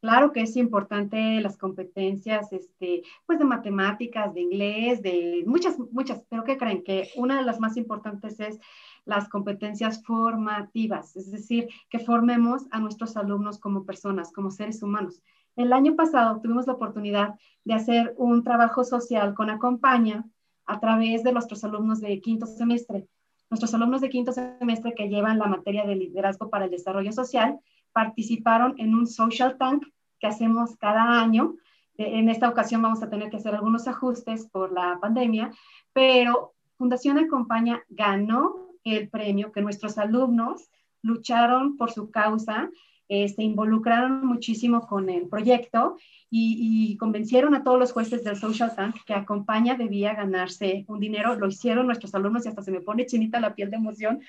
Claro 0.02 0.32
que 0.32 0.42
es 0.42 0.58
importante 0.58 1.40
las 1.42 1.58
competencias, 1.58 2.52
este, 2.52 3.04
pues 3.28 3.38
de 3.38 3.46
matemáticas, 3.46 4.34
de 4.34 4.42
inglés, 4.42 5.04
de 5.04 5.44
muchas, 5.46 5.78
muchas, 5.92 6.26
pero 6.28 6.44
¿qué 6.44 6.58
creen? 6.58 6.84
Que 6.84 7.12
una 7.18 7.38
de 7.38 7.46
las 7.46 7.60
más 7.60 7.78
importantes 7.78 8.40
es 8.40 8.60
las 9.06 9.30
competencias 9.30 10.04
formativas, 10.04 11.16
es 11.16 11.30
decir, 11.30 11.70
que 11.88 12.00
formemos 12.00 12.64
a 12.72 12.80
nuestros 12.80 13.16
alumnos 13.16 13.60
como 13.60 13.86
personas, 13.86 14.32
como 14.32 14.50
seres 14.50 14.82
humanos. 14.82 15.22
El 15.56 15.72
año 15.72 15.96
pasado 15.96 16.42
tuvimos 16.42 16.66
la 16.66 16.74
oportunidad 16.74 17.36
de 17.64 17.76
hacer 17.76 18.16
un 18.18 18.44
trabajo 18.44 18.84
social 18.84 19.36
con 19.36 19.52
Acompaña 19.52 20.26
a 20.66 20.80
través 20.80 21.24
de 21.24 21.32
nuestros 21.32 21.64
alumnos 21.64 22.02
de 22.02 22.20
quinto 22.22 22.48
semestre. 22.48 23.08
Nuestros 23.52 23.72
alumnos 23.76 24.02
de 24.02 24.10
quinto 24.10 24.32
semestre 24.32 24.96
que 24.96 25.10
llevan 25.10 25.38
la 25.38 25.46
materia 25.46 25.86
de 25.86 25.96
liderazgo 25.96 26.50
para 26.50 26.66
el 26.66 26.72
desarrollo 26.72 27.12
social 27.12 27.60
participaron 27.94 28.76
en 28.78 28.96
un 28.96 29.08
social 29.08 29.58
tank 29.58 29.86
que 30.20 30.28
hacemos 30.28 30.78
cada 30.78 31.22
año. 31.22 31.56
En 31.98 32.30
esta 32.30 32.50
ocasión 32.50 32.82
vamos 32.82 33.04
a 33.04 33.10
tener 33.10 33.30
que 33.30 33.38
hacer 33.38 33.54
algunos 33.54 33.88
ajustes 33.88 34.48
por 34.48 34.72
la 34.72 34.98
pandemia, 35.02 35.52
pero 35.94 36.54
Fundación 36.78 37.20
Acompaña 37.20 37.84
ganó 37.90 38.72
el 38.84 39.10
premio 39.10 39.52
que 39.52 39.62
nuestros 39.62 39.98
alumnos 39.98 40.70
lucharon 41.04 41.78
por 41.78 41.92
su 41.92 42.10
causa, 42.10 42.70
eh, 43.08 43.28
se 43.28 43.44
involucraron 43.44 44.26
muchísimo 44.26 44.88
con 44.88 45.10
el 45.10 45.28
proyecto 45.28 45.98
y, 46.30 46.92
y, 46.92 46.98
convencieron 46.98 47.54
a 47.54 47.64
todos 47.64 47.78
los 47.78 47.92
jueces 47.92 48.24
del 48.24 48.38
Social 48.38 48.74
Tank 48.74 48.96
que 49.06 49.14
Acompaña 49.14 49.76
debía 49.76 50.14
ganarse 50.14 50.86
un 50.88 51.02
dinero. 51.02 51.36
Lo 51.36 51.48
hicieron 51.48 51.88
nuestros 51.88 52.16
alumnos 52.16 52.46
y 52.46 52.50
hasta 52.50 52.62
se 52.62 52.72
me 52.72 52.80
pone 52.80 53.06
chinita 53.06 53.42
la 53.42 53.54
piel 53.54 53.70
de 53.70 53.76
emoción 53.76 54.22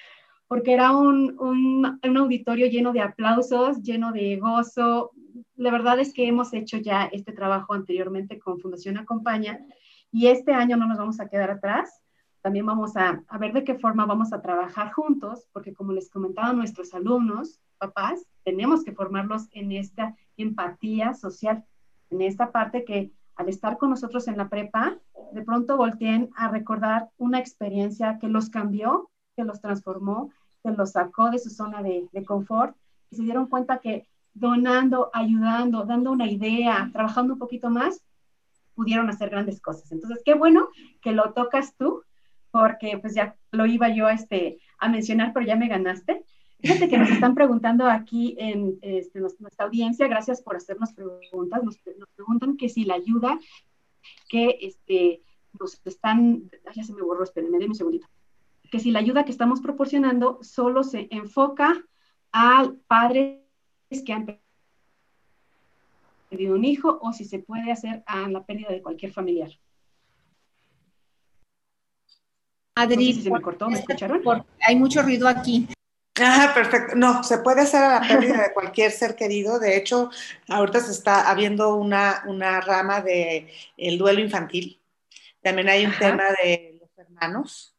porque 0.53 0.75
era 0.75 0.95
un, 0.95 1.35
un, 1.41 1.99
un, 2.05 2.17
auditorio 2.19 2.67
lleno 2.67 2.93
de 2.93 3.01
aplausos, 3.01 3.83
lleno 3.83 4.13
de 4.13 4.37
gozo. 4.37 5.13
La 5.57 5.71
verdad 5.71 5.99
es 5.99 6.13
que 6.13 6.29
hemos 6.29 6.53
hecho 6.53 6.77
ya 6.77 7.05
este 7.05 7.33
trabajo 7.33 7.73
anteriormente 7.73 8.39
con 8.39 8.61
Fundación 8.61 8.99
Acompaña 8.99 9.59
y 10.11 10.27
este 10.27 10.53
año 10.53 10.77
no 10.77 10.87
nos 10.87 10.99
vamos 10.99 11.21
a 11.21 11.29
quedar 11.31 11.51
atrás. 11.51 12.03
También 12.43 12.67
vamos 12.67 12.99
a, 12.99 13.25
a 13.27 13.39
ver 13.39 13.55
de 13.55 13.65
qué 13.65 13.79
forma 13.79 14.05
vamos 14.05 14.35
a 14.35 14.43
trabajar 14.43 14.93
juntos, 14.93 15.49
porque 15.55 15.73
como 15.73 15.95
les 15.95 16.11
comentaba 16.11 16.53
nuestros 16.53 16.93
alumnos, 16.93 17.59
papás, 17.79 18.23
tenemos 18.45 18.85
que 18.85 18.93
formarlos 18.93 19.49
en 19.53 19.73
esta 19.73 20.15
empatía 20.37 21.15
social, 21.15 21.65
en 22.11 22.21
esta 22.21 22.53
parte 22.53 22.85
que 22.85 23.11
al 23.37 23.49
estar 23.49 23.79
con 23.79 23.89
nosotros 23.89 24.29
en 24.29 24.37
la 24.37 24.51
prepa, 24.51 24.99
de 25.33 25.43
pronto 25.45 25.79
volteen 25.79 26.29
a 26.37 26.49
recordar 26.49 27.09
una 27.17 27.39
experiencia 27.39 28.19
que 28.19 28.29
los 28.29 28.51
cambió, 28.51 29.09
que 29.35 29.45
los 29.45 29.63
transformó, 29.63 30.31
se 30.63 30.73
los 30.73 30.93
sacó 30.93 31.31
de 31.31 31.39
su 31.39 31.51
zona 31.51 31.83
de, 31.83 32.09
de 32.13 32.25
confort 32.25 32.77
y 33.11 33.17
se 33.17 33.23
dieron 33.23 33.47
cuenta 33.47 33.79
que 33.79 34.07
donando, 34.35 35.11
ayudando, 35.13 35.85
dando 35.85 36.13
una 36.13 36.31
idea, 36.31 36.89
trabajando 36.93 37.35
un 37.35 37.39
poquito 37.39 37.69
más, 37.71 38.03
pudieron 38.75 39.11
hacer 39.11 39.31
grandes 39.31 39.61
cosas. 39.61 39.93
Entonces, 39.93 40.23
qué 40.25 40.35
bueno 40.35 40.69
que 41.01 41.13
lo 41.13 41.33
tocas 41.33 41.77
tú, 41.77 42.03
porque 42.51 42.99
pues 42.99 43.15
ya 43.15 43.37
lo 43.51 43.67
iba 43.67 43.89
yo 43.89 44.09
este, 44.09 44.59
a 44.79 44.89
mencionar, 44.89 45.33
pero 45.33 45.47
ya 45.47 45.57
me 45.57 45.69
ganaste. 45.69 46.25
Fíjate 46.61 46.89
que 46.89 46.99
nos 46.99 47.11
están 47.11 47.35
preguntando 47.35 47.87
aquí 47.87 48.37
en 48.39 48.79
este, 48.83 49.21
nuestra 49.21 49.67
audiencia, 49.67 50.07
gracias 50.07 50.41
por 50.43 50.57
hacernos 50.57 50.93
preguntas, 50.93 51.63
nos, 51.65 51.77
nos, 51.99 52.09
preguntan 52.15 52.57
que 52.57 52.69
si 52.69 52.85
la 52.85 52.95
ayuda 52.95 53.39
que 54.29 54.59
este, 54.61 55.23
nos 55.59 55.81
están, 55.85 56.49
ya 56.73 56.85
se 56.85 56.95
me 56.95 57.03
borró, 57.03 57.25
espérenme, 57.25 57.59
denme 57.59 57.71
un 57.71 57.75
segundito 57.75 58.07
que 58.73 58.81
si 58.81 58.91
la 58.91 59.01
ayuda 59.01 59.27
que 59.27 59.33
estamos 59.33 59.61
proporcionando 59.61 60.39
solo 60.43 60.83
se 60.83 61.07
enfoca 61.11 61.85
a 62.33 62.73
padres 62.87 63.43
que 64.07 64.15
han 64.15 64.41
perdido 66.31 66.55
un 66.55 66.65
hijo 66.65 66.99
o 67.03 67.13
si 67.13 67.27
se 67.27 67.39
puede 67.39 67.71
hacer 67.71 68.03
a 68.07 68.31
la 68.31 68.47
pérdida 68.47 68.71
de 68.71 68.81
cualquier 68.81 69.13
familiar. 69.13 69.51
Adri, 72.75 73.13
se 73.13 73.31
me 73.31 73.43
cortó, 73.43 73.69
¿me 73.69 73.79
escucharon? 73.79 74.23
hay 74.67 74.77
mucho 74.77 75.03
ruido 75.03 75.29
aquí. 75.29 75.69
Ah, 76.19 76.53
perfecto. 76.55 76.95
No, 76.95 77.23
se 77.23 77.39
puede 77.39 77.61
hacer 77.61 77.83
a 77.83 78.01
la 78.01 78.09
pérdida 78.09 78.43
de 78.43 78.55
cualquier 78.55 78.91
ser 78.91 79.17
querido. 79.17 79.59
De 79.59 79.77
hecho, 79.77 80.09
ahorita 80.49 80.81
se 80.81 80.93
está 80.93 81.31
habiendo 81.31 81.77
una, 81.77 82.23
una 82.27 82.63
rama 82.63 83.03
de 83.03 83.53
el 83.77 83.99
duelo 83.99 84.21
infantil. 84.21 84.81
También 85.43 85.69
hay 85.69 85.85
un 85.85 85.93
tema 85.99 86.25
de 86.43 86.79
los 86.81 86.91
hermanos, 86.97 87.72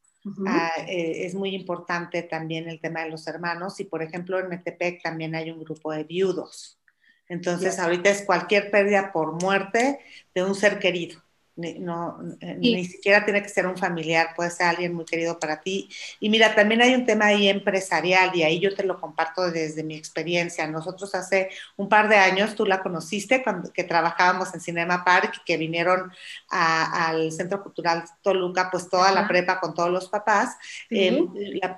Ah, 0.48 0.72
eh, 0.88 1.26
es 1.26 1.36
muy 1.36 1.54
importante 1.54 2.24
también 2.24 2.70
el 2.70 2.80
tema 2.80 3.04
de 3.04 3.10
los 3.10 3.28
hermanos 3.28 3.80
y, 3.80 3.84
por 3.84 4.02
ejemplo, 4.02 4.40
en 4.40 4.50
Metepec 4.50 5.02
también 5.02 5.36
hay 5.36 5.52
un 5.52 5.64
grupo 5.64 5.92
de 5.92 6.04
viudos. 6.04 6.80
Entonces, 7.28 7.80
ahorita 7.80 8.10
es 8.10 8.24
cualquier 8.24 8.70
pérdida 8.70 9.12
por 9.12 9.42
muerte 9.42 10.00
de 10.34 10.44
un 10.44 10.56
ser 10.56 10.80
querido 10.80 11.23
ni, 11.56 11.76
no, 11.80 12.20
eh, 12.42 12.56
ni 12.58 12.84
siquiera 12.86 13.24
tiene 13.24 13.44
que 13.44 13.50
ser 13.50 13.68
un 13.68 13.78
familiar, 13.78 14.30
puede 14.36 14.50
ser 14.50 14.68
alguien 14.68 14.94
muy 14.94 15.06
querido 15.06 15.40
para 15.40 15.62
ti. 15.62 15.90
Y 16.20 16.30
mira, 16.30 16.56
también 16.56 16.82
hay 16.82 16.96
un 16.96 17.06
tema 17.06 17.28
ahí 17.28 17.48
empresarial 17.48 18.36
y 18.36 18.44
ahí 18.44 18.60
yo 18.60 18.74
te 18.74 18.84
lo 18.84 19.00
comparto 19.00 19.52
desde 19.52 19.84
mi 19.84 19.96
experiencia. 19.96 20.66
Nosotros 20.68 21.14
hace 21.14 21.50
un 21.78 21.90
par 21.90 22.10
de 22.10 22.16
años, 22.16 22.56
tú 22.56 22.66
la 22.66 22.82
conociste, 22.82 23.44
cuando 23.44 23.72
que 23.72 23.84
trabajábamos 23.84 24.54
en 24.54 24.62
Cinema 24.62 25.04
Park, 25.04 25.44
que 25.46 25.58
vinieron 25.58 26.12
al 26.50 27.32
Centro 27.32 27.62
Cultural 27.62 28.04
Toluca, 28.22 28.70
pues 28.72 28.90
toda 28.90 29.12
la 29.12 29.28
prepa 29.28 29.60
con 29.60 29.74
todos 29.74 29.92
los 29.92 30.10
papás. 30.10 30.58
Em, 30.90 31.30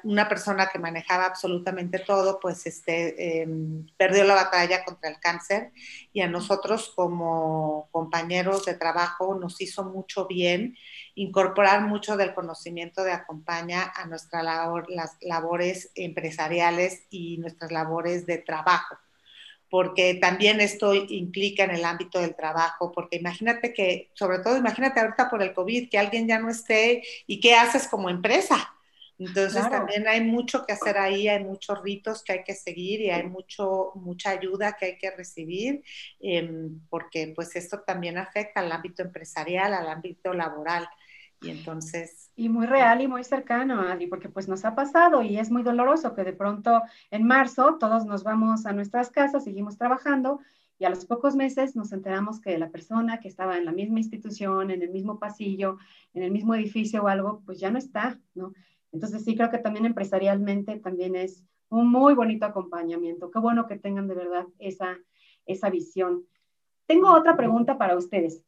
una 0.04 0.30
persona 0.30 0.70
que 0.72 0.80
manejaba 0.80 1.26
absolutamente 1.26 2.00
todo, 2.00 2.40
pues 2.40 2.66
este, 2.66 3.42
em, 3.42 3.86
perdió 3.98 4.24
la 4.24 4.36
batalla 4.36 4.86
contra 4.86 5.10
el 5.10 5.20
cáncer 5.20 5.72
y 6.14 6.22
a 6.22 6.28
nosotros 6.28 6.94
como 6.96 7.90
compañeros 7.92 8.66
de 8.66 8.76
trabajo 8.76 9.36
nos 9.36 9.62
hizo 9.66 9.84
mucho 9.84 10.26
bien 10.28 10.76
incorporar 11.14 11.82
mucho 11.82 12.18
del 12.18 12.34
conocimiento 12.34 13.04
de 13.04 13.12
Acompaña 13.12 13.92
a 13.96 14.08
nuestra 14.08 14.42
labor, 14.42 14.86
las 14.90 15.18
labores 15.22 15.92
empresariales 15.96 17.04
y 17.10 17.38
nuestras 17.38 17.72
labores 17.72 18.26
de 18.26 18.38
trabajo 18.40 18.96
porque 19.70 20.16
también 20.16 20.62
esto 20.62 20.94
implica 20.94 21.64
en 21.64 21.72
el 21.72 21.84
ámbito 21.84 22.20
del 22.20 22.36
trabajo, 22.36 22.92
porque 22.94 23.18
imagínate 23.18 23.74
que, 23.74 24.10
sobre 24.14 24.40
todo 24.40 24.56
imagínate 24.56 25.00
ahorita 25.00 25.30
por 25.30 25.42
el 25.42 25.54
COVID, 25.54 25.90
que 25.90 25.98
alguien 25.98 26.28
ya 26.28 26.40
no 26.40 26.50
esté 26.50 27.04
y 27.28 27.40
qué 27.42 27.56
haces 27.56 27.88
como 27.88 28.10
empresa. 28.10 28.74
Entonces 29.18 29.70
también 29.70 30.08
hay 30.08 30.22
mucho 30.22 30.66
que 30.66 30.74
hacer 30.74 30.98
ahí, 30.98 31.28
hay 31.30 31.44
muchos 31.44 31.82
ritos 31.82 32.24
que 32.24 32.34
hay 32.34 32.44
que 32.44 32.54
seguir 32.54 33.00
y 33.00 33.12
hay 33.12 33.24
mucho, 33.24 33.92
mucha 33.96 34.32
ayuda 34.32 34.74
que 34.74 34.86
hay 34.86 34.98
que 34.98 35.12
recibir, 35.12 35.84
em, 36.20 36.82
porque 36.90 37.32
pues 37.34 37.56
esto 37.56 37.82
también 37.82 38.18
afecta 38.18 38.60
al 38.60 38.72
ámbito 38.72 39.04
empresarial, 39.04 39.74
al 39.74 39.88
ámbito 39.88 40.34
laboral. 40.34 40.88
Y 41.42 41.50
entonces... 41.50 42.32
Y 42.36 42.50
muy 42.50 42.66
real 42.66 43.02
y 43.02 43.08
muy 43.08 43.24
cercano, 43.24 43.82
Adri, 43.82 44.08
porque 44.08 44.28
pues 44.28 44.50
nos 44.50 44.66
ha 44.66 44.76
pasado 44.76 45.22
y 45.22 45.38
es 45.38 45.50
muy 45.50 45.64
doloroso 45.64 46.14
que 46.14 46.24
de 46.24 46.34
pronto 46.34 46.82
en 47.12 47.24
marzo 47.24 47.78
todos 47.80 48.06
nos 48.06 48.24
vamos 48.24 48.66
a 48.66 48.74
nuestras 48.74 49.10
casas, 49.10 49.46
seguimos 49.46 49.78
trabajando 49.78 50.42
y 50.78 50.84
a 50.84 50.90
los 50.90 51.06
pocos 51.06 51.36
meses 51.36 51.76
nos 51.76 51.94
enteramos 51.94 52.42
que 52.42 52.58
la 52.58 52.70
persona 52.70 53.20
que 53.22 53.30
estaba 53.30 53.58
en 53.58 53.64
la 53.64 53.72
misma 53.72 54.00
institución, 54.00 54.72
en 54.72 54.82
el 54.82 54.90
mismo 54.90 55.20
pasillo, 55.20 55.78
en 56.14 56.24
el 56.24 56.32
mismo 56.32 56.54
edificio 56.56 57.04
o 57.04 57.08
algo, 57.08 57.42
pues 57.46 57.60
ya 57.60 57.72
no 57.72 57.78
está, 57.78 58.20
¿no? 58.34 58.54
Entonces 58.96 59.24
sí 59.24 59.36
creo 59.36 59.52
que 59.52 59.60
también 59.60 59.86
empresarialmente 59.86 60.80
también 60.80 61.16
es 61.16 61.44
un 61.70 61.90
muy 61.90 62.14
bonito 62.14 62.46
acompañamiento. 62.46 63.30
Qué 63.30 63.40
bueno 63.40 63.68
que 63.68 63.78
tengan 63.78 64.08
de 64.08 64.16
verdad 64.16 64.46
esa, 64.58 64.98
esa 65.46 65.70
visión. 65.70 66.26
Tengo 66.88 67.12
otra 67.12 67.36
pregunta 67.38 67.78
para 67.78 67.96
ustedes 67.96 68.44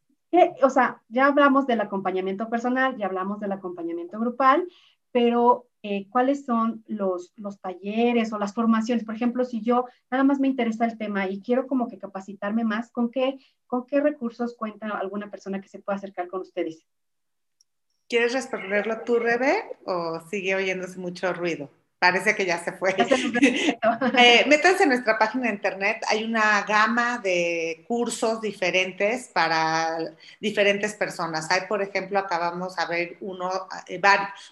o 0.63 0.69
sea, 0.69 1.01
ya 1.09 1.27
hablamos 1.27 1.67
del 1.67 1.81
acompañamiento 1.81 2.49
personal, 2.49 2.97
ya 2.97 3.05
hablamos 3.05 3.39
del 3.39 3.51
acompañamiento 3.51 4.19
grupal, 4.19 4.67
pero 5.11 5.67
eh, 5.83 6.07
¿cuáles 6.09 6.45
son 6.45 6.83
los, 6.87 7.33
los 7.37 7.59
talleres 7.59 8.33
o 8.33 8.39
las 8.39 8.53
formaciones? 8.53 9.05
Por 9.05 9.15
ejemplo, 9.15 9.45
si 9.45 9.61
yo 9.61 9.85
nada 10.11 10.23
más 10.23 10.39
me 10.39 10.47
interesa 10.47 10.85
el 10.85 10.97
tema 10.97 11.29
y 11.29 11.41
quiero 11.41 11.65
como 11.65 11.87
que 11.87 11.97
capacitarme 11.97 12.63
más, 12.65 12.91
¿con 12.91 13.09
qué, 13.09 13.39
con 13.67 13.85
qué 13.85 14.01
recursos 14.01 14.55
cuenta 14.55 14.89
alguna 14.89 15.31
persona 15.31 15.61
que 15.61 15.69
se 15.69 15.79
pueda 15.79 15.97
acercar 15.97 16.27
con 16.27 16.41
ustedes? 16.41 16.85
¿Quieres 18.07 18.33
responderlo 18.33 19.01
tú, 19.01 19.19
Rebe, 19.19 19.63
o 19.85 20.21
sigue 20.29 20.55
oyéndose 20.55 20.97
mucho 20.97 21.33
ruido? 21.33 21.69
Parece 21.99 22.35
que 22.35 22.45
ya 22.45 22.63
se 22.63 22.71
fue. 22.73 22.95
eh, 24.17 24.45
métanse 24.47 24.83
en 24.83 24.89
nuestra 24.89 25.17
página 25.17 25.47
de 25.47 25.55
internet. 25.55 26.03
Hay 26.07 26.23
una 26.23 26.61
gama 26.61 27.17
de 27.17 27.83
cursos 27.87 28.39
diferentes 28.39 29.29
para 29.33 29.97
diferentes 30.39 30.93
personas. 30.93 31.49
Hay, 31.49 31.61
por 31.67 31.81
ejemplo, 31.81 32.19
acabamos 32.19 32.75
de 32.75 32.85
ver 32.85 33.17
uno, 33.19 33.49
eh, 33.87 33.99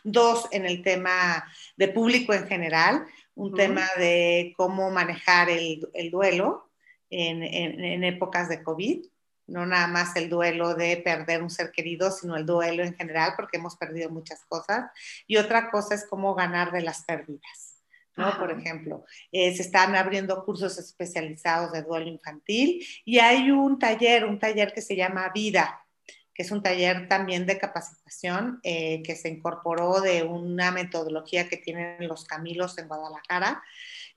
dos 0.04 0.48
en 0.52 0.66
el 0.66 0.82
tema 0.82 1.46
de 1.78 1.88
público 1.90 2.34
en 2.34 2.48
general, 2.48 3.06
un 3.36 3.54
tema 3.54 3.88
de 3.98 4.54
cómo 4.58 4.90
manejar 4.90 5.50
el, 5.50 5.88
duelo 6.12 6.70
en, 7.10 7.44
en 7.44 8.04
épocas 8.04 8.50
de 8.50 8.64
COVID 8.64 9.06
no 9.48 9.66
nada 9.66 9.88
más 9.88 10.16
el 10.16 10.30
duelo 10.30 10.74
de 10.76 10.98
perder 10.98 11.44
un 11.44 11.50
ser 11.50 11.72
querido, 11.72 12.12
sino 12.12 12.36
el 12.36 12.46
duelo 12.46 12.84
en 12.84 12.96
general, 12.96 13.34
porque 13.36 13.58
hemos 13.58 13.76
perdido 13.76 14.10
muchas 14.10 14.44
cosas. 14.46 14.92
Y 15.28 15.38
otra 15.38 15.70
cosa 15.70 15.96
es 15.96 16.06
cómo 16.10 16.36
ganar 16.36 16.72
de 16.72 16.82
las 16.82 17.04
pérdidas. 17.04 17.76
¿no? 18.16 18.38
Por 18.38 18.52
ejemplo, 18.52 19.06
eh, 19.32 19.56
se 19.56 19.62
están 19.62 19.96
abriendo 19.96 20.44
cursos 20.46 20.78
especializados 20.78 21.72
de 21.72 21.82
duelo 21.82 22.08
infantil 22.08 22.86
y 23.04 23.20
hay 23.20 23.52
un 23.52 23.78
taller, 23.78 24.26
un 24.26 24.40
taller 24.40 24.74
que 24.74 24.82
se 24.82 24.96
llama 24.96 25.32
Vida, 25.34 25.86
que 26.34 26.44
es 26.44 26.52
un 26.52 26.62
taller 26.62 27.08
también 27.08 27.46
de 27.46 27.58
capacitación 27.58 28.60
eh, 28.64 29.02
que 29.04 29.16
se 29.16 29.30
incorporó 29.30 30.02
de 30.02 30.24
una 30.24 30.72
metodología 30.72 31.48
que 31.48 31.58
tienen 31.58 32.08
los 32.08 32.26
Camilos 32.26 32.78
en 32.78 32.88
Guadalajara, 32.88 33.64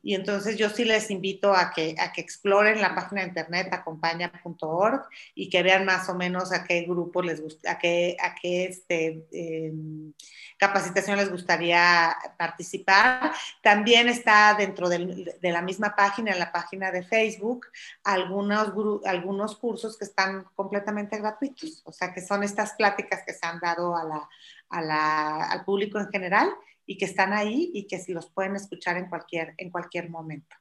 y 0.03 0.15
entonces 0.15 0.57
yo 0.57 0.71
sí 0.71 0.85
les 0.85 1.11
invito 1.11 1.53
a 1.53 1.73
que, 1.73 1.97
a 1.99 2.13
que 2.13 2.21
exploren 2.21 2.81
la 2.81 2.95
página 2.95 3.23
de 3.23 3.29
internet 3.29 3.69
acompaña.org 3.73 5.03
y 5.35 5.51
que 5.51 5.63
vean 5.63 5.85
más 5.85 6.09
o 6.09 6.15
menos 6.15 6.53
a 6.53 6.65
qué 6.65 6.83
grupo 6.83 7.21
les 7.21 7.43
gusta, 7.43 7.73
a 7.73 7.79
qué, 7.79 8.17
a 8.21 8.35
qué 8.35 8.65
este, 8.67 9.27
em, 9.33 10.13
capacitación 10.57 11.17
les 11.17 11.31
gustaría 11.31 12.17
participar. 12.37 13.33
También 13.61 14.09
está 14.09 14.55
dentro 14.55 14.89
de 14.89 15.39
la 15.43 15.63
misma 15.63 15.97
página, 15.97 16.35
la 16.37 16.53
página 16.53 16.91
de 16.93 17.03
Facebook, 17.03 17.67
algunos, 18.05 18.73
algunos 19.05 19.57
cursos 19.57 19.99
que 19.99 20.05
están 20.05 20.45
completamente 20.55 21.19
gratuitos, 21.19 21.83
o 21.85 21.93
sea, 21.93 22.13
que 22.15 22.21
son 22.21 22.45
estas 22.45 22.75
pláticas 22.75 23.23
que 23.27 23.35
se 23.35 23.47
han 23.47 23.59
dado 23.59 23.97
a 23.97 24.05
la, 24.05 25.45
al 25.45 25.65
público 25.65 25.99
en 25.99 26.09
general 26.09 26.49
y 26.89 26.97
que 26.97 27.05
están 27.05 27.35
ahí 27.35 27.71
y 27.75 27.87
que 27.87 27.99
si 27.99 28.15
los 28.15 28.31
pueden 28.31 28.57
escuchar 28.57 28.97
en 28.97 29.11
cualquier, 29.11 29.53
en 29.59 29.71
cualquier 29.71 30.09
momento. 30.09 30.57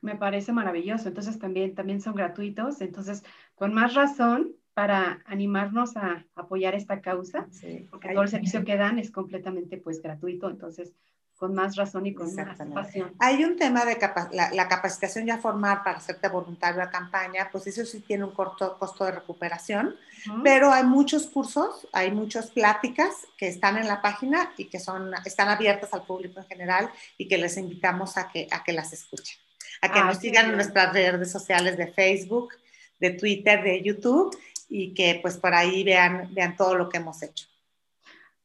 Me 0.00 0.16
parece 0.16 0.52
maravilloso. 0.52 1.06
Entonces 1.06 1.38
también, 1.38 1.76
también 1.76 2.00
son 2.00 2.16
gratuitos. 2.16 2.80
Entonces, 2.80 3.22
con 3.54 3.72
más 3.72 3.94
razón 3.94 4.56
para 4.74 5.22
animarnos 5.24 5.96
a 5.96 6.26
apoyar 6.34 6.74
esta 6.74 7.00
causa, 7.00 7.46
porque 7.90 8.08
todo 8.12 8.24
el 8.24 8.28
servicio 8.28 8.64
que 8.64 8.76
dan 8.76 8.98
es 8.98 9.12
completamente 9.12 9.76
pues 9.76 10.02
gratuito. 10.02 10.50
Entonces, 10.50 10.92
con 11.42 11.56
más 11.56 11.74
razón 11.74 12.06
y 12.06 12.14
con 12.14 12.32
más 12.36 12.56
pasión. 12.72 13.12
Hay 13.18 13.42
un 13.42 13.56
tema 13.56 13.84
de 13.84 13.98
la, 14.30 14.68
capacitación 14.68 15.26
ya 15.26 15.38
formar 15.38 15.82
para 15.82 15.98
hacerte 15.98 16.28
voluntario 16.28 16.80
a 16.80 16.88
campaña, 16.88 17.48
pues 17.50 17.66
eso 17.66 17.84
sí 17.84 17.98
tiene 17.98 18.22
un 18.22 18.30
corto 18.30 18.78
costo 18.78 19.04
de 19.06 19.10
recuperación, 19.10 19.96
pero 20.44 20.70
hay 20.70 20.84
muchos 20.84 21.26
cursos, 21.26 21.88
hay 21.92 22.12
muchas 22.12 22.52
pláticas 22.52 23.26
que 23.36 23.48
están 23.48 23.76
en 23.76 23.88
la 23.88 24.00
página 24.00 24.52
y 24.56 24.66
que 24.66 24.78
son, 24.78 25.10
están 25.24 25.48
abiertas 25.48 25.92
al 25.92 26.04
público 26.04 26.38
en 26.38 26.46
general 26.46 26.90
y 27.18 27.26
que 27.26 27.38
les 27.38 27.56
invitamos 27.56 28.16
a 28.18 28.28
que, 28.28 28.46
a 28.52 28.62
que 28.62 28.72
las 28.72 28.92
escuchen, 28.92 29.36
a 29.80 29.90
que 29.90 29.98
ah, 29.98 30.04
nos 30.04 30.18
sigan 30.18 30.48
en 30.48 30.54
nuestras 30.54 30.92
redes 30.92 31.32
sociales 31.32 31.76
de 31.76 31.88
Facebook, 31.88 32.54
de 33.00 33.10
Twitter, 33.14 33.64
de 33.64 33.82
YouTube 33.82 34.38
y 34.68 34.94
que 34.94 35.18
pues 35.20 35.38
por 35.38 35.54
ahí 35.54 35.82
vean, 35.82 36.32
vean 36.32 36.56
todo 36.56 36.76
lo 36.76 36.88
que 36.88 36.98
hemos 36.98 37.20
hecho. 37.20 37.46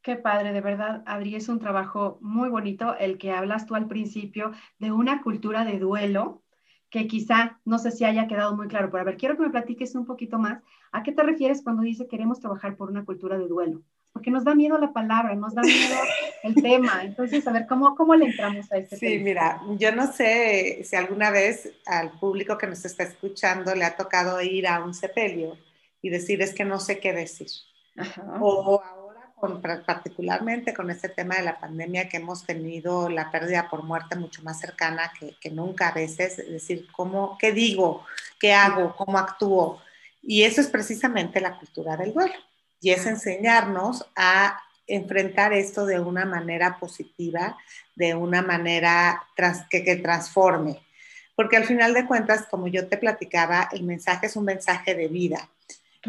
Qué 0.07 0.15
padre, 0.15 0.53
de 0.53 0.61
verdad, 0.61 1.03
Adri, 1.05 1.35
es 1.35 1.49
un 1.49 1.59
trabajo 1.59 2.17
muy 2.21 2.47
bonito 2.47 2.95
el 2.97 3.17
que 3.17 3.33
hablas 3.33 3.65
tú 3.65 3.75
al 3.75 3.87
principio 3.87 4.53
de 4.79 4.93
una 4.93 5.21
cultura 5.21 5.65
de 5.65 5.79
duelo 5.79 6.43
que 6.89 7.07
quizá 7.07 7.59
no 7.65 7.77
sé 7.77 7.91
si 7.91 8.05
haya 8.05 8.25
quedado 8.25 8.55
muy 8.55 8.69
claro, 8.69 8.89
pero 8.89 9.01
a 9.01 9.03
ver, 9.03 9.17
quiero 9.17 9.35
que 9.35 9.43
me 9.43 9.49
platiques 9.49 9.95
un 9.95 10.05
poquito 10.05 10.39
más. 10.39 10.63
¿A 10.93 11.03
qué 11.03 11.11
te 11.11 11.23
refieres 11.23 11.61
cuando 11.61 11.81
dice 11.81 12.07
queremos 12.07 12.39
trabajar 12.39 12.77
por 12.77 12.89
una 12.89 13.03
cultura 13.03 13.37
de 13.37 13.49
duelo? 13.49 13.81
Porque 14.13 14.31
nos 14.31 14.45
da 14.45 14.55
miedo 14.55 14.77
la 14.77 14.93
palabra, 14.93 15.35
nos 15.35 15.53
da 15.53 15.61
miedo 15.61 15.97
el 16.43 16.55
tema. 16.55 17.03
Entonces, 17.03 17.45
a 17.45 17.51
ver, 17.51 17.67
¿cómo, 17.67 17.93
cómo 17.93 18.15
le 18.15 18.27
entramos 18.27 18.71
a 18.71 18.77
este 18.77 18.95
tema? 18.95 19.11
Sí, 19.11 19.19
mira, 19.19 19.61
yo 19.77 19.93
no 19.93 20.09
sé 20.09 20.85
si 20.85 20.95
alguna 20.95 21.31
vez 21.31 21.69
al 21.85 22.17
público 22.17 22.57
que 22.57 22.67
nos 22.67 22.85
está 22.85 23.03
escuchando 23.03 23.75
le 23.75 23.83
ha 23.83 23.97
tocado 23.97 24.41
ir 24.41 24.69
a 24.69 24.81
un 24.85 24.93
sepelio 24.93 25.57
y 26.01 26.07
decir 26.07 26.41
es 26.41 26.53
que 26.53 26.63
no 26.63 26.79
sé 26.79 27.01
qué 27.01 27.11
decir. 27.11 27.47
Ajá. 27.97 28.37
O 28.39 28.81
particularmente 29.85 30.73
con 30.73 30.89
este 30.89 31.09
tema 31.09 31.35
de 31.35 31.43
la 31.43 31.59
pandemia 31.59 32.09
que 32.09 32.17
hemos 32.17 32.45
tenido 32.45 33.07
la 33.07 33.29
pérdida 33.29 33.69
por 33.69 33.83
muerte 33.83 34.15
mucho 34.15 34.41
más 34.41 34.59
cercana 34.59 35.11
que, 35.19 35.51
nunca 35.51 35.89
a 35.89 35.93
veces, 35.93 36.39
es 36.39 36.49
decir, 36.49 36.87
¿cómo, 36.91 37.37
¿qué 37.39 37.51
digo? 37.51 38.03
¿Qué 38.39 38.53
hago? 38.53 38.95
¿Cómo 38.95 39.17
actúo? 39.17 39.81
Y 40.23 40.43
eso 40.43 40.59
es 40.61 40.67
precisamente 40.67 41.39
la 41.39 41.57
cultura 41.57 41.95
del 41.95 42.13
duelo. 42.13 42.33
Y 42.81 42.91
es 42.91 43.05
enseñarnos 43.05 44.05
a 44.15 44.59
enfrentar 44.87 45.53
esto 45.53 45.85
de 45.85 45.99
una 45.99 46.25
manera 46.25 46.77
positiva, 46.79 47.57
de 47.95 48.15
una 48.15 48.41
manera 48.41 49.23
que, 49.69 49.83
que 49.83 49.95
transforme. 49.97 50.79
Porque 51.35 51.57
al 51.57 51.65
final 51.65 51.93
de 51.93 52.07
cuentas, 52.07 52.47
como 52.49 52.67
yo 52.67 52.87
te 52.87 52.97
platicaba, 52.97 53.69
el 53.71 53.83
mensaje 53.83 54.25
es 54.25 54.35
un 54.35 54.45
mensaje 54.45 54.95
de 54.95 55.07
vida 55.07 55.47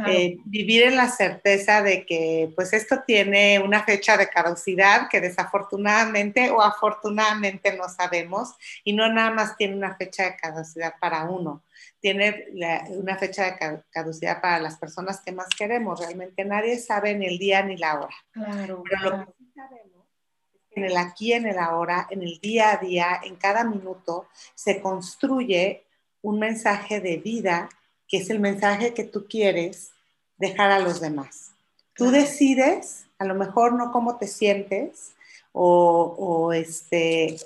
eh, 0.06 0.38
vivir 0.44 0.84
en 0.84 0.96
la 0.96 1.08
certeza 1.08 1.82
de 1.82 2.04
que 2.04 2.52
pues 2.54 2.72
esto 2.72 3.02
tiene 3.06 3.58
una 3.58 3.82
fecha 3.82 4.16
de 4.16 4.28
caducidad 4.28 5.08
que 5.08 5.20
desafortunadamente 5.20 6.50
o 6.50 6.60
afortunadamente 6.62 7.76
no 7.76 7.88
sabemos 7.88 8.54
y 8.84 8.92
no 8.92 9.12
nada 9.12 9.30
más 9.30 9.56
tiene 9.56 9.76
una 9.76 9.96
fecha 9.96 10.24
de 10.24 10.36
caducidad 10.36 10.94
para 11.00 11.24
uno, 11.24 11.64
tiene 12.00 12.46
una 12.90 13.16
fecha 13.16 13.44
de 13.44 13.82
caducidad 13.90 14.40
para 14.40 14.60
las 14.60 14.78
personas 14.78 15.20
que 15.20 15.32
más 15.32 15.48
queremos. 15.48 16.00
Realmente 16.00 16.44
nadie 16.44 16.78
sabe 16.78 17.14
ni 17.14 17.26
el 17.26 17.38
día 17.38 17.62
ni 17.62 17.76
la 17.76 18.00
hora. 18.00 18.14
Claro, 18.30 18.82
Pero 18.88 19.02
lo 19.02 19.26
que 19.26 19.32
sí 19.38 19.52
sabemos 19.54 20.06
es 20.54 20.60
que 20.70 20.80
en 20.80 20.86
el 20.86 20.96
aquí, 20.96 21.32
en 21.32 21.46
el 21.46 21.58
ahora, 21.58 22.06
en 22.10 22.22
el 22.22 22.38
día 22.40 22.72
a 22.72 22.76
día, 22.76 23.20
en 23.24 23.36
cada 23.36 23.64
minuto, 23.64 24.28
se 24.54 24.80
construye 24.80 25.84
un 26.22 26.38
mensaje 26.38 27.00
de 27.00 27.16
vida 27.16 27.68
que 28.08 28.16
es 28.18 28.30
el 28.30 28.40
mensaje 28.40 28.94
que 28.94 29.04
tú 29.04 29.26
quieres 29.28 29.92
dejar 30.38 30.70
a 30.70 30.78
los 30.78 31.00
demás. 31.00 31.52
Tú 31.94 32.10
decides, 32.10 33.06
a 33.18 33.24
lo 33.24 33.34
mejor 33.34 33.74
no 33.74 33.92
cómo 33.92 34.16
te 34.16 34.26
sientes, 34.26 35.14
o, 35.52 36.52
este, 36.52 37.36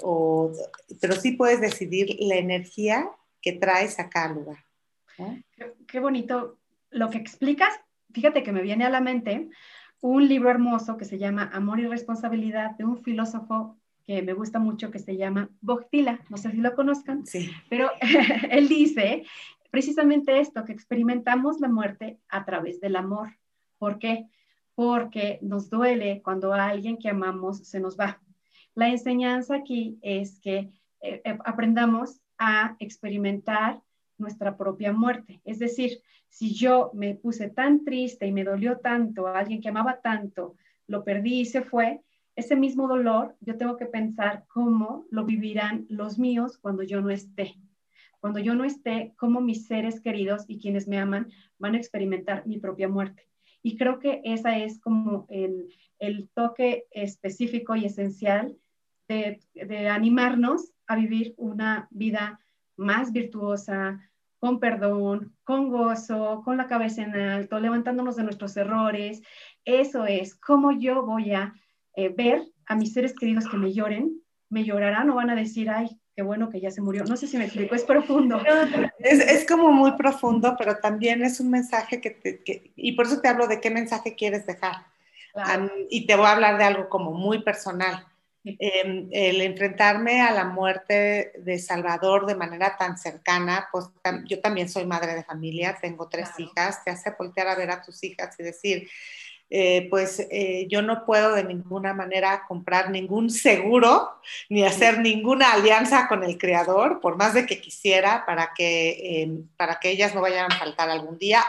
pero 1.00 1.14
sí 1.14 1.32
puedes 1.32 1.60
decidir 1.60 2.16
la 2.20 2.36
energía 2.36 3.08
que 3.40 3.52
traes 3.52 3.98
a 3.98 4.10
cada 4.10 4.34
lugar. 4.34 4.58
Qué, 5.86 6.00
bonito 6.00 6.58
lo 6.90 7.10
que 7.10 7.18
explicas. 7.18 7.72
Fíjate 8.12 8.42
que 8.42 8.52
me 8.52 8.62
viene 8.62 8.84
a 8.84 8.90
la 8.90 9.00
mente 9.00 9.48
un 10.00 10.28
libro 10.28 10.50
hermoso 10.50 10.96
que 10.96 11.04
se 11.04 11.18
llama 11.18 11.50
Amor 11.54 11.80
y 11.80 11.86
Responsabilidad 11.86 12.72
de 12.72 12.84
un 12.84 13.02
filósofo 13.02 13.76
que 14.04 14.20
me 14.20 14.32
gusta 14.34 14.58
mucho 14.58 14.90
que 14.90 14.98
se 14.98 15.16
llama 15.16 15.48
Bogtila, 15.60 16.20
no 16.28 16.36
sé 16.36 16.50
si 16.50 16.56
lo 16.56 16.74
conozcan, 16.74 17.24
sí. 17.24 17.50
pero 17.70 17.88
él 18.50 18.68
dice 18.68 19.24
precisamente 19.72 20.38
esto, 20.38 20.64
que 20.64 20.72
experimentamos 20.72 21.58
la 21.58 21.68
muerte 21.68 22.20
a 22.28 22.44
través 22.44 22.78
del 22.78 22.94
amor. 22.94 23.38
¿Por 23.78 23.98
qué? 23.98 24.28
Porque 24.74 25.38
nos 25.40 25.70
duele 25.70 26.20
cuando 26.22 26.52
alguien 26.52 26.98
que 26.98 27.08
amamos 27.08 27.66
se 27.66 27.80
nos 27.80 27.98
va. 27.98 28.20
La 28.74 28.88
enseñanza 28.88 29.56
aquí 29.56 29.98
es 30.02 30.38
que 30.40 30.70
eh, 31.00 31.22
eh, 31.24 31.38
aprendamos 31.46 32.20
a 32.36 32.76
experimentar 32.80 33.80
nuestra 34.18 34.58
propia 34.58 34.92
muerte. 34.92 35.40
Es 35.44 35.58
decir, 35.58 36.02
si 36.28 36.54
yo 36.54 36.90
me 36.92 37.14
puse 37.14 37.48
tan 37.48 37.82
triste 37.82 38.26
y 38.26 38.32
me 38.32 38.44
dolió 38.44 38.78
tanto 38.78 39.26
a 39.26 39.38
alguien 39.38 39.62
que 39.62 39.70
amaba 39.70 40.02
tanto, 40.02 40.54
lo 40.86 41.02
perdí 41.02 41.40
y 41.40 41.46
se 41.46 41.62
fue, 41.62 42.02
ese 42.36 42.56
mismo 42.56 42.88
dolor 42.88 43.36
yo 43.40 43.56
tengo 43.56 43.78
que 43.78 43.86
pensar 43.86 44.44
cómo 44.48 45.06
lo 45.10 45.24
vivirán 45.24 45.86
los 45.88 46.18
míos 46.18 46.58
cuando 46.58 46.82
yo 46.82 47.00
no 47.00 47.08
esté. 47.08 47.54
Cuando 48.22 48.38
yo 48.38 48.54
no 48.54 48.62
esté, 48.62 49.14
cómo 49.16 49.40
mis 49.40 49.66
seres 49.66 50.00
queridos 50.00 50.44
y 50.46 50.60
quienes 50.60 50.86
me 50.86 50.96
aman 50.96 51.32
van 51.58 51.74
a 51.74 51.78
experimentar 51.78 52.46
mi 52.46 52.56
propia 52.58 52.88
muerte. 52.88 53.26
Y 53.64 53.76
creo 53.76 53.98
que 53.98 54.20
esa 54.22 54.56
es 54.58 54.78
como 54.78 55.26
el, 55.28 55.68
toque 56.32 56.86
específico 56.92 57.74
y 57.74 57.84
esencial 57.84 58.56
de, 59.08 59.40
de 59.54 59.88
animarnos 59.88 60.72
a 60.86 60.94
vivir 60.94 61.34
una 61.36 61.88
vida 61.90 62.38
más 62.76 63.12
virtuosa, 63.12 64.00
con 64.38 64.60
perdón, 64.60 65.34
con 65.42 65.68
gozo, 65.68 66.42
con 66.44 66.56
la 66.56 66.68
cabeza 66.68 67.02
en 67.02 67.16
alto, 67.16 67.58
levantándonos 67.58 68.14
de 68.14 68.22
nuestros 68.22 68.56
errores. 68.56 69.20
Eso 69.64 70.06
es 70.06 70.36
cómo 70.36 70.70
yo 70.70 71.04
voy 71.04 71.32
a 71.32 71.54
eh, 71.96 72.08
ver 72.08 72.46
a 72.66 72.76
mis 72.76 72.92
seres 72.92 73.14
queridos 73.14 73.48
que 73.48 73.56
me 73.56 73.72
lloren, 73.72 74.22
me 74.48 74.62
llorarán 74.62 75.10
o 75.10 75.16
van 75.16 75.30
a 75.30 75.34
decir, 75.34 75.70
ay, 75.70 75.98
qué 76.14 76.22
bueno 76.22 76.50
que 76.50 76.60
ya 76.60 76.70
se 76.70 76.80
murió. 76.80 77.04
No 77.04 77.16
sé 77.16 77.26
si 77.26 77.36
me 77.36 77.44
explico, 77.44 77.74
es 77.74 77.84
profundo. 77.84 78.40
Es, 78.98 79.18
es 79.18 79.46
como 79.46 79.72
muy 79.72 79.92
profundo, 79.92 80.54
pero 80.56 80.76
también 80.76 81.24
es 81.24 81.40
un 81.40 81.50
mensaje 81.50 82.00
que, 82.00 82.10
te, 82.10 82.72
y 82.76 82.92
por 82.92 83.06
eso 83.06 83.20
te 83.20 83.28
hablo 83.28 83.48
de 83.48 83.60
qué 83.60 83.70
mensaje 83.70 84.14
quieres 84.14 84.46
dejar. 84.46 84.86
y 85.90 86.06
te 86.06 86.14
voy 86.14 86.26
a 86.26 86.32
hablar 86.32 86.58
de 86.58 86.64
algo 86.64 86.88
como 86.88 87.12
muy 87.12 87.42
personal. 87.42 88.06
Em, 88.44 89.08
el 89.12 89.40
enfrentarme 89.40 90.20
a 90.20 90.32
la 90.32 90.44
muerte 90.44 91.32
de 91.38 91.60
Salvador 91.60 92.26
de 92.26 92.34
manera 92.34 92.76
tan 92.76 92.98
cercana, 92.98 93.68
pues 93.70 93.86
yo 94.26 94.40
también 94.40 94.68
soy 94.68 94.84
madre 94.84 95.14
de 95.14 95.22
familia, 95.22 95.78
tengo 95.80 96.08
tres 96.08 96.30
hijas, 96.38 96.82
te 96.84 96.90
hace 96.90 97.14
voltear 97.16 97.46
a 97.46 97.54
ver 97.54 97.70
a 97.70 97.82
tus 97.82 98.02
hijas 98.02 98.34
y 98.40 98.42
decir, 98.42 98.88
eh, 99.54 99.86
pues 99.90 100.26
eh, 100.30 100.66
yo 100.70 100.80
no 100.80 101.04
puedo 101.04 101.34
de 101.34 101.44
ninguna 101.44 101.92
manera 101.92 102.46
comprar 102.48 102.90
ningún 102.90 103.28
seguro 103.28 104.08
ni 104.48 104.64
hacer 104.64 105.00
ninguna 105.00 105.52
alianza 105.52 106.08
con 106.08 106.24
el 106.24 106.38
creador, 106.38 107.00
por 107.00 107.18
más 107.18 107.34
de 107.34 107.44
que 107.44 107.60
quisiera, 107.60 108.24
para 108.24 108.54
que, 108.56 109.20
em, 109.20 109.46
para 109.58 109.78
que 109.78 109.90
ellas 109.90 110.14
no 110.14 110.22
vayan 110.22 110.50
a 110.50 110.58
faltar 110.58 110.88
algún 110.88 111.18
día 111.18 111.44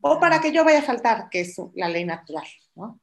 o 0.00 0.18
para 0.18 0.40
que 0.40 0.50
yo 0.50 0.64
vaya 0.64 0.78
a 0.78 0.82
faltar, 0.82 1.28
que 1.28 1.40
es 1.40 1.60
la 1.74 1.90
ley 1.90 2.06
natural. 2.06 2.46
¿no? 2.74 2.98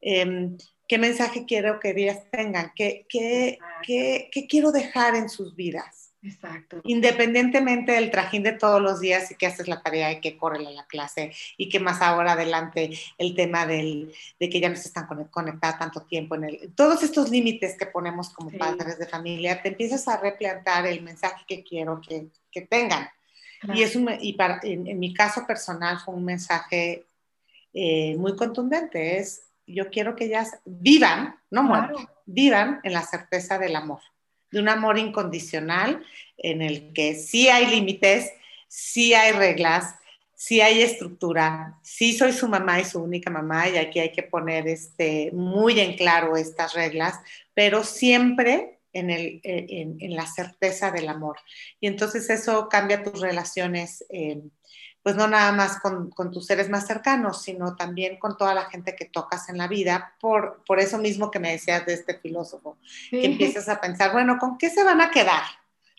Em, 0.00 0.56
qué 0.86 0.96
mensaje 0.96 1.44
quiero 1.44 1.80
que 1.80 1.90
ellas 1.90 2.22
tengan, 2.30 2.70
qué, 2.76 3.04
qué, 3.08 3.58
qué, 3.82 4.30
qué, 4.30 4.46
quiero 4.46 4.70
dejar 4.70 5.16
en 5.16 5.28
sus 5.28 5.56
vidas. 5.56 6.07
Exacto. 6.22 6.80
Independientemente 6.82 7.92
del 7.92 8.10
trajín 8.10 8.42
de 8.42 8.52
todos 8.52 8.82
los 8.82 8.98
días 9.00 9.30
y 9.30 9.36
que 9.36 9.46
haces 9.46 9.68
la 9.68 9.82
tarea 9.82 10.10
y 10.10 10.20
que 10.20 10.36
corre 10.36 10.66
a 10.66 10.70
la 10.70 10.84
clase 10.86 11.32
y 11.56 11.68
que 11.68 11.78
más 11.78 12.02
ahora 12.02 12.32
adelante 12.32 12.90
el 13.18 13.36
tema 13.36 13.66
del, 13.66 14.12
de 14.40 14.50
que 14.50 14.60
ya 14.60 14.68
no 14.68 14.74
se 14.74 14.88
están 14.88 15.06
conectadas 15.30 15.78
tanto 15.78 16.02
tiempo 16.02 16.34
en 16.34 16.44
el... 16.44 16.74
Todos 16.74 17.02
estos 17.04 17.30
límites 17.30 17.76
que 17.78 17.86
ponemos 17.86 18.30
como 18.30 18.50
padres 18.50 18.98
de 18.98 19.06
familia, 19.06 19.62
te 19.62 19.68
empiezas 19.68 20.08
a 20.08 20.20
replantar 20.20 20.86
el 20.86 21.02
mensaje 21.02 21.44
que 21.46 21.62
quiero 21.62 22.00
que, 22.00 22.26
que 22.50 22.62
tengan. 22.62 23.08
Y, 23.74 23.82
es 23.82 23.96
un, 23.96 24.10
y 24.20 24.32
para, 24.34 24.60
en, 24.62 24.98
mi 24.98 25.14
caso 25.14 25.46
personal 25.46 25.98
fue 25.98 26.14
un 26.14 26.24
mensaje 26.24 27.06
eh, 27.72 28.16
muy 28.16 28.36
contundente, 28.36 29.18
es 29.18 29.44
yo 29.66 29.90
quiero 29.90 30.16
que 30.16 30.24
ellas 30.24 30.58
vivan, 30.64 31.36
no 31.50 31.62
mueran, 31.62 31.92
vivan 32.24 32.80
en 32.84 32.92
la 32.92 33.02
certeza 33.02 33.58
del 33.58 33.76
amor, 33.76 34.00
de 34.50 34.60
un 34.60 34.68
amor 34.68 34.98
incondicional 34.98 36.04
en 36.36 36.62
el 36.62 36.92
que 36.92 37.14
sí 37.14 37.48
hay 37.48 37.66
límites, 37.66 38.32
sí 38.68 39.14
hay 39.14 39.32
reglas, 39.32 39.94
sí 40.34 40.60
hay 40.60 40.82
estructura, 40.82 41.78
sí 41.82 42.12
soy 42.16 42.32
su 42.32 42.48
mamá 42.48 42.80
y 42.80 42.84
su 42.84 43.02
única 43.02 43.30
mamá 43.30 43.68
y 43.68 43.76
aquí 43.76 43.98
hay 43.98 44.12
que 44.12 44.22
poner 44.22 44.68
este, 44.68 45.30
muy 45.32 45.80
en 45.80 45.96
claro 45.96 46.36
estas 46.36 46.74
reglas, 46.74 47.18
pero 47.54 47.82
siempre 47.82 48.78
en, 48.92 49.10
el, 49.10 49.40
en, 49.42 50.14
la 50.14 50.26
certeza 50.26 50.90
del 50.90 51.08
amor. 51.08 51.38
Y 51.80 51.88
entonces 51.88 52.30
eso 52.30 52.68
cambia 52.68 53.02
tus 53.02 53.20
relaciones. 53.20 54.04
Eh, 54.10 54.40
pues 55.08 55.16
no 55.16 55.26
nada 55.26 55.52
más 55.52 55.80
con, 55.80 56.12
tus 56.30 56.44
seres 56.44 56.68
más 56.68 56.86
cercanos, 56.86 57.40
sino 57.40 57.74
también 57.76 58.18
con 58.18 58.36
toda 58.36 58.52
la 58.52 58.66
gente 58.66 58.94
que 58.94 59.06
tocas 59.06 59.48
en 59.48 59.56
la 59.56 59.66
vida, 59.66 60.14
por, 60.20 60.62
por 60.66 60.80
eso 60.80 60.98
mismo 60.98 61.30
que 61.30 61.38
me 61.38 61.52
decías 61.52 61.86
de 61.86 61.94
este 61.94 62.18
filósofo, 62.18 62.76
que 63.08 63.24
empiezas 63.24 63.70
a 63.70 63.80
pensar, 63.80 64.12
bueno, 64.12 64.36
¿con 64.38 64.58
qué 64.58 64.68
se 64.68 64.84
van 64.84 65.00
a 65.00 65.10
quedar? 65.10 65.44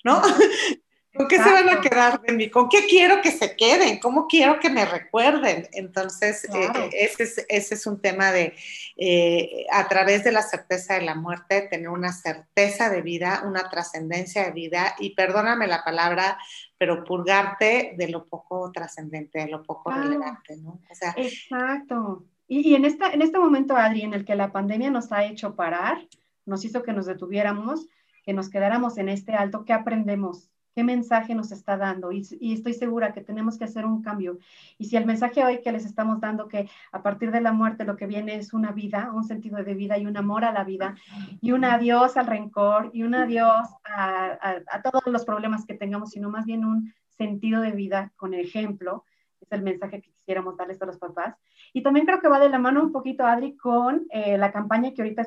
¿No? 0.03 0.21
¿Con 1.15 1.27
qué 1.27 1.37
se 1.37 1.51
van 1.51 1.67
a 1.69 1.81
quedar 1.81 2.21
de 2.21 2.33
mí? 2.33 2.51
¿Con 2.51 2.69
qué 2.69 2.85
quiero 2.85 3.19
que 3.23 3.31
se 3.31 3.55
queden? 3.55 3.99
¿Cómo 3.99 4.27
quiero 4.27 4.59
que 4.59 4.69
me 4.69 4.85
recuerden? 4.85 5.67
Entonces, 5.71 6.45
eh, 6.45 6.69
eh, 6.75 6.89
ese, 6.93 7.23
es, 7.23 7.45
ese, 7.49 7.75
es, 7.75 7.87
un 7.87 7.99
tema 7.99 8.31
de, 8.31 8.53
eh, 8.95 9.65
a 9.71 9.87
través 9.87 10.23
de 10.23 10.31
la 10.31 10.43
certeza 10.43 10.93
de 10.93 11.01
la 11.01 11.15
muerte, 11.15 11.63
tener 11.63 11.89
una 11.89 12.13
certeza 12.13 12.91
de 12.91 13.01
vida, 13.01 13.41
una 13.43 13.71
trascendencia 13.71 14.45
de 14.45 14.51
vida, 14.51 14.95
y 14.99 15.15
perdóname 15.15 15.65
la 15.65 15.83
palabra, 15.83 16.37
pero 16.79 17.03
purgarte 17.03 17.93
de 17.97 18.07
lo 18.07 18.25
poco 18.25 18.71
trascendente, 18.71 19.39
de 19.39 19.49
lo 19.49 19.61
poco 19.61 19.91
relevante, 19.91 20.55
¿no? 20.57 20.79
O 20.89 20.95
sea, 20.95 21.13
Exacto. 21.17 22.23
Y, 22.47 22.69
y, 22.69 22.75
en, 22.75 22.85
esta, 22.85 23.11
en 23.11 23.21
este 23.21 23.37
momento, 23.37 23.75
Adri, 23.75 24.01
en 24.01 24.13
el 24.13 24.23
que 24.25 24.35
la 24.35 24.53
pandemia 24.53 24.89
nos 24.89 25.11
ha 25.11 25.25
hecho 25.25 25.55
parar, 25.55 25.97
nos 26.45 26.63
hizo 26.63 26.81
que 26.81 26.93
nos 26.93 27.05
detuviéramos, 27.05 27.85
que 28.23 28.33
nos 28.33 28.49
quedáramos 28.49 28.97
en 28.97 29.09
este 29.09 29.33
alto, 29.33 29.65
¿qué 29.65 29.73
aprendemos? 29.73 30.49
Qué 30.79 30.83
mensaje 30.85 31.35
nos 31.35 31.51
está 31.51 31.75
dando 31.75 32.09
y, 32.13 32.21
estoy 32.53 32.73
segura 32.73 33.11
que 33.11 33.19
tenemos 33.19 33.57
que 33.57 33.65
hacer 33.65 33.85
un 33.85 34.01
cambio. 34.01 34.37
Y 34.77 34.85
si 34.85 34.95
el 34.95 35.05
mensaje 35.05 35.43
hoy 35.43 35.59
que 35.61 35.73
les 35.73 35.83
estamos 35.83 36.21
dando 36.21 36.47
que 36.47 36.69
a 36.93 37.03
partir 37.03 37.31
de 37.31 37.41
la 37.41 37.51
muerte 37.51 37.83
lo 37.83 37.97
que 37.97 38.07
viene 38.07 38.35
es 38.35 38.53
una 38.53 38.71
vida, 38.71 39.11
un 39.13 39.25
sentido 39.25 39.61
de 39.61 39.73
vida 39.73 39.97
y 39.97 40.05
un 40.05 40.15
amor 40.15 40.45
a 40.45 40.53
la 40.53 40.63
vida 40.63 40.95
y 41.41 41.51
un 41.51 41.65
adiós 41.65 42.15
al 42.15 42.27
rencor 42.27 42.91
y 42.93 43.03
un 43.03 43.13
adiós 43.13 43.67
a, 43.83 44.81
todos 44.81 45.03
los 45.07 45.25
problemas 45.25 45.65
que 45.65 45.73
tengamos, 45.73 46.11
sino 46.11 46.29
más 46.29 46.45
bien 46.45 46.63
un 46.63 46.93
sentido 47.09 47.59
de 47.59 47.71
vida 47.71 48.13
con 48.15 48.33
ejemplo, 48.33 49.03
es 49.41 49.51
el 49.51 49.63
mensaje 49.63 50.01
que 50.01 50.13
quisiéramos 50.13 50.55
darles 50.55 50.81
a 50.81 50.85
los 50.85 50.97
papás. 50.97 51.35
Y 51.73 51.83
también 51.83 52.05
creo 52.05 52.21
que 52.21 52.29
va 52.29 52.39
de 52.39 52.47
la 52.47 52.57
mano 52.57 52.81
un 52.81 52.93
poquito, 52.93 53.25
Adri, 53.25 53.57
con 53.57 54.07
eh, 54.11 54.37
la 54.37 54.53
campaña 54.53 54.93
que 54.93 55.01
ahorita 55.01 55.23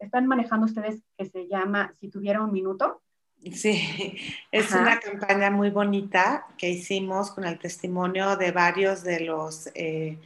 están 0.00 0.26
manejando 0.26 0.64
ustedes 0.64 1.02
que 1.18 1.26
se 1.26 1.46
llama 1.46 1.92
Si 1.92 2.08
tuviera 2.08 2.42
un 2.42 2.52
minuto. 2.52 3.02
Sí, 3.52 4.16
es 4.52 4.72
una 4.72 4.98
campaña 4.98 5.50
muy 5.50 5.70
bonita 5.70 6.46
que 6.56 6.70
hicimos 6.70 7.30
con 7.30 7.44
el 7.44 7.58
testimonio 7.58 8.36
de 8.36 8.50
varios 8.50 9.02
de 9.04 9.20
los, 9.20 9.68
eh, 9.74 10.18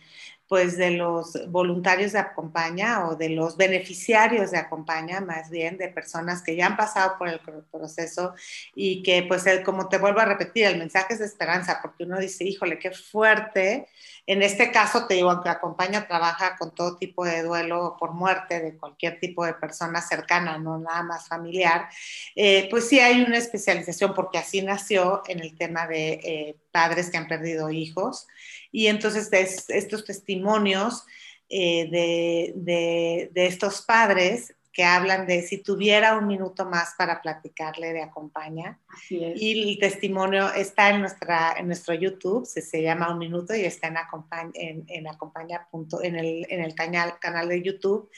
pues 0.52 0.76
de 0.76 0.90
los 0.90 1.50
voluntarios 1.50 2.12
de 2.12 2.18
Acompaña 2.18 3.08
o 3.08 3.16
de 3.16 3.30
los 3.30 3.56
beneficiarios 3.56 4.50
de 4.50 4.58
Acompaña, 4.58 5.22
más 5.22 5.48
bien 5.48 5.78
de 5.78 5.88
personas 5.88 6.42
que 6.42 6.54
ya 6.54 6.66
han 6.66 6.76
pasado 6.76 7.16
por 7.16 7.26
el 7.30 7.40
proceso 7.70 8.34
y 8.74 9.02
que, 9.02 9.22
pues, 9.22 9.46
como 9.64 9.88
te 9.88 9.96
vuelvo 9.96 10.20
a 10.20 10.26
repetir, 10.26 10.66
el 10.66 10.76
mensaje 10.76 11.14
es 11.14 11.20
de 11.20 11.24
esperanza, 11.24 11.78
porque 11.80 12.04
uno 12.04 12.18
dice, 12.18 12.44
híjole, 12.44 12.78
qué 12.78 12.90
fuerte 12.90 13.88
en 14.24 14.42
este 14.42 14.70
caso, 14.70 15.06
te 15.06 15.14
digo, 15.14 15.30
aunque 15.30 15.48
acompaña, 15.48 16.06
trabaja 16.06 16.56
con 16.56 16.72
todo 16.74 16.96
tipo 16.96 17.24
de 17.24 17.42
duelo 17.42 17.96
por 17.98 18.12
muerte 18.12 18.60
de 18.60 18.76
cualquier 18.76 19.18
tipo 19.18 19.44
de 19.44 19.54
persona 19.54 20.00
cercana, 20.00 20.58
no 20.58 20.78
nada 20.78 21.02
más 21.02 21.26
familiar, 21.26 21.88
eh, 22.36 22.68
pues 22.70 22.88
sí 22.88 23.00
hay 23.00 23.22
una 23.22 23.38
especialización 23.38 24.14
porque 24.14 24.38
así 24.38 24.62
nació 24.62 25.22
en 25.26 25.40
el 25.40 25.56
tema 25.56 25.88
de 25.88 26.12
eh, 26.22 26.56
padres 26.72 27.10
que 27.10 27.18
han 27.18 27.28
perdido 27.28 27.70
hijos. 27.70 28.26
Y 28.70 28.86
entonces 28.88 29.30
estos 29.68 30.04
testimonios 30.04 31.04
eh, 31.48 31.88
de, 31.90 33.30
de 33.32 33.46
estos 33.46 33.82
padres 33.82 34.54
que 34.72 34.84
hablan 34.84 35.26
de 35.26 35.42
si 35.42 35.58
tuviera 35.58 36.16
un 36.16 36.26
minuto 36.26 36.64
más 36.64 36.94
para 36.96 37.20
platicarle 37.20 37.92
de 37.92 38.02
Acompaña. 38.02 38.80
Y 39.10 39.70
el 39.70 39.78
testimonio 39.78 40.52
está 40.54 40.88
en, 40.88 41.00
nuestra, 41.00 41.54
en 41.58 41.66
nuestro 41.66 41.92
YouTube, 41.92 42.46
se, 42.46 42.62
se 42.62 42.82
llama 42.82 43.12
Un 43.12 43.18
Minuto 43.18 43.54
y 43.54 43.66
está 43.66 43.88
en, 43.88 43.98
Acompaña, 43.98 44.50
en, 44.54 44.84
en, 44.88 45.06
Acompaña 45.06 45.68
en 46.02 46.16
el, 46.16 46.46
en 46.48 46.62
el 46.62 46.74
canal, 46.74 47.18
canal 47.20 47.50
de 47.50 47.62
YouTube. 47.62 48.10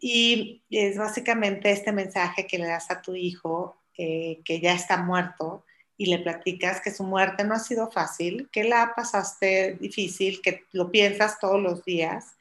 Y 0.00 0.62
es 0.70 0.96
básicamente 0.96 1.72
este 1.72 1.90
mensaje 1.90 2.46
que 2.46 2.58
le 2.58 2.66
das 2.66 2.88
a 2.90 3.02
tu 3.02 3.16
hijo 3.16 3.82
eh, 3.98 4.42
que 4.44 4.60
ya 4.60 4.74
está 4.74 4.98
muerto 4.98 5.64
y 5.98 6.06
le 6.06 6.18
platicas 6.18 6.80
que 6.80 6.90
su 6.90 7.04
muerte 7.04 7.44
no 7.44 7.54
ha 7.54 7.58
sido 7.58 7.90
fácil, 7.90 8.48
que 8.52 8.64
la 8.64 8.92
pasaste 8.94 9.76
difícil, 9.80 10.40
que 10.42 10.64
lo 10.72 10.90
piensas 10.90 11.38
todos 11.38 11.60
los 11.60 11.84
días, 11.84 12.36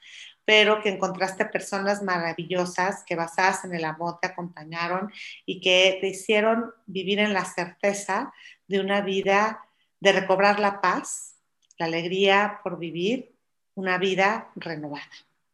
pero 0.45 0.81
que 0.81 0.89
encontraste 0.89 1.45
personas 1.45 2.03
maravillosas 2.03 3.03
que 3.03 3.15
basadas 3.15 3.65
en 3.65 3.73
el 3.73 3.83
amor 3.83 4.19
te 4.21 4.27
acompañaron 4.27 5.11
y 5.45 5.59
que 5.59 5.97
te 5.99 6.07
hicieron 6.07 6.71
vivir 6.85 7.19
en 7.19 7.33
la 7.33 7.45
certeza 7.45 8.33
de 8.67 8.79
una 8.79 9.01
vida, 9.01 9.65
de 9.99 10.11
recobrar 10.11 10.59
la 10.59 10.81
paz, 10.81 11.35
la 11.77 11.87
alegría 11.87 12.59
por 12.63 12.77
vivir, 12.77 13.33
una 13.73 13.97
vida 13.97 14.51
renovada. 14.55 15.03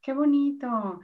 Qué 0.02 0.14
bonito. 0.14 1.00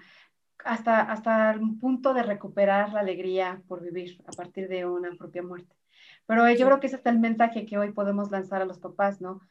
Hasta, 0.65 1.01
hasta 1.01 1.51
el 1.51 1.61
punto 1.79 2.13
de 2.13 2.23
recuperar 2.23 2.91
la 2.91 2.99
alegría 2.99 3.61
por 3.67 3.81
vivir 3.81 4.21
a 4.27 4.31
partir 4.31 4.67
de 4.67 4.85
una 4.85 5.11
propia 5.11 5.43
muerte. 5.43 5.76
Pero 6.28 6.49
yo 6.51 6.65
creo 6.67 6.80
que 6.80 6.88
ese 6.88 6.97
es 6.97 7.05
el 7.05 7.19
mensaje 7.19 7.65
que 7.65 7.78
hoy 7.78 7.91
podemos 7.91 8.30
lanzar 8.30 8.61
a 8.61 8.65
los 8.65 8.80
papás, 8.80 9.21
¿no? 9.21 9.41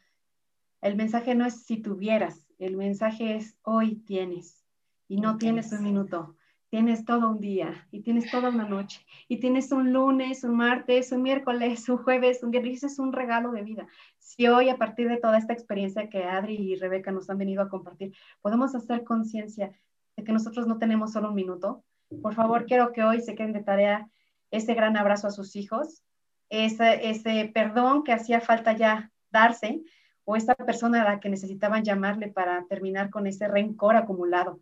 El 0.82 0.94
mensaje 0.94 1.34
no 1.34 1.46
es 1.46 1.64
si 1.64 1.78
tuvieras, 1.78 2.46
el 2.58 2.76
mensaje 2.76 3.36
es 3.36 3.56
hoy 3.62 3.96
tienes 3.96 4.64
y 5.08 5.20
no 5.20 5.38
tienes 5.38 5.72
un 5.72 5.82
minuto, 5.82 6.36
tienes 6.68 7.06
todo 7.06 7.30
un 7.30 7.40
día 7.40 7.88
y 7.90 8.02
tienes 8.02 8.30
toda 8.30 8.50
una 8.50 8.68
noche 8.68 9.04
y 9.26 9.38
tienes 9.38 9.72
un 9.72 9.92
lunes, 9.92 10.44
un 10.44 10.54
martes, 10.56 11.12
un 11.12 11.22
miércoles, 11.22 11.88
un 11.88 11.96
jueves, 11.96 12.42
un 12.42 12.50
viernes, 12.50 12.84
es 12.84 12.98
un 12.98 13.12
regalo 13.12 13.52
de 13.52 13.62
vida. 13.62 13.86
Si 14.18 14.46
hoy 14.46 14.68
a 14.68 14.76
partir 14.76 15.08
de 15.08 15.16
toda 15.16 15.38
esta 15.38 15.54
experiencia 15.54 16.10
que 16.10 16.24
Adri 16.24 16.56
y 16.56 16.76
Rebeca 16.76 17.10
nos 17.10 17.30
han 17.30 17.38
venido 17.38 17.62
a 17.62 17.70
compartir, 17.70 18.14
podemos 18.42 18.74
hacer 18.74 19.02
conciencia 19.02 19.72
de 20.14 20.24
que 20.24 20.32
nosotros 20.32 20.66
no 20.66 20.78
tenemos 20.78 21.12
solo 21.12 21.30
un 21.30 21.34
minuto, 21.34 21.84
por 22.22 22.34
favor 22.34 22.66
quiero 22.66 22.92
que 22.92 23.02
hoy 23.02 23.22
se 23.22 23.34
queden 23.34 23.54
de 23.54 23.62
tarea 23.62 24.10
ese 24.50 24.74
gran 24.74 24.96
abrazo 24.96 25.26
a 25.26 25.30
sus 25.30 25.56
hijos, 25.56 26.02
ese, 26.48 27.10
ese 27.10 27.50
perdón 27.52 28.04
que 28.04 28.12
hacía 28.12 28.40
falta 28.40 28.72
ya 28.72 29.10
darse, 29.30 29.82
o 30.26 30.36
esta 30.36 30.54
persona 30.56 31.02
a 31.02 31.04
la 31.04 31.20
que 31.20 31.28
necesitaban 31.28 31.84
llamarle 31.84 32.28
para 32.28 32.66
terminar 32.66 33.10
con 33.10 33.26
ese 33.26 33.46
rencor 33.46 33.96
acumulado. 33.96 34.60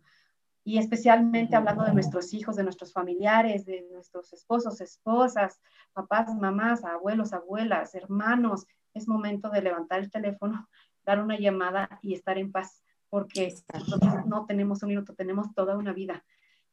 Y 0.63 0.77
especialmente 0.77 1.55
hablando 1.55 1.83
de 1.83 1.93
nuestros 1.93 2.33
hijos, 2.33 2.55
de 2.55 2.63
nuestros 2.63 2.93
familiares, 2.93 3.65
de 3.65 3.85
nuestros 3.91 4.31
esposos, 4.31 4.79
esposas, 4.79 5.59
papás, 5.93 6.33
mamás, 6.35 6.83
abuelos, 6.83 7.33
abuelas, 7.33 7.95
hermanos, 7.95 8.65
es 8.93 9.07
momento 9.07 9.49
de 9.49 9.61
levantar 9.61 9.99
el 9.99 10.11
teléfono, 10.11 10.67
dar 11.05 11.19
una 11.19 11.37
llamada 11.37 11.99
y 12.01 12.13
estar 12.13 12.37
en 12.37 12.51
paz, 12.51 12.83
porque 13.09 13.53
nosotros 13.73 14.25
no 14.27 14.45
tenemos 14.45 14.83
un 14.83 14.89
minuto, 14.89 15.15
tenemos 15.15 15.53
toda 15.55 15.77
una 15.77 15.93
vida. 15.93 16.23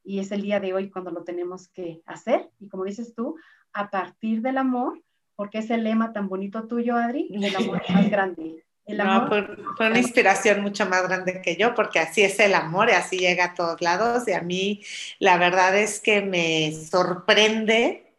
Y 0.03 0.19
es 0.19 0.31
el 0.31 0.41
día 0.41 0.59
de 0.59 0.73
hoy 0.73 0.89
cuando 0.89 1.11
lo 1.11 1.23
tenemos 1.23 1.67
que 1.69 2.01
hacer. 2.05 2.49
Y 2.59 2.69
como 2.69 2.83
dices 2.83 3.13
tú, 3.15 3.35
a 3.73 3.89
partir 3.89 4.41
del 4.41 4.57
amor, 4.57 5.01
porque 5.35 5.59
es 5.59 5.69
el 5.69 5.83
lema 5.83 6.13
tan 6.13 6.27
bonito 6.27 6.67
tuyo, 6.67 6.95
Adri, 6.95 7.29
el 7.31 7.55
amor 7.55 7.81
más 7.89 8.09
grande 8.09 8.63
no, 8.87 9.27
fue, 9.27 9.87
una 9.87 9.99
inspiración 9.99 10.61
mucho 10.61 10.85
más 10.85 11.03
grande 11.03 11.41
que 11.41 11.55
yo, 11.55 11.73
porque 11.73 11.99
así 11.99 12.21
es 12.21 12.39
el 12.39 12.53
amor 12.53 12.89
y 12.89 12.93
así 12.93 13.17
llega 13.17 13.45
a 13.45 13.53
todos 13.53 13.81
lados. 13.81 14.27
Y 14.27 14.33
a 14.33 14.41
mí 14.41 14.83
la 15.19 15.37
verdad 15.37 15.77
es 15.77 15.99
que 15.99 16.21
me 16.21 16.73
sorprende 16.73 18.13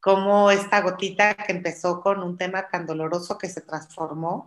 cómo 0.00 0.50
esta 0.50 0.80
gotita 0.80 1.34
que 1.34 1.52
empezó 1.52 2.00
con 2.00 2.22
un 2.22 2.38
tema 2.38 2.68
tan 2.68 2.86
doloroso 2.86 3.36
que 3.36 3.48
se 3.48 3.60
transformó, 3.60 4.46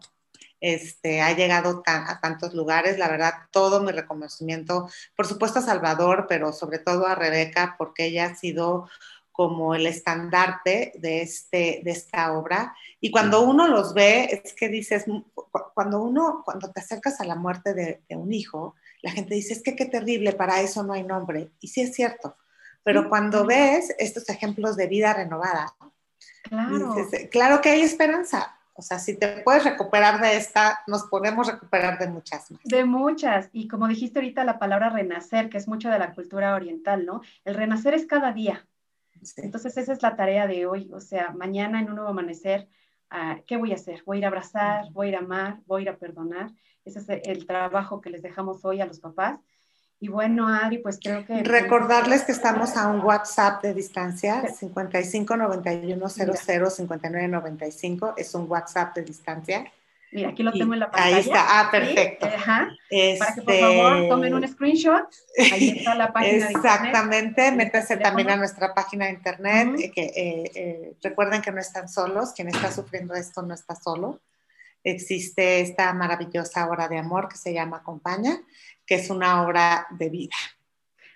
este, 0.61 1.21
ha 1.21 1.35
llegado 1.35 1.83
a 1.85 2.19
tantos 2.21 2.53
lugares. 2.53 2.97
La 2.97 3.09
verdad, 3.09 3.33
todo 3.51 3.81
mi 3.81 3.91
reconocimiento, 3.91 4.87
por 5.17 5.27
supuesto 5.27 5.59
a 5.59 5.63
Salvador, 5.63 6.27
pero 6.29 6.53
sobre 6.53 6.79
todo 6.79 7.07
a 7.07 7.15
Rebeca, 7.15 7.75
porque 7.77 8.05
ella 8.05 8.27
ha 8.27 8.35
sido 8.35 8.87
como 9.31 9.73
el 9.73 9.87
estandarte 9.87 10.91
de, 10.95 11.21
este, 11.21 11.81
de 11.83 11.91
esta 11.91 12.31
obra. 12.33 12.75
Y 12.99 13.11
cuando 13.11 13.41
uno 13.41 13.67
los 13.67 13.93
ve, 13.93 14.41
es 14.43 14.53
que 14.53 14.69
dices, 14.69 15.05
cuando 15.73 16.01
uno, 16.01 16.43
cuando 16.45 16.71
te 16.71 16.79
acercas 16.79 17.19
a 17.19 17.25
la 17.25 17.35
muerte 17.35 17.73
de, 17.73 18.01
un 18.15 18.31
hijo, 18.33 18.75
la 19.01 19.11
gente 19.11 19.33
dice, 19.33 19.53
es 19.53 19.63
que 19.63 19.75
qué 19.75 19.85
terrible, 19.85 20.33
para 20.33 20.61
eso 20.61 20.83
no 20.83 20.93
hay 20.93 21.03
nombre. 21.03 21.49
Y 21.59 21.69
sí 21.69 21.81
es 21.81 21.95
cierto, 21.95 22.37
pero 22.83 23.09
cuando 23.09 23.45
ves 23.45 23.95
estos 23.97 24.29
ejemplos 24.29 24.75
de 24.75 24.87
vida 24.87 25.13
renovada, 25.13 25.73
claro. 26.43 26.93
Dices, 26.93 27.29
claro 27.31 27.61
que 27.61 27.69
hay 27.69 27.81
esperanza. 27.81 28.60
O 28.81 28.83
sea, 28.83 28.97
si 28.97 29.15
te 29.15 29.43
puedes 29.43 29.63
recuperar 29.63 30.19
de 30.19 30.37
esta, 30.37 30.79
nos 30.87 31.03
podemos 31.03 31.45
recuperar 31.45 31.99
de 31.99 32.07
muchas 32.07 32.49
más. 32.49 32.63
De 32.63 32.83
muchas. 32.83 33.47
Y 33.53 33.67
como 33.67 33.87
dijiste 33.87 34.17
ahorita 34.17 34.43
la 34.43 34.57
palabra 34.57 34.89
renacer, 34.89 35.49
que 35.51 35.59
es 35.59 35.67
mucho 35.67 35.91
de 35.91 35.99
la 35.99 36.15
cultura 36.15 36.55
oriental, 36.55 37.05
¿no? 37.05 37.21
El 37.45 37.53
renacer 37.53 37.93
es 37.93 38.07
cada 38.07 38.31
día. 38.31 38.65
Entonces 39.37 39.77
esa 39.77 39.93
es 39.93 40.01
la 40.01 40.15
tarea 40.15 40.47
de 40.47 40.65
hoy. 40.65 40.89
O 40.93 40.99
sea, 40.99 41.29
mañana 41.29 41.79
en 41.79 41.89
un 41.89 41.95
nuevo 41.97 42.09
amanecer, 42.09 42.67
¿qué 43.45 43.55
voy 43.55 43.71
a 43.71 43.75
hacer? 43.75 44.01
Voy 44.03 44.17
a 44.17 44.19
ir 44.19 44.25
a 44.25 44.29
abrazar, 44.29 44.91
voy 44.93 45.05
a 45.05 45.09
ir 45.09 45.15
a 45.15 45.19
amar, 45.19 45.59
voy 45.67 45.81
a 45.81 45.83
ir 45.83 45.89
a 45.89 45.97
perdonar. 45.97 46.51
Ese 46.83 46.97
es 46.97 47.07
el 47.07 47.45
trabajo 47.45 48.01
que 48.01 48.09
les 48.09 48.23
dejamos 48.23 48.65
hoy 48.65 48.81
a 48.81 48.87
los 48.87 48.99
papás. 48.99 49.39
Y 50.03 50.07
bueno, 50.07 50.47
Adri, 50.47 50.79
pues 50.79 50.99
creo 51.01 51.23
que... 51.27 51.43
Recordarles 51.43 52.23
que 52.23 52.31
estamos 52.31 52.75
a 52.75 52.87
un 52.87 53.01
WhatsApp 53.01 53.61
de 53.61 53.75
distancia, 53.75 54.47
55 54.47 55.37
91 55.37 56.09
00 56.09 56.69
59 56.71 57.27
95, 57.27 58.15
es 58.17 58.33
un 58.33 58.49
WhatsApp 58.49 58.95
de 58.95 59.03
distancia. 59.03 59.71
Mira, 60.11 60.29
aquí 60.29 60.41
lo 60.41 60.51
tengo 60.51 60.73
en 60.73 60.79
la 60.79 60.89
pantalla. 60.89 61.15
Ahí 61.15 61.21
está, 61.21 61.59
ah, 61.59 61.69
perfecto. 61.69 62.25
Ajá. 62.25 62.75
Para 63.19 63.35
que 63.35 63.41
por 63.43 63.59
favor 63.59 63.97
este, 63.97 64.09
tomen 64.09 64.33
un 64.33 64.47
screenshot. 64.47 65.07
Ahí 65.53 65.69
está 65.77 65.93
la 65.93 66.11
página. 66.11 66.49
Exactamente, 66.49 67.51
métanse 67.51 67.97
también 67.97 68.31
a 68.31 68.37
nuestra 68.37 68.73
página 68.73 69.05
de 69.05 69.11
internet. 69.11 69.69
Eh, 69.79 69.91
que, 69.91 70.01
eh, 70.01 70.51
eh, 70.55 70.93
recuerden 71.03 71.43
que 71.43 71.51
no 71.51 71.61
están 71.61 71.87
solos, 71.87 72.33
quien 72.35 72.47
está 72.47 72.71
sufriendo 72.71 73.13
esto 73.13 73.43
no 73.43 73.53
está 73.53 73.75
solo. 73.75 74.19
Existe 74.83 75.61
esta 75.61 75.93
maravillosa 75.93 76.67
obra 76.67 76.87
de 76.87 76.97
amor 76.97 77.29
que 77.29 77.37
se 77.37 77.53
llama 77.53 77.77
Acompaña, 77.77 78.41
que 78.91 78.95
es 78.95 79.09
una 79.09 79.43
obra 79.43 79.87
de 79.91 80.09
vida. 80.09 80.35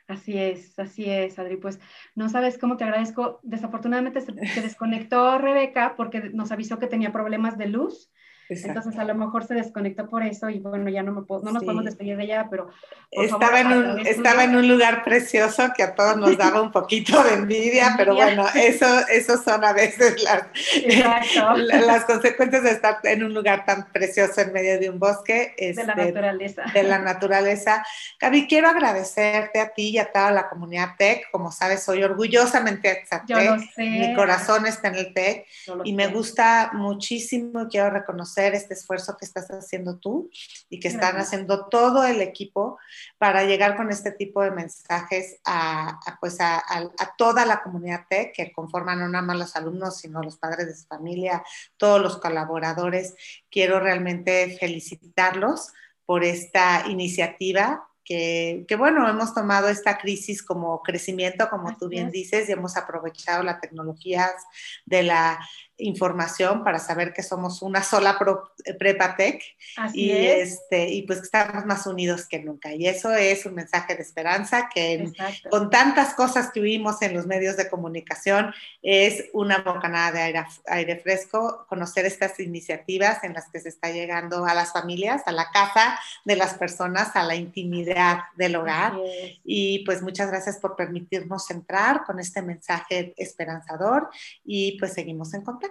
Así 0.08 0.38
es, 0.38 0.80
así 0.80 1.10
es, 1.10 1.38
Adri. 1.38 1.58
Pues 1.58 1.78
no 2.16 2.30
sabes 2.30 2.58
cómo 2.58 2.78
te 2.78 2.86
agradezco. 2.86 3.42
Desafortunadamente 3.44 4.22
se, 4.22 4.32
desconectó 4.32 5.38
Rebeca 5.40 5.96
porque 5.98 6.30
nos 6.30 6.54
avisó 6.54 6.80
que 6.80 6.88
tenía 6.88 7.12
problemas 7.12 7.58
de 7.58 7.68
luz. 7.68 8.14
Entonces 8.50 8.98
a 8.98 9.04
lo 9.04 9.16
mejor 9.16 9.46
se 9.46 9.56
desconectó 9.56 10.08
por 10.08 10.24
eso 10.24 10.50
y 10.50 10.60
bueno, 10.60 10.90
ya 10.90 11.02
no, 11.02 11.12
me 11.12 11.24
puedo, 11.24 11.42
no 11.42 11.52
nos 11.52 11.64
podemos 11.64 11.86
despedir 11.86 12.18
de 12.18 12.24
ella, 12.26 12.48
pero... 12.50 12.70
Estaba, 13.10 13.62
en 13.62 13.68
un, 13.68 14.00
estaba 14.06 14.44
en 14.44 14.56
un 14.56 14.68
lugar 14.68 15.04
precioso 15.04 15.72
que 15.76 15.84
a 15.84 15.96
todos 15.96 16.18
nos 16.18 16.38
daba 16.38 16.62
un 16.62 16.72
poquito 16.72 17.24
de 17.24 17.36
envidia, 17.36 17.94
pero 17.98 18.14
bueno, 18.14 18.46
eso, 18.54 18.86
eso 19.10 19.42
son 19.42 19.64
a 19.64 19.74
veces 19.74 20.22
las, 20.24 20.44
las 21.86 22.06
consecuencias 22.06 22.64
de 22.64 22.72
estar 22.72 23.00
en 23.04 23.24
un 23.24 23.34
lugar 23.34 23.66
tan 23.66 23.92
precioso 23.92 24.42
en 24.42 24.54
medio 24.54 24.80
de 24.80 24.90
un 24.90 25.00
bosque. 25.00 25.56
de 25.58 25.74
la 25.74 25.94
este, 25.94 26.06
naturaleza. 26.06 26.64
De 26.74 26.84
la 26.84 27.00
naturaleza. 27.00 27.86
Gaby, 28.20 28.48
quiero 28.48 28.68
agradecerte 28.68 29.60
a 29.60 29.70
ti 29.70 29.90
y 29.90 29.98
a 29.98 30.12
toda 30.12 30.32
la 30.32 30.50
comunidad 30.50 30.96
TEC. 30.98 31.32
Como 31.32 31.52
sabes, 31.52 31.84
soy 31.84 32.04
orgullosamente 32.04 32.92
exatec. 32.92 33.62
Mi 33.78 34.14
corazón 34.14 34.66
está 34.66 34.90
en 34.90 34.96
el 34.96 35.14
TEC 35.14 35.46
y 35.84 35.94
me 35.94 36.08
gusta 36.08 36.72
muchísimo, 36.74 37.68
quiero 37.70 37.90
reconocer 37.90 38.35
este 38.44 38.74
esfuerzo 38.74 39.16
que 39.18 39.26
estás 39.26 39.48
haciendo 39.50 39.98
tú 39.98 40.30
y 40.70 40.80
que 40.80 40.88
están 40.88 41.18
haciendo 41.18 41.68
todo 41.68 42.04
el 42.04 42.22
equipo 42.22 42.78
para 43.18 43.44
llegar 43.44 43.76
con 43.78 43.92
este 43.92 44.12
tipo 44.12 44.42
de 44.42 44.52
mensajes 44.52 45.40
a, 45.46 46.00
pues 46.20 46.38
a, 46.40 46.64
toda 47.18 47.46
la 47.46 47.64
comunidad 47.64 48.06
TEC 48.10 48.34
que 48.34 48.52
conforman 48.52 49.00
no 49.00 49.08
nada 49.08 49.24
más 49.26 49.38
los 49.38 49.56
alumnos, 49.56 49.98
sino 49.98 50.22
los 50.22 50.38
padres 50.38 50.68
de 50.68 50.76
su 50.76 50.86
familia, 50.88 51.44
todos 51.78 52.02
los 52.02 52.18
colaboradores. 52.18 53.16
Quiero 53.50 53.80
realmente 53.80 54.58
felicitarlos 54.60 55.72
por 56.06 56.24
esta 56.24 56.86
iniciativa 56.88 57.88
que, 58.04 58.66
que, 58.68 58.76
bueno, 58.76 59.10
hemos 59.10 59.34
tomado 59.34 59.68
esta 59.68 59.98
crisis 59.98 60.44
como 60.44 60.84
crecimiento, 60.84 61.50
como 61.50 61.76
tú 61.76 61.90
bien 61.90 62.12
dices, 62.12 62.48
y 62.48 62.52
hemos 62.52 62.78
aprovechado 62.78 63.42
las 63.42 63.60
tecnologías 63.60 64.32
de 64.86 65.02
la 65.02 65.40
información 65.78 66.64
para 66.64 66.80
saber 66.80 67.12
que 67.14 67.22
somos 67.22 67.62
una 67.62 67.84
sola 67.84 68.18
eh, 68.64 68.74
prepa 68.76 69.16
tech 69.16 69.44
y, 69.94 70.12
este, 70.12 70.90
y 70.90 71.02
pues 71.02 71.20
que 71.20 71.26
estamos 71.26 71.66
más 71.66 71.86
unidos 71.86 72.28
que 72.28 72.40
nunca. 72.40 72.74
Y 72.74 72.88
eso 72.88 73.12
es 73.12 73.46
un 73.46 73.56
mensaje 73.56 73.96
de 73.96 74.02
esperanza 74.02 74.70
que 74.74 75.12
con 75.50 75.70
tantas 75.70 76.14
cosas 76.14 76.52
que 76.52 76.62
vimos 76.62 77.02
en 77.02 77.14
los 77.14 77.28
medios 77.28 77.58
de 77.58 77.70
comunicación 77.70 78.54
es 78.82 79.26
una 79.34 79.60
bocanada 79.60 80.12
de 80.14 80.22
aire, 80.22 80.46
aire, 80.68 81.00
fresco 81.00 81.66
conocer 81.68 82.06
estas 82.06 82.40
iniciativas 82.40 83.24
en 83.24 83.34
las 83.34 83.50
que 83.50 83.60
se 83.60 83.70
está 83.70 83.92
llegando 83.92 84.46
a 84.46 84.54
las 84.54 84.72
familias, 84.72 85.24
a 85.26 85.32
la 85.32 85.50
casa 85.52 86.00
de 86.24 86.36
las 86.36 86.54
personas, 86.54 87.16
a 87.16 87.24
la 87.24 87.36
intimidad 87.36 88.20
del 88.36 88.56
hogar. 88.56 88.94
Y 89.44 89.84
pues 89.86 90.02
muchas 90.02 90.30
gracias 90.30 90.58
por 90.58 90.76
permitirnos 90.76 91.50
entrar 91.52 92.04
con 92.06 92.20
este 92.20 92.42
mensaje 92.42 93.14
esperanzador 93.18 94.10
y 94.46 94.78
pues 94.80 94.94
seguimos 94.94 95.34
en 95.34 95.42
contacto. 95.42 95.65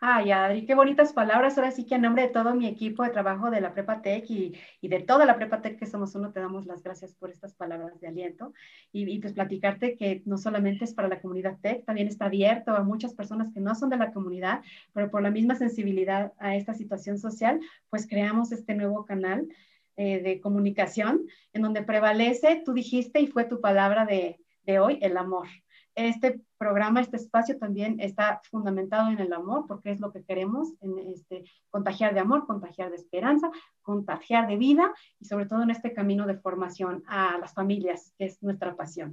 Ay, 0.00 0.30
Adri, 0.30 0.64
qué 0.64 0.76
bonitas 0.76 1.12
palabras. 1.12 1.58
Ahora 1.58 1.72
sí 1.72 1.84
que 1.84 1.96
en 1.96 2.02
nombre 2.02 2.22
de 2.22 2.28
todo 2.28 2.54
mi 2.54 2.68
equipo 2.68 3.02
de 3.02 3.10
trabajo 3.10 3.50
de 3.50 3.60
la 3.60 3.74
Prepa 3.74 4.00
Tech 4.00 4.24
y, 4.30 4.56
de 4.80 5.00
toda 5.00 5.26
la 5.26 5.36
Prepa 5.36 5.60
Tech 5.60 5.76
que 5.76 5.86
somos 5.86 6.14
uno, 6.14 6.30
te 6.30 6.38
damos 6.38 6.66
las 6.66 6.84
gracias 6.84 7.16
por 7.16 7.30
estas 7.30 7.54
palabras 7.54 7.98
de 8.00 8.06
aliento 8.06 8.52
y, 8.92 9.18
pues 9.18 9.32
platicarte 9.32 9.96
que 9.96 10.22
no 10.24 10.38
solamente 10.38 10.84
es 10.84 10.94
para 10.94 11.08
la 11.08 11.20
comunidad 11.20 11.58
Tech, 11.60 11.84
también 11.84 12.06
está 12.06 12.26
abierto 12.26 12.76
a 12.76 12.84
muchas 12.84 13.12
personas 13.12 13.52
que 13.52 13.58
no 13.60 13.74
son 13.74 13.90
de 13.90 13.96
la 13.96 14.12
comunidad, 14.12 14.62
pero 14.92 15.10
por 15.10 15.20
la 15.20 15.32
misma 15.32 15.56
sensibilidad 15.56 16.32
a 16.38 16.54
esta 16.54 16.74
situación 16.74 17.18
social, 17.18 17.58
pues 17.90 18.06
creamos 18.06 18.52
este 18.52 18.74
nuevo 18.76 19.04
canal 19.04 19.48
eh, 19.96 20.22
de 20.22 20.40
comunicación, 20.40 21.26
en 21.52 21.62
donde 21.62 21.82
prevalece, 21.82 22.62
tú 22.64 22.72
dijiste 22.72 23.20
y 23.20 23.26
fue 23.26 23.46
tu 23.46 23.60
palabra 23.60 24.06
de 24.06 24.78
hoy, 24.78 25.00
el 25.02 25.16
amor. 25.16 25.48
Este 25.98 26.40
programa, 26.58 27.00
este 27.00 27.16
espacio 27.16 27.58
también 27.58 27.98
está 27.98 28.40
fundamentado 28.52 29.10
en 29.10 29.18
el 29.18 29.32
amor, 29.32 29.64
porque 29.66 29.90
es 29.90 29.98
lo 29.98 30.12
que 30.12 30.22
queremos, 30.22 30.68
en 30.80 30.96
este, 31.12 31.42
contagiar 31.70 32.14
de 32.14 32.20
amor, 32.20 32.46
contagiar 32.46 32.90
de 32.90 32.96
esperanza, 32.96 33.50
contagiar 33.82 34.46
de 34.46 34.56
vida 34.56 34.94
y 35.18 35.24
sobre 35.24 35.46
todo 35.46 35.64
en 35.64 35.70
este 35.70 35.92
camino 35.92 36.24
de 36.28 36.38
formación 36.38 37.02
a 37.08 37.36
las 37.38 37.52
familias, 37.52 38.12
que 38.16 38.26
es 38.26 38.40
nuestra 38.44 38.76
pasión. 38.76 39.12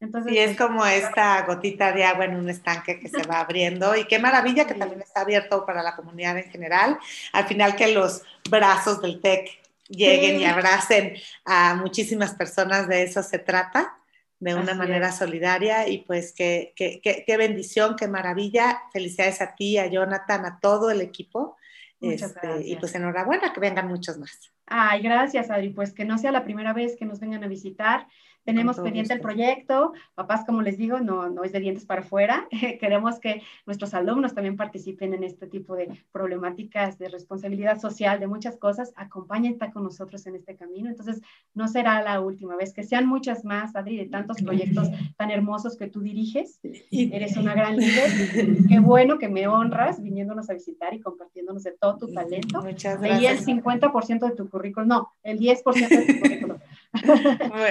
Entonces, 0.00 0.32
y 0.32 0.38
es 0.38 0.56
pues, 0.56 0.68
como 0.68 0.84
esta 0.84 1.46
gotita 1.46 1.92
de 1.92 2.04
agua 2.04 2.24
en 2.24 2.34
un 2.34 2.48
estanque 2.50 2.98
que 2.98 3.08
se 3.08 3.22
va 3.22 3.38
abriendo 3.38 3.94
y 3.94 4.04
qué 4.04 4.18
maravilla 4.18 4.66
que 4.66 4.74
también 4.74 5.02
está 5.02 5.20
abierto 5.20 5.64
para 5.64 5.84
la 5.84 5.94
comunidad 5.94 6.36
en 6.36 6.50
general. 6.50 6.98
Al 7.32 7.44
final 7.44 7.76
que 7.76 7.94
los 7.94 8.22
brazos 8.50 9.00
del 9.00 9.20
TEC 9.20 9.50
lleguen 9.86 10.40
y 10.40 10.46
abracen 10.46 11.14
a 11.44 11.76
muchísimas 11.76 12.34
personas, 12.34 12.88
de 12.88 13.04
eso 13.04 13.22
se 13.22 13.38
trata 13.38 13.97
de 14.40 14.54
una 14.54 14.74
manera 14.74 15.10
solidaria 15.10 15.88
y 15.88 15.98
pues 15.98 16.32
qué, 16.32 16.72
qué, 16.76 17.00
qué, 17.02 17.36
bendición, 17.36 17.96
qué 17.96 18.06
maravilla. 18.06 18.82
Felicidades 18.92 19.40
a 19.40 19.54
ti, 19.54 19.78
a 19.78 19.86
Jonathan, 19.86 20.46
a 20.46 20.60
todo 20.60 20.90
el 20.90 21.00
equipo. 21.00 21.56
Este, 22.00 22.64
y 22.64 22.76
pues 22.76 22.94
enhorabuena, 22.94 23.52
que 23.52 23.58
vengan 23.58 23.88
muchos 23.88 24.18
más. 24.18 24.52
Ay, 24.66 25.02
gracias, 25.02 25.50
Adri. 25.50 25.70
Pues 25.70 25.92
que 25.92 26.04
no 26.04 26.18
sea 26.18 26.30
la 26.30 26.44
primera 26.44 26.72
vez 26.72 26.96
que 26.96 27.04
nos 27.04 27.18
vengan 27.18 27.42
a 27.42 27.48
visitar. 27.48 28.06
Tenemos 28.48 28.80
pendiente 28.80 29.12
el 29.12 29.20
proyecto. 29.20 29.92
Papás, 30.14 30.46
como 30.46 30.62
les 30.62 30.78
digo, 30.78 31.00
no, 31.00 31.28
no 31.28 31.44
es 31.44 31.52
de 31.52 31.60
dientes 31.60 31.84
para 31.84 32.00
afuera. 32.00 32.48
Queremos 32.80 33.20
que 33.20 33.42
nuestros 33.66 33.92
alumnos 33.92 34.34
también 34.34 34.56
participen 34.56 35.12
en 35.12 35.22
este 35.22 35.46
tipo 35.46 35.76
de 35.76 36.02
problemáticas 36.12 36.98
de 36.98 37.10
responsabilidad 37.10 37.78
social, 37.78 38.20
de 38.20 38.26
muchas 38.26 38.56
cosas. 38.56 38.94
Acompañen 38.96 39.52
está 39.52 39.70
con 39.70 39.82
nosotros 39.82 40.26
en 40.26 40.34
este 40.34 40.56
camino. 40.56 40.88
Entonces, 40.88 41.20
no 41.52 41.68
será 41.68 42.02
la 42.02 42.20
última 42.20 42.56
vez. 42.56 42.72
Que 42.72 42.84
sean 42.84 43.06
muchas 43.06 43.44
más, 43.44 43.76
Adri, 43.76 43.98
de 43.98 44.06
tantos 44.06 44.38
proyectos 44.40 44.88
tan 45.18 45.30
hermosos 45.30 45.76
que 45.76 45.88
tú 45.88 46.00
diriges. 46.00 46.58
Eres 46.90 47.36
una 47.36 47.52
gran 47.52 47.76
líder. 47.76 48.10
Qué 48.66 48.80
bueno 48.80 49.18
que 49.18 49.28
me 49.28 49.46
honras 49.46 50.02
viniéndonos 50.02 50.48
a 50.48 50.54
visitar 50.54 50.94
y 50.94 51.00
compartiéndonos 51.00 51.64
de 51.64 51.72
todo 51.72 51.98
tu 51.98 52.14
talento. 52.14 52.62
Muchas 52.62 52.98
gracias. 52.98 53.46
Y 53.46 53.50
el 53.50 53.62
50% 53.62 54.26
de 54.26 54.34
tu 54.34 54.48
currículum, 54.48 54.88
no, 54.88 55.08
el 55.22 55.38
10% 55.38 55.88
de 55.88 56.14
tu 56.14 56.20
currículum. 56.20 56.58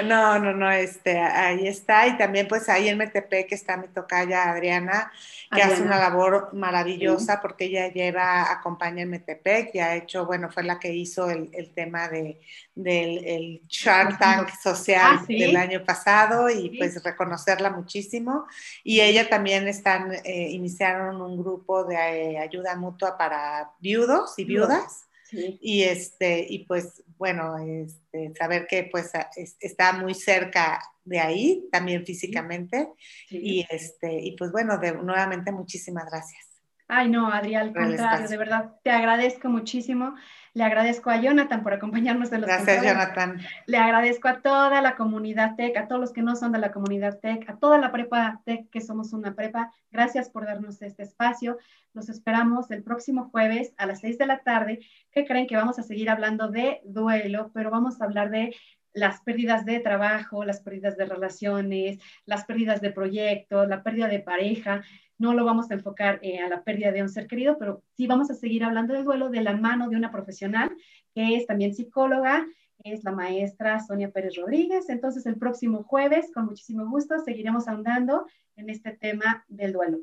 No, 0.06 0.40
no, 0.40 0.54
no, 0.54 0.72
este, 0.72 1.20
ahí 1.20 1.68
está. 1.68 2.08
Y 2.08 2.18
también 2.18 2.48
pues 2.48 2.70
ahí 2.70 2.88
en 2.90 2.98
MTP 2.98 3.48
que 3.48 3.56
está 3.56 3.78
mi 3.78 3.88
tocaya 3.88 4.52
Adriana, 4.52 5.12
que 5.54 5.62
hace 5.62 5.82
una 5.82 6.00
labor 6.00 6.54
maravillosa 6.54 7.42
porque 7.42 7.66
ella 7.66 7.92
lleva, 7.92 8.52
acompaña 8.52 9.04
en 9.04 9.12
MTP, 9.12 9.72
que 9.72 9.82
ha 9.82 9.96
hecho, 9.96 10.26
bueno, 10.26 10.50
fue 10.50 10.64
la 10.64 10.80
que 10.80 10.94
hizo 10.94 11.30
el, 11.30 11.72
tema 11.74 12.08
de, 12.08 12.40
del 12.76 13.26
el 13.26 13.62
Shark 13.68 14.20
Tank 14.20 14.50
social 14.62 15.20
ah, 15.22 15.26
del 15.28 15.56
año 15.56 15.84
pasado 15.84 16.50
y 16.50 16.78
pues 16.78 17.04
reconocerla 17.04 17.70
muchísimo. 17.70 18.46
Y 18.84 19.02
ella 19.02 19.30
también 19.30 19.68
están, 19.68 20.14
eh, 20.24 20.50
iniciaron 20.52 21.22
un 21.22 21.38
grupo 21.38 21.84
de 21.84 21.96
eh, 21.96 22.40
ayuda 22.40 22.76
mutua 22.76 23.18
para 23.18 23.72
viudos 23.80 24.38
y 24.38 24.46
viudas. 24.46 25.08
Y, 25.30 25.84
este, 25.84 26.46
y 26.48 26.60
pues 26.60 27.04
bueno, 27.18 27.58
este, 27.58 28.34
saber 28.38 28.68
que 28.68 28.90
pues 28.92 29.12
está 29.60 29.94
muy 29.94 30.14
cerca 30.14 30.82
de 31.04 31.20
ahí, 31.20 31.68
también 31.72 32.06
físicamente. 32.06 32.90
Y, 33.30 33.66
este, 33.70 34.20
y 34.22 34.36
pues 34.36 34.52
bueno, 34.52 34.78
de, 34.78 34.94
nuevamente 34.94 35.52
muchísimas 35.52 36.06
gracias. 36.10 36.48
Ay, 36.90 37.10
no, 37.10 37.32
Adrián, 37.32 37.64
al 37.64 37.74
contrario, 37.74 38.28
de 38.30 38.38
verdad, 38.38 38.72
te 38.82 38.92
agradezco 38.92 39.50
muchísimo. 39.50 40.16
Le 40.58 40.64
agradezco 40.64 41.12
a 41.12 41.22
Jonathan 41.22 41.62
por 41.62 41.74
acompañarnos 41.74 42.32
de 42.32 42.40
los 42.40 42.48
Gracias, 42.48 42.84
Jonathan. 42.84 43.40
Le 43.68 43.78
agradezco 43.78 44.28
a 44.28 44.42
toda 44.42 44.82
la 44.82 44.96
comunidad 44.96 45.56
TEC, 45.56 45.78
a 45.78 45.88
todos 45.88 46.02
los 46.02 46.12
que 46.12 46.24
no 46.24 46.36
son 46.36 46.52
de 46.52 46.58
la 46.58 46.72
comunidad 46.72 47.20
TEC, 47.20 47.48
a 47.48 47.58
toda 47.58 47.78
la 47.78 47.92
prepa 47.92 48.42
TEC, 48.44 48.68
que 48.72 48.82
somos 48.82 49.14
una 49.14 49.36
prepa. 49.36 49.72
Gracias 49.92 50.32
por 50.32 50.48
darnos 50.48 50.82
este 50.82 51.04
espacio. 51.04 51.60
Los 51.94 52.10
esperamos 52.10 52.72
el 52.72 52.82
próximo 52.82 53.30
jueves 53.30 53.72
a 53.78 53.86
las 53.86 54.00
seis 54.00 54.18
de 54.18 54.26
la 54.26 54.40
tarde. 54.40 54.80
¿Qué 55.12 55.28
creen 55.28 55.46
que 55.46 55.56
vamos 55.56 55.78
a 55.78 55.84
seguir 55.84 56.10
hablando 56.10 56.48
de 56.48 56.82
duelo? 56.86 57.52
Pero 57.54 57.70
vamos 57.70 58.02
a 58.02 58.06
hablar 58.06 58.32
de 58.32 58.56
las 58.94 59.22
pérdidas 59.22 59.64
de 59.64 59.80
trabajo, 59.80 60.44
las 60.44 60.62
pérdidas 60.62 60.98
de 60.98 61.06
relaciones, 61.06 62.00
las 62.26 62.46
pérdidas 62.46 62.82
de 62.82 62.90
proyectos, 62.90 63.68
la 63.68 63.84
pérdida 63.84 64.08
de 64.08 64.22
pareja 64.22 64.82
no 65.18 65.34
lo 65.34 65.46
vamos 65.46 65.70
a 65.70 65.74
enfocar 65.74 66.20
eh, 66.22 66.40
a 66.40 66.50
la 66.50 66.64
pérdida 66.64 66.92
de 66.92 67.02
un 67.02 67.10
ser 67.10 67.28
querido, 67.28 67.58
pero 67.58 67.84
sí 67.96 68.08
vamos 68.08 68.30
a 68.30 68.36
seguir 68.36 68.64
hablando 68.64 68.94
del 68.94 69.04
duelo 69.04 69.30
de 69.30 69.42
la 69.42 69.56
mano 69.56 69.90
de 69.90 69.96
una 69.96 70.12
profesional 70.12 70.72
que 71.14 71.36
es 71.36 71.48
también 71.48 71.74
psicóloga, 71.74 72.46
es 72.84 73.04
la 73.04 73.12
maestra 73.12 73.80
Sonia 73.80 74.12
Pérez 74.12 74.36
Rodríguez. 74.36 74.90
Entonces, 74.90 75.26
el 75.26 75.38
próximo 75.38 75.84
jueves, 75.84 76.32
con 76.34 76.46
muchísimo 76.46 76.88
gusto, 76.88 77.20
seguiremos 77.20 77.68
ahondando 77.68 78.28
en 78.56 78.70
este 78.70 78.92
tema 78.92 79.44
del 79.48 79.74
duelo. 79.74 80.00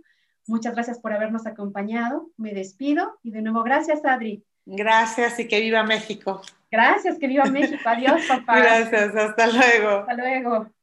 Muchas 0.47 0.75
gracias 0.75 0.99
por 0.99 1.13
habernos 1.13 1.47
acompañado. 1.47 2.31
Me 2.37 2.53
despido 2.53 3.19
y 3.23 3.31
de 3.31 3.43
nuevo, 3.43 3.63
gracias, 3.63 4.05
Adri. 4.05 4.45
Gracias 4.67 5.39
y 5.39 5.49
que 5.49 5.61
viva 5.61 5.83
México. 5.85 6.43
Gracias, 6.71 7.19
que 7.19 7.29
viva 7.29 7.45
México. 7.45 7.83
Adiós, 7.85 8.23
papá. 8.29 8.59
Gracias, 8.59 9.15
hasta 9.15 9.47
luego. 9.47 9.91
Hasta 10.01 10.15
luego. 10.15 10.75